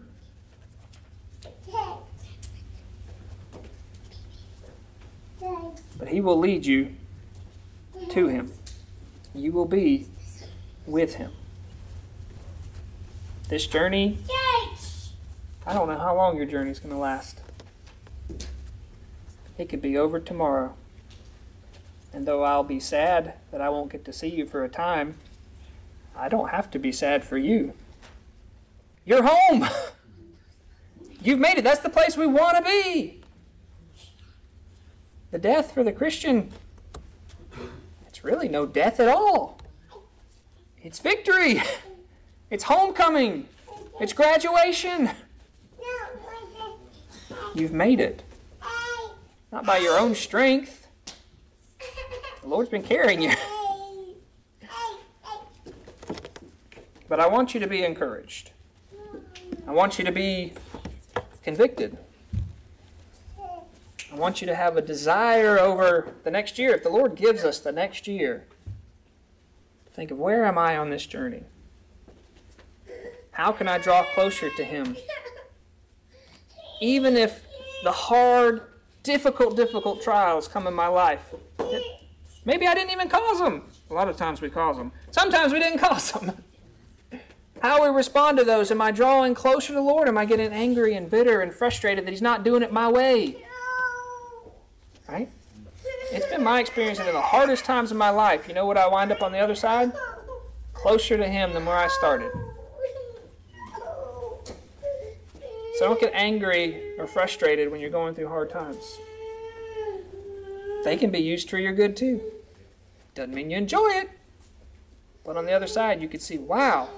But 5.99 6.07
he 6.07 6.21
will 6.21 6.39
lead 6.39 6.65
you 6.65 6.95
to 8.11 8.29
him. 8.29 8.53
You 9.35 9.51
will 9.51 9.67
be 9.67 10.07
with 10.87 11.15
him. 11.15 11.33
This 13.49 13.67
journey, 13.67 14.21
I 15.67 15.75
don't 15.75 15.89
know 15.89 15.99
how 15.99 16.17
long 16.17 16.37
your 16.37 16.47
journey 16.47 16.71
is 16.71 16.79
going 16.79 16.95
to 16.95 16.99
last. 17.01 17.41
It 19.59 19.69
could 19.69 19.83
be 19.83 19.99
over 19.99 20.19
tomorrow. 20.19 20.75
And 22.13 22.27
though 22.27 22.43
I'll 22.43 22.65
be 22.65 22.81
sad 22.81 23.35
that 23.53 23.61
I 23.61 23.69
won't 23.69 23.93
get 23.93 24.05
to 24.07 24.13
see 24.13 24.29
you 24.29 24.47
for 24.47 24.65
a 24.65 24.69
time, 24.69 25.17
I 26.17 26.29
don't 26.29 26.49
have 26.51 26.71
to 26.73 26.79
be 26.79 26.93
sad 26.93 27.25
for 27.25 27.39
you. 27.39 27.75
You're 29.05 29.23
home. 29.23 29.69
You've 31.23 31.39
made 31.39 31.59
it. 31.59 31.65
That's 31.65 31.81
the 31.81 31.91
place 31.91 32.17
we 32.17 32.27
want 32.27 32.57
to 32.57 32.63
be. 32.63 33.21
The 35.31 35.39
death 35.39 35.73
for 35.73 35.85
the 35.85 35.93
Christian, 35.93 36.51
it's 38.07 38.25
really 38.25 38.49
no 38.49 38.67
death 38.67 38.99
at 38.99 39.09
all. 39.09 39.59
It's 40.83 40.99
victory. 40.99 41.63
It's 42.51 42.65
homecoming. 42.65 43.47
It's 44.01 44.13
graduation. 44.13 45.09
You've 47.61 47.73
made 47.75 48.01
it. 48.01 48.23
Not 49.53 49.67
by 49.67 49.77
your 49.77 49.99
own 49.99 50.15
strength. 50.15 50.89
The 52.41 52.49
Lord's 52.49 52.71
been 52.71 52.83
carrying 52.83 53.21
you. 53.21 53.33
But 57.07 57.21
I 57.21 57.27
want 57.27 57.53
you 57.53 57.61
to 57.61 57.67
be 57.67 57.85
encouraged. 57.85 58.53
I 59.67 59.73
want 59.73 59.99
you 59.99 60.07
to 60.07 60.11
be 60.11 60.55
convicted. 61.43 61.99
I 63.39 64.15
want 64.15 64.41
you 64.41 64.47
to 64.47 64.55
have 64.55 64.79
a 64.79 64.83
desire 64.83 65.59
over 65.59 66.15
the 66.25 66.31
next 66.31 66.59
year. 66.59 66.75
If 66.75 66.83
the 66.83 66.89
Lord 66.89 67.15
gives 67.15 67.45
us 67.45 67.59
the 67.59 67.73
next 67.73 68.09
year, 68.09 68.47
think 69.93 70.11
of 70.11 70.17
where 70.17 70.47
am 70.47 70.57
I 70.57 70.79
on 70.79 70.89
this 70.89 71.05
journey? 71.05 71.43
How 73.33 73.53
can 73.53 73.69
I 73.69 73.77
draw 73.77 74.03
closer 74.15 74.49
to 74.49 74.65
Him? 74.65 74.97
Even 76.81 77.19
if 77.19 77.45
the 77.85 77.93
hard, 77.93 78.63
difficult, 79.03 79.57
difficult 79.57 80.03
trials 80.03 80.49
come 80.49 80.67
in 80.67 80.75
my 80.75 80.89
life, 80.89 81.35
maybe 82.45 82.67
I 82.67 82.75
didn't 82.75 82.91
even 82.91 83.09
cause 83.09 83.39
them. 83.39 83.65
A 83.91 83.95
lot 83.95 84.09
of 84.09 84.17
times 84.17 84.41
we 84.41 84.51
cause 84.51 84.77
them. 84.77 84.93
Sometimes 85.11 85.53
we 85.53 85.59
didn't 85.59 85.79
cause 85.87 86.13
them. 86.13 86.33
How 87.61 87.83
we 87.83 87.95
respond 87.95 88.39
to 88.39 88.45
those. 88.45 88.71
Am 88.71 88.81
I 88.81 88.91
drawing 88.91 89.35
closer 89.35 89.69
to 89.69 89.73
the 89.75 89.83
Lord? 89.83 90.09
Am 90.09 90.17
I 90.17 90.25
getting 90.25 90.51
angry 90.53 90.95
and 90.95 91.11
bitter 91.11 91.43
and 91.43 91.53
frustrated 91.53 92.07
that 92.07 92.11
He's 92.11 92.23
not 92.23 92.43
doing 92.43 92.63
it 92.63 92.73
my 92.73 92.89
way? 92.89 93.45
Right? 95.07 95.29
It's 96.13 96.27
been 96.27 96.43
my 96.43 96.61
experience 96.61 96.99
in 96.99 97.07
the 97.07 97.21
hardest 97.21 97.65
times 97.65 97.91
of 97.91 97.97
my 97.97 98.11
life. 98.11 98.49
You 98.49 98.55
know 98.55 98.65
what 98.65 98.79
I 98.79 98.89
wind 98.89 99.13
up 99.13 99.23
on 99.23 99.33
the 99.33 99.39
other 99.39 99.55
side? 99.55 99.93
Closer 100.73 101.19
to 101.19 101.29
Him 101.29 101.53
than 101.53 101.67
where 101.67 101.77
I 101.77 101.89
started. 101.89 102.33
So 105.81 105.87
don't 105.87 105.99
get 105.99 106.13
angry 106.13 106.93
or 106.99 107.07
frustrated 107.07 107.73
when 107.73 107.81
you're 107.81 107.89
going 107.89 108.15
through 108.15 108.29
hard 108.29 108.51
times. 108.51 108.99
They 110.85 110.99
can 110.99 111.11
be 111.11 111.21
used 111.21 111.49
for 111.49 111.57
your 111.57 111.73
good 111.73 111.97
too. 111.97 112.21
Doesn't 113.15 113.33
mean 113.33 113.49
you 113.49 113.57
enjoy 113.57 113.89
it. 113.93 114.11
But 115.25 115.39
on 115.39 115.47
the 115.47 115.53
other 115.53 115.67
side, 115.67 116.03
you 116.03 116.07
could 116.07 116.21
see, 116.21 116.37
wow, 116.37 116.91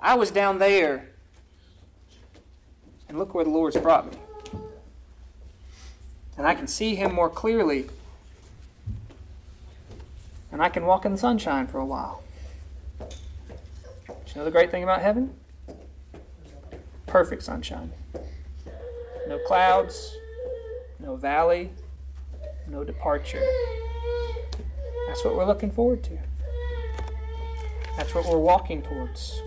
I 0.00 0.14
was 0.14 0.30
down 0.30 0.60
there. 0.60 1.10
And 3.06 3.18
look 3.18 3.34
where 3.34 3.44
the 3.44 3.50
Lord's 3.50 3.76
brought 3.76 4.10
me. 4.10 4.18
And 6.38 6.46
I 6.46 6.54
can 6.54 6.66
see 6.66 6.94
Him 6.94 7.12
more 7.12 7.28
clearly. 7.28 7.90
And 10.50 10.62
I 10.62 10.70
can 10.70 10.86
walk 10.86 11.04
in 11.04 11.12
the 11.12 11.18
sunshine 11.18 11.66
for 11.66 11.80
a 11.80 11.84
while. 11.84 12.22
But 12.98 13.12
you 14.06 14.36
know 14.36 14.46
the 14.46 14.50
great 14.50 14.70
thing 14.70 14.82
about 14.82 15.02
heaven? 15.02 15.34
Perfect 17.10 17.42
sunshine. 17.42 17.92
No 19.26 19.38
clouds, 19.46 20.16
no 21.00 21.16
valley, 21.16 21.70
no 22.68 22.84
departure. 22.84 23.42
That's 25.08 25.24
what 25.24 25.34
we're 25.34 25.44
looking 25.44 25.72
forward 25.72 26.04
to. 26.04 26.16
That's 27.96 28.14
what 28.14 28.26
we're 28.26 28.38
walking 28.38 28.80
towards. 28.82 29.42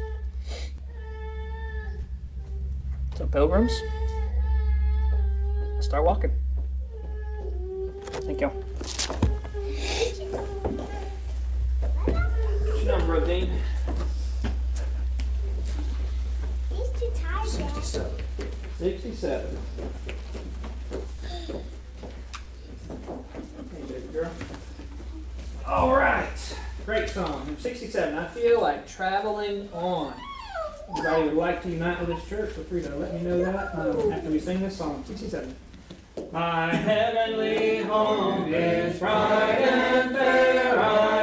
So, 3.17 3.25
pilgrims, 3.27 3.71
start 5.79 6.03
walking. 6.03 6.31
Thank 8.25 8.41
you. 8.41 8.51
Your 12.07 12.97
number, 12.97 13.25
Dean? 13.25 13.49
These 16.69 16.89
two 16.99 17.11
ties 17.15 17.23
are- 17.23 17.42
67. 17.53 18.11
67. 18.79 19.57
Hey, 21.47 21.53
baby 23.87 24.07
girl. 24.11 24.31
All 25.67 25.95
right. 25.95 26.57
Great 26.87 27.09
song. 27.09 27.45
Number 27.45 27.61
67. 27.61 28.17
I 28.17 28.27
feel 28.29 28.59
like 28.59 28.87
traveling 28.87 29.69
on. 29.71 30.15
Anybody 30.89 31.23
would 31.25 31.35
like 31.35 31.61
to 31.61 31.69
unite 31.69 31.99
with 31.99 32.09
this 32.09 32.27
church, 32.27 32.53
feel 32.53 32.63
free 32.63 32.81
to 32.81 32.95
let 32.95 33.13
me 33.13 33.21
know 33.21 33.37
that 33.45 33.75
um, 33.75 34.11
after 34.11 34.31
we 34.31 34.39
sing 34.39 34.59
this 34.59 34.75
song. 34.75 35.03
67. 35.05 35.55
My 36.31 36.73
heavenly 36.73 37.83
home 37.83 38.51
is 38.51 38.97
bright 38.97 39.59
and 39.59 40.11
fair. 40.11 40.79
I 40.79 41.22